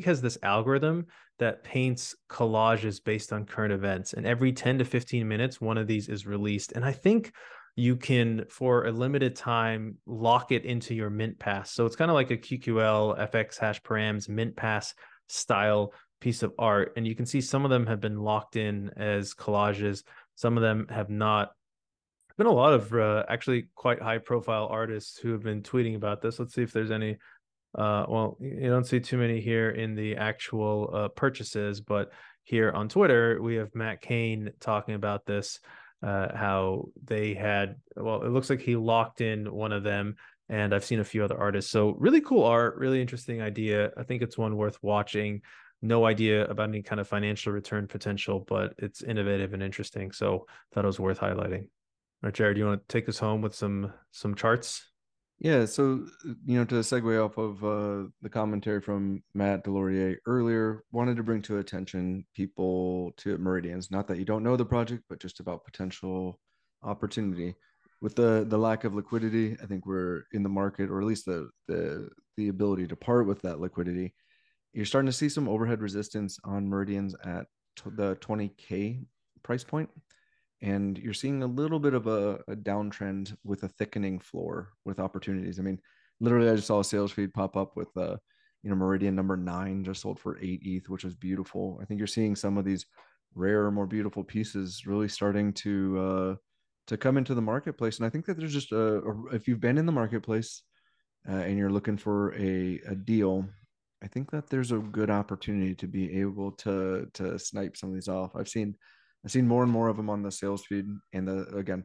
has 0.06 0.22
this 0.22 0.38
algorithm 0.44 1.08
that 1.40 1.64
paints 1.64 2.16
collages 2.30 3.04
based 3.04 3.32
on 3.34 3.46
current 3.46 3.74
events 3.74 4.14
and 4.14 4.26
every 4.26 4.52
10 4.52 4.80
to 4.80 4.86
15 4.86 5.28
minutes 5.28 5.60
one 5.60 5.78
of 5.78 5.88
these 5.88 6.10
is 6.10 6.28
released. 6.28 6.74
And 6.74 6.86
I 6.86 6.92
think 6.92 7.34
you 7.76 7.96
can 7.96 8.46
for 8.50 8.86
a 8.86 8.92
limited 8.92 9.36
time 9.36 9.98
lock 10.06 10.52
it 10.52 10.66
into 10.66 10.94
your 10.94 11.10
mint 11.10 11.40
pass. 11.40 11.72
So 11.72 11.86
it's 11.86 11.96
kind 11.96 12.12
of 12.12 12.16
like 12.16 12.32
a 12.32 12.38
QQL 12.38 13.32
fxhash 13.32 13.82
params 13.82 14.28
mint 14.28 14.56
pass 14.56 14.94
style 15.30 15.94
piece 16.20 16.44
of 16.44 16.54
art. 16.60 16.94
And 16.98 17.08
you 17.08 17.16
can 17.16 17.26
see 17.26 17.42
some 17.42 17.64
of 17.64 17.72
them 17.72 17.88
have 17.88 18.02
been 18.02 18.20
locked 18.20 18.58
in 18.58 18.92
as 18.98 19.34
collages, 19.34 20.04
some 20.36 20.58
of 20.58 20.64
them 20.64 20.88
have 20.90 21.10
not 21.10 21.52
been 22.42 22.48
a 22.48 22.52
lot 22.52 22.74
of 22.74 22.92
uh, 22.92 23.24
actually 23.30 23.68
quite 23.76 24.02
high 24.02 24.18
profile 24.18 24.68
artists 24.72 25.20
who 25.20 25.32
have 25.32 25.44
been 25.44 25.62
tweeting 25.62 25.96
about 25.96 26.24
this. 26.24 26.40
Let's 26.40 26.56
see 26.56 26.64
if 26.64 26.74
there's 26.74 26.90
any. 26.90 27.18
Uh, 27.78 28.06
well, 28.10 28.36
you 28.42 28.68
don't 28.68 28.88
see 28.88 29.00
too 29.00 29.18
many 29.18 29.40
here 29.40 29.70
in 29.70 29.94
the 29.94 30.18
actual 30.18 30.90
uh, 30.92 31.08
purchases, 31.10 31.82
but 31.82 32.12
here 32.44 32.72
on 32.72 32.90
Twitter 32.90 33.40
we 33.40 33.56
have 33.56 33.76
Matt 33.76 34.02
Kane 34.02 34.52
talking 34.60 34.96
about 34.96 35.26
this. 35.26 35.60
Uh, 36.02 36.36
how 36.36 36.86
they 37.04 37.36
had 37.36 37.76
well, 37.96 38.24
it 38.24 38.30
looks 38.30 38.50
like 38.50 38.60
he 38.60 38.76
locked 38.76 39.22
in 39.22 39.54
one 39.54 39.72
of 39.72 39.84
them, 39.84 40.16
and 40.50 40.74
I've 40.74 40.84
seen 40.84 41.00
a 41.00 41.04
few 41.04 41.24
other 41.24 41.38
artists. 41.38 41.70
So 41.70 41.96
really 42.00 42.22
cool 42.22 42.44
art, 42.44 42.76
really 42.78 43.02
interesting 43.02 43.40
idea. 43.40 43.92
I 43.96 44.02
think 44.02 44.24
it's 44.24 44.36
one 44.36 44.58
worth 44.58 44.80
watching 44.82 45.42
no 45.84 46.06
idea 46.08 46.48
about 46.48 46.70
any 46.70 46.82
kind 46.82 47.00
of 47.00 47.08
financial 47.08 47.54
return 47.54 47.86
potential, 47.88 48.44
but 48.48 48.74
it's 48.80 49.04
innovative 49.04 49.54
and 49.54 49.62
interesting. 49.62 50.12
So 50.12 50.48
thought 50.74 50.86
it 50.86 50.88
was 50.88 51.00
worth 51.00 51.20
highlighting. 51.20 51.68
All 52.24 52.28
right, 52.28 52.34
Jared, 52.36 52.56
you 52.56 52.68
want 52.68 52.88
to 52.88 52.94
take 52.94 53.10
us 53.10 53.18
home 53.18 53.42
with 53.42 53.56
some 53.56 53.92
some 54.12 54.36
charts? 54.36 54.92
Yeah, 55.40 55.66
so 55.66 56.06
you 56.46 56.56
know, 56.56 56.66
to 56.66 56.76
segue 56.76 57.26
off 57.26 57.40
of 57.40 57.64
uh, 57.64 58.10
the 58.22 58.30
commentary 58.30 58.80
from 58.80 59.24
Matt 59.34 59.64
DesLauriers 59.64 60.18
earlier, 60.28 60.84
wanted 60.92 61.18
to 61.18 61.24
bring 61.24 61.42
to 61.44 61.58
attention 61.58 62.24
people 62.36 63.14
to 63.18 63.40
Meridians. 63.40 63.90
Not 63.90 64.08
that 64.08 64.20
you 64.20 64.26
don't 64.26 64.44
know 64.44 64.56
the 64.56 64.64
project, 64.64 65.04
but 65.10 65.20
just 65.20 65.40
about 65.40 65.66
potential 65.66 66.40
opportunity. 66.84 67.56
With 68.02 68.16
the 68.16 68.46
the 68.48 68.58
lack 68.58 68.84
of 68.84 68.94
liquidity, 68.94 69.58
I 69.62 69.66
think 69.66 69.88
we're 69.88 70.26
in 70.32 70.44
the 70.44 70.50
market, 70.50 70.92
or 70.92 71.02
at 71.02 71.08
least 71.08 71.26
the 71.26 71.50
the 71.68 72.08
the 72.38 72.50
ability 72.50 72.86
to 72.86 72.96
part 72.96 73.26
with 73.26 73.42
that 73.42 73.60
liquidity. 73.60 74.14
You're 74.74 74.86
starting 74.86 75.08
to 75.10 75.18
see 75.18 75.28
some 75.28 75.50
overhead 75.50 75.82
resistance 75.82 76.38
on 76.44 76.70
Meridians 76.70 77.16
at 77.26 77.48
the 77.84 78.16
20k 78.18 79.06
price 79.42 79.64
point 79.64 79.90
and 80.62 80.98
you're 80.98 81.14
seeing 81.14 81.44
a 81.44 81.48
little 81.48 81.80
bit 81.80 81.94
of 81.94 82.08
a, 82.08 82.40
a 82.48 82.56
downtrend 82.56 83.36
with 83.44 83.64
a 83.64 83.68
thickening 83.68 84.20
floor 84.20 84.70
with 84.86 85.00
opportunities. 85.00 85.60
I 85.60 85.64
mean, 85.64 85.80
literally, 86.20 86.50
I 86.50 86.56
just 86.56 86.68
saw 86.68 86.80
a 86.80 86.84
sales 86.84 87.12
feed 87.12 87.34
pop 87.34 87.58
up 87.58 87.76
with 87.76 87.96
uh, 87.98 88.18
you 88.64 88.70
know, 88.70 88.76
Meridian 88.76 89.16
number 89.16 89.36
nine 89.36 89.84
just 89.84 90.02
sold 90.02 90.20
for 90.20 90.38
eight 90.40 90.62
ETH, 90.64 90.88
which 90.90 91.04
was 91.04 91.16
beautiful. 91.16 91.80
I 91.82 91.86
think 91.86 91.98
you're 91.98 92.08
seeing 92.08 92.36
some 92.36 92.58
of 92.58 92.66
these 92.66 92.86
rare, 93.34 93.72
more 93.72 93.88
beautiful 93.88 94.24
pieces 94.24 94.86
really 94.86 95.08
starting 95.08 95.54
to 95.54 96.00
uh, 96.00 96.36
to 96.88 96.98
come 96.98 97.18
into 97.18 97.34
the 97.34 97.42
marketplace. 97.42 97.98
And 97.98 98.06
I 98.06 98.10
think 98.10 98.26
that 98.26 98.38
there's 98.38 98.54
just 98.54 98.72
a, 98.72 98.98
a 98.98 99.26
if 99.34 99.48
you've 99.48 99.60
been 99.60 99.78
in 99.78 99.86
the 99.86 99.92
marketplace 99.92 100.64
uh, 101.28 101.34
and 101.34 101.58
you're 101.58 101.72
looking 101.72 101.98
for 101.98 102.36
a, 102.36 102.80
a 102.88 102.96
deal, 102.96 103.46
I 104.04 104.08
think 104.08 104.30
that 104.32 104.50
there's 104.50 104.72
a 104.72 104.78
good 104.78 105.10
opportunity 105.10 105.74
to 105.76 105.88
be 105.88 106.20
able 106.20 106.52
to 106.54 107.08
to 107.14 107.40
snipe 107.40 107.78
some 107.78 107.90
of 107.90 107.96
these 107.96 108.08
off. 108.08 108.36
I've 108.36 108.50
seen 108.50 108.76
I've 109.24 109.32
seen 109.32 109.48
more 109.48 109.64
and 109.64 109.72
more 109.72 109.88
of 109.88 109.98
them 109.98 110.10
on 110.10 110.24
the 110.24 110.32
sales 110.32 110.66
feed, 110.66 110.88
and 111.14 111.28
the 111.28 111.46
again, 111.56 111.84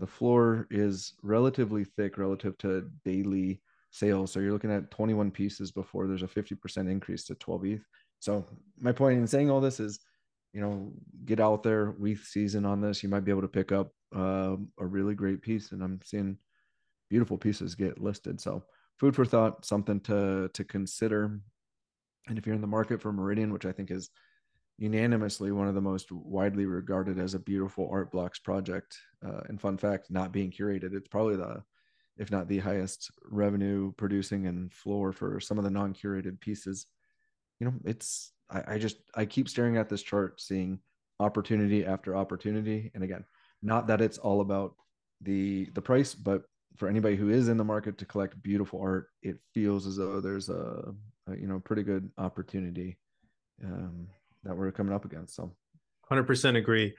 the 0.00 0.06
floor 0.06 0.66
is 0.70 1.14
relatively 1.22 1.84
thick 1.84 2.18
relative 2.18 2.56
to 2.58 2.90
daily 3.04 3.60
sales. 3.90 4.32
So 4.32 4.40
you're 4.40 4.52
looking 4.52 4.72
at 4.72 4.90
21 4.90 5.30
pieces 5.30 5.70
before 5.70 6.06
there's 6.06 6.22
a 6.22 6.28
50% 6.28 6.90
increase 6.90 7.24
to 7.24 7.34
12 7.34 7.64
ETH. 7.64 7.84
So 8.20 8.46
my 8.78 8.92
point 8.92 9.18
in 9.18 9.26
saying 9.26 9.50
all 9.50 9.60
this 9.60 9.80
is, 9.80 10.00
you 10.52 10.60
know, 10.60 10.92
get 11.24 11.40
out 11.40 11.62
there, 11.62 11.94
WETH 11.98 12.24
season 12.24 12.64
on 12.64 12.80
this. 12.80 13.02
You 13.02 13.08
might 13.08 13.24
be 13.24 13.30
able 13.30 13.42
to 13.42 13.48
pick 13.48 13.72
up 13.72 13.92
uh, 14.14 14.56
a 14.78 14.86
really 14.86 15.14
great 15.14 15.42
piece, 15.42 15.72
and 15.72 15.82
I'm 15.82 16.00
seeing 16.04 16.38
beautiful 17.10 17.38
pieces 17.38 17.74
get 17.74 18.00
listed. 18.00 18.40
So 18.40 18.64
food 18.98 19.14
for 19.14 19.24
thought, 19.24 19.64
something 19.64 20.00
to 20.00 20.50
to 20.52 20.64
consider. 20.64 21.40
And 22.28 22.38
if 22.38 22.46
you're 22.46 22.54
in 22.54 22.60
the 22.60 22.66
market 22.66 23.00
for 23.00 23.12
Meridian, 23.12 23.52
which 23.52 23.66
I 23.66 23.72
think 23.72 23.90
is 23.90 24.10
unanimously 24.78 25.50
one 25.50 25.68
of 25.68 25.74
the 25.74 25.80
most 25.80 26.10
widely 26.12 26.64
regarded 26.64 27.18
as 27.18 27.34
a 27.34 27.38
beautiful 27.38 27.88
art 27.90 28.12
blocks 28.12 28.38
project. 28.38 28.96
Uh, 29.26 29.40
and 29.48 29.60
fun 29.60 29.76
fact, 29.76 30.10
not 30.10 30.32
being 30.32 30.50
curated, 30.50 30.94
it's 30.94 31.08
probably 31.08 31.36
the 31.36 31.62
if 32.16 32.32
not 32.32 32.48
the 32.48 32.58
highest 32.58 33.12
revenue 33.30 33.92
producing 33.96 34.46
and 34.46 34.72
floor 34.72 35.12
for 35.12 35.38
some 35.38 35.56
of 35.56 35.62
the 35.62 35.70
non-curated 35.70 36.40
pieces. 36.40 36.86
You 37.60 37.66
know, 37.66 37.74
it's 37.84 38.32
I, 38.50 38.74
I 38.74 38.78
just 38.78 38.96
I 39.14 39.24
keep 39.24 39.48
staring 39.48 39.76
at 39.76 39.88
this 39.88 40.02
chart, 40.02 40.40
seeing 40.40 40.80
opportunity 41.20 41.84
after 41.84 42.16
opportunity. 42.16 42.90
And 42.94 43.04
again, 43.04 43.24
not 43.62 43.86
that 43.88 44.00
it's 44.00 44.18
all 44.18 44.40
about 44.40 44.74
the 45.20 45.68
the 45.74 45.82
price, 45.82 46.14
but 46.14 46.42
for 46.76 46.88
anybody 46.88 47.16
who 47.16 47.30
is 47.30 47.48
in 47.48 47.56
the 47.56 47.64
market 47.64 47.98
to 47.98 48.04
collect 48.04 48.40
beautiful 48.42 48.80
art, 48.80 49.08
it 49.22 49.38
feels 49.52 49.86
as 49.86 49.96
though 49.96 50.20
there's 50.20 50.48
a, 50.48 50.94
a 51.26 51.36
you 51.36 51.48
know 51.48 51.60
pretty 51.60 51.82
good 51.82 52.10
opportunity 52.18 52.96
um, 53.64 54.08
that 54.44 54.56
we're 54.56 54.72
coming 54.72 54.94
up 54.94 55.04
against. 55.04 55.34
So, 55.34 55.54
hundred 56.08 56.24
percent 56.24 56.56
agree. 56.56 56.94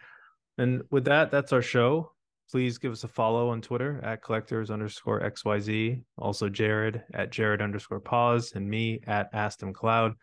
And 0.58 0.84
with 0.92 1.06
that, 1.06 1.32
that's 1.32 1.54
our 1.54 1.62
show. 1.62 2.12
Please 2.52 2.78
give 2.80 2.92
us 2.92 3.04
a 3.04 3.08
follow 3.08 3.50
on 3.50 3.62
Twitter 3.62 4.02
at 4.04 4.24
collectors 4.24 4.72
underscore 4.72 5.22
XYZ. 5.22 6.04
Also, 6.18 6.50
Jared 6.50 7.04
at 7.14 7.32
Jared 7.32 7.62
underscore 7.62 8.00
poz 8.00 8.54
and 8.56 8.68
me 8.68 9.02
at 9.06 9.32
Astam 9.34 9.74
Cloud. 9.74 10.14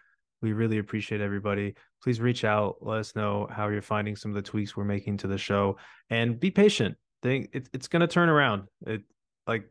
We 0.42 0.52
really 0.52 0.78
appreciate 0.78 1.20
everybody. 1.20 1.74
Please 2.02 2.20
reach 2.20 2.44
out. 2.44 2.76
Let 2.80 2.98
us 2.98 3.16
know 3.16 3.48
how 3.50 3.68
you're 3.68 3.80
finding 3.80 4.16
some 4.16 4.32
of 4.32 4.34
the 4.34 4.42
tweaks 4.42 4.76
we're 4.76 4.84
making 4.84 5.18
to 5.18 5.28
the 5.28 5.38
show 5.38 5.78
and 6.10 6.38
be 6.38 6.50
patient. 6.50 6.96
Think 7.22 7.50
it, 7.52 7.68
it's 7.72 7.88
going 7.88 8.00
to 8.00 8.06
turn 8.06 8.28
around. 8.28 8.64
It 8.86 9.02
like 9.46 9.70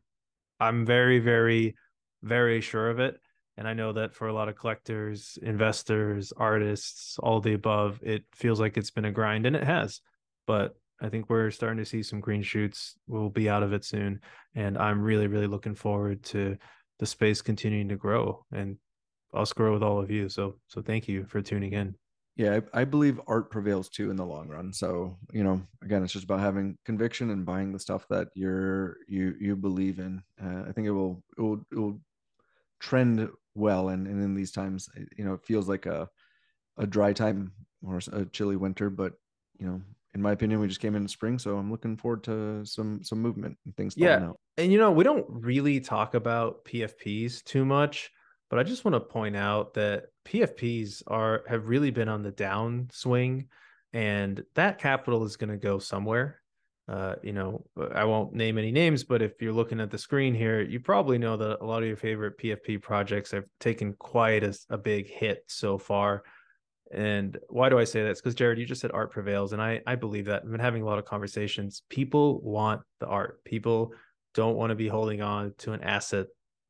I'm 0.60 0.86
very, 0.86 1.20
very, 1.20 1.76
very 2.24 2.62
sure 2.62 2.90
of 2.90 3.00
it. 3.00 3.20
And 3.58 3.68
I 3.68 3.74
know 3.74 3.94
that 3.94 4.14
for 4.14 4.28
a 4.28 4.34
lot 4.34 4.50
of 4.50 4.56
collectors, 4.56 5.38
investors, 5.42 6.34
artists, 6.36 7.18
all 7.20 7.40
the 7.40 7.54
above, 7.54 8.00
it 8.04 8.24
feels 8.34 8.60
like 8.60 8.78
it's 8.78 8.92
been 8.92 9.06
a 9.06 9.12
grind 9.12 9.46
and 9.46 9.56
it 9.56 9.64
has. 9.64 10.02
But 10.46 10.76
I 11.02 11.10
think 11.10 11.30
we're 11.30 11.52
starting 11.52 11.78
to 11.78 11.90
see 11.90 12.04
some 12.04 12.20
green 12.20 12.42
shoots. 12.42 12.96
We'll 13.08 13.30
be 13.30 13.50
out 13.50 13.64
of 13.64 13.74
it 13.74 13.86
soon. 13.86 14.20
And 14.56 14.78
I'm 14.78 15.02
really, 15.02 15.28
really 15.28 15.48
looking 15.48 15.76
forward 15.76 16.24
to 16.26 16.58
the 17.00 17.06
space 17.06 17.42
continuing 17.42 17.90
to 17.90 17.96
grow 17.96 18.46
and 18.52 18.78
us 19.34 19.54
grow 19.54 19.74
with 19.74 19.84
all 19.84 20.00
of 20.00 20.10
you. 20.10 20.30
So 20.30 20.56
so 20.68 20.82
thank 20.82 21.08
you 21.08 21.26
for 21.26 21.42
tuning 21.42 21.74
in. 21.74 21.96
Yeah, 22.38 22.60
I, 22.74 22.82
I 22.82 22.84
believe 22.84 23.20
art 23.28 23.50
prevails 23.50 23.88
too 23.90 24.10
in 24.10 24.18
the 24.18 24.26
long 24.26 24.50
run. 24.50 24.74
So, 24.74 25.18
you 25.32 25.44
know, 25.44 25.62
again, 25.82 26.04
it's 26.04 26.12
just 26.12 26.26
about 26.26 26.42
having 26.42 26.78
conviction 26.86 27.30
and 27.30 27.46
buying 27.46 27.72
the 27.72 27.80
stuff 27.80 28.06
that 28.10 28.28
you're 28.34 28.98
you 29.08 29.36
you 29.40 29.56
believe 29.56 30.00
in. 30.00 30.22
Uh, 30.42 30.64
I 30.68 30.72
think 30.74 30.88
it 30.88 30.92
will 30.92 31.24
it 31.38 31.42
will 31.42 31.66
it 31.72 31.78
will 31.78 32.02
trend 32.80 33.30
well 33.56 33.90
and, 33.90 34.08
and 34.08 34.22
in 34.22 34.36
these 34.36 34.52
times 34.52 34.90
you 35.18 35.26
know 35.26 35.34
it 35.34 35.46
feels 35.46 35.68
like 35.68 35.86
a 35.86 36.08
a 36.78 36.86
dry 36.86 37.14
time 37.14 37.52
or 37.84 38.00
a 38.12 38.26
chilly 38.26 38.56
winter 38.56 38.90
but 38.90 39.14
you 39.58 39.66
know 39.66 39.82
in 40.16 40.22
my 40.22 40.32
opinion, 40.32 40.62
we 40.62 40.68
just 40.70 40.80
came 40.80 40.96
into 40.96 41.10
spring, 41.10 41.38
so 41.38 41.58
I'm 41.58 41.70
looking 41.70 41.98
forward 41.98 42.24
to 42.24 42.66
some 42.66 43.04
some 43.04 43.22
movement 43.22 43.58
and 43.66 43.76
things. 43.76 43.96
Yeah, 43.98 44.30
out. 44.30 44.40
and 44.58 44.72
you 44.72 44.80
know 44.80 44.90
we 44.90 45.04
don't 45.04 45.26
really 45.30 45.82
talk 45.82 46.14
about 46.16 46.64
PFPs 46.64 47.44
too 47.44 47.66
much, 47.66 48.10
but 48.50 48.58
I 48.58 48.64
just 48.64 48.86
want 48.86 48.96
to 48.96 49.02
point 49.02 49.36
out 49.36 49.74
that 49.74 50.06
PFPs 50.24 51.04
are 51.08 51.44
have 51.50 51.68
really 51.68 51.92
been 51.92 52.08
on 52.08 52.24
the 52.24 52.32
downswing, 52.32 53.48
and 53.92 54.42
that 54.56 54.80
capital 54.80 55.26
is 55.26 55.36
going 55.36 55.50
to 55.50 55.58
go 55.58 55.80
somewhere. 55.80 56.40
Uh, 56.88 57.16
you 57.24 57.34
know, 57.34 57.66
I 57.94 58.04
won't 58.04 58.34
name 58.34 58.60
any 58.60 58.72
names, 58.72 59.04
but 59.04 59.24
if 59.24 59.42
you're 59.42 59.54
looking 59.54 59.80
at 59.80 59.90
the 59.90 59.98
screen 59.98 60.36
here, 60.36 60.62
you 60.62 60.80
probably 60.80 61.18
know 61.18 61.36
that 61.36 61.60
a 61.62 61.66
lot 61.66 61.82
of 61.82 61.88
your 61.88 61.98
favorite 61.98 62.38
PFP 62.38 62.82
projects 62.82 63.32
have 63.32 63.46
taken 63.60 63.94
quite 63.94 64.44
a, 64.44 64.56
a 64.70 64.78
big 64.78 65.08
hit 65.08 65.44
so 65.48 65.80
far. 65.80 66.24
And 66.94 67.38
why 67.50 67.70
do 67.70 67.80
I 67.80 67.84
say 67.84 68.04
this? 68.04 68.22
Because 68.22 68.36
Jared, 68.36 68.60
you 68.60 68.66
just 68.66 68.82
said 68.82 68.92
art 68.94 69.12
prevails, 69.12 69.54
and 69.54 69.62
I 69.62 69.82
I 69.88 69.96
believe 69.96 70.26
that. 70.26 70.44
I've 70.44 70.52
been 70.52 70.60
having 70.60 70.84
a 70.84 70.86
lot 70.86 71.00
of 71.00 71.06
conversations. 71.06 71.82
People 71.90 72.40
want 72.42 72.82
the 73.00 73.08
art. 73.08 73.44
People 73.44 73.92
don't 74.36 74.56
want 74.56 74.70
to 74.70 74.76
be 74.76 74.88
holding 74.88 75.24
on 75.24 75.54
to 75.58 75.74
an 75.74 75.82
asset 75.82 76.28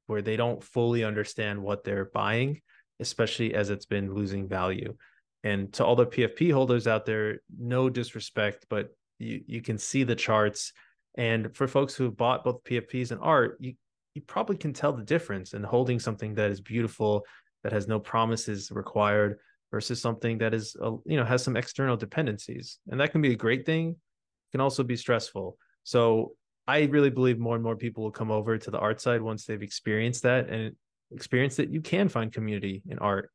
where 0.08 0.22
they 0.22 0.38
don't 0.38 0.64
fully 0.64 1.04
understand 1.04 1.62
what 1.62 1.84
they're 1.84 2.06
buying, 2.06 2.62
especially 3.02 3.54
as 3.54 3.70
it's 3.70 3.86
been 3.86 4.14
losing 4.14 4.48
value. 4.48 4.96
And 5.44 5.74
to 5.74 5.86
all 5.86 5.96
the 5.96 6.06
PFP 6.06 6.54
holders 6.54 6.88
out 6.88 7.06
there, 7.06 7.42
no 7.60 7.90
disrespect, 7.90 8.68
but 8.70 8.96
you 9.20 9.42
you 9.48 9.62
can 9.62 9.78
see 9.78 10.04
the 10.04 10.16
charts. 10.16 10.74
And 11.18 11.56
for 11.56 11.68
folks 11.68 11.96
who 11.96 12.06
have 12.06 12.18
bought 12.18 12.44
both 12.44 12.64
PFPs 12.64 13.12
and 13.12 13.22
art, 13.22 13.58
you 13.60 13.74
you 14.14 14.22
probably 14.22 14.58
can 14.58 14.74
tell 14.74 14.94
the 14.94 15.04
difference 15.04 15.54
in 15.54 15.64
holding 15.64 16.00
something 16.00 16.36
that 16.36 16.52
is 16.52 16.62
beautiful, 16.62 17.26
that 17.64 17.74
has 17.74 17.88
no 17.88 18.00
promises 18.00 18.72
required 18.72 19.40
versus 19.72 20.02
something 20.02 20.38
that 20.38 20.54
is 20.54 20.76
uh, 20.82 20.92
you 21.06 21.18
know 21.18 21.26
has 21.26 21.44
some 21.44 21.58
external 21.58 21.98
dependencies. 21.98 22.80
And 22.90 23.00
that 23.00 23.12
can 23.12 23.22
be 23.22 23.32
a 23.32 23.36
great 23.36 23.66
thing 23.66 23.96
can 24.56 24.62
also 24.62 24.84
be 24.84 24.96
stressful. 24.96 25.58
So 25.84 26.32
i 26.68 26.84
really 26.86 27.12
believe 27.12 27.38
more 27.38 27.56
and 27.56 27.64
more 27.64 27.76
people 27.76 28.04
will 28.04 28.12
come 28.12 28.32
over 28.32 28.58
to 28.58 28.72
the 28.72 28.80
art 28.80 29.00
side 29.00 29.22
once 29.22 29.46
they've 29.46 29.62
experienced 29.62 30.24
that 30.24 30.50
and 30.50 30.76
experienced 31.12 31.58
that 31.58 31.70
you 31.70 31.82
can 31.82 32.10
find 32.10 32.32
community 32.32 32.82
in 32.90 32.98
art. 33.00 33.30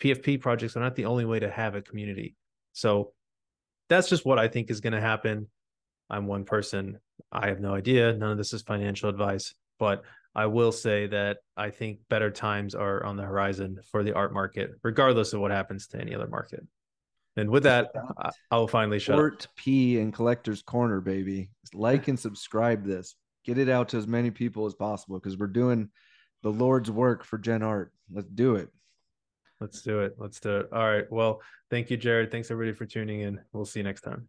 Pfp 0.00 0.40
projects 0.40 0.76
are 0.76 0.80
not 0.80 0.96
the 0.96 1.06
only 1.06 1.24
way 1.24 1.38
to 1.38 1.50
have 1.50 1.76
a 1.76 1.80
community. 1.80 2.34
So 2.72 3.12
that's 3.88 4.08
just 4.08 4.24
what 4.24 4.38
i 4.38 4.48
think 4.48 4.70
is 4.70 4.80
going 4.80 4.92
to 4.92 5.00
happen 5.00 5.46
i'm 6.10 6.26
one 6.26 6.44
person 6.44 6.98
i 7.32 7.48
have 7.48 7.60
no 7.60 7.74
idea 7.74 8.12
none 8.12 8.32
of 8.32 8.38
this 8.38 8.52
is 8.52 8.62
financial 8.62 9.08
advice 9.08 9.54
but 9.78 10.04
I 10.34 10.46
will 10.46 10.72
say 10.72 11.06
that 11.08 11.38
I 11.56 11.70
think 11.70 12.00
better 12.08 12.30
times 12.30 12.74
are 12.74 13.04
on 13.04 13.16
the 13.16 13.22
horizon 13.22 13.78
for 13.90 14.02
the 14.02 14.14
art 14.14 14.32
market, 14.32 14.72
regardless 14.82 15.32
of 15.32 15.40
what 15.40 15.52
happens 15.52 15.86
to 15.88 16.00
any 16.00 16.14
other 16.14 16.26
market. 16.26 16.66
And 17.36 17.50
with 17.50 17.64
that, 17.64 17.92
I 18.50 18.56
will 18.56 18.68
finally 18.68 18.98
shut 18.98 19.18
Art 19.18 19.46
P 19.56 19.98
and 19.98 20.12
Collector's 20.12 20.62
Corner, 20.62 21.00
baby. 21.00 21.50
Like 21.72 22.08
and 22.08 22.18
subscribe 22.18 22.84
this. 22.84 23.16
Get 23.44 23.58
it 23.58 23.68
out 23.68 23.90
to 23.90 23.96
as 23.96 24.06
many 24.06 24.30
people 24.30 24.66
as 24.66 24.74
possible 24.74 25.18
because 25.18 25.36
we're 25.36 25.48
doing 25.48 25.90
the 26.42 26.52
Lord's 26.52 26.90
work 26.90 27.24
for 27.24 27.38
Gen 27.38 27.62
Art. 27.62 27.92
Let's 28.12 28.28
do 28.28 28.56
it. 28.56 28.70
Let's 29.64 29.80
do 29.80 30.00
it. 30.00 30.16
Let's 30.18 30.40
do 30.40 30.58
it. 30.58 30.68
All 30.74 30.84
right. 30.84 31.10
Well, 31.10 31.40
thank 31.70 31.88
you, 31.90 31.96
Jared. 31.96 32.30
Thanks 32.30 32.50
everybody 32.50 32.76
for 32.76 32.84
tuning 32.84 33.20
in. 33.20 33.40
We'll 33.54 33.64
see 33.64 33.80
you 33.80 33.84
next 33.84 34.02
time. 34.02 34.28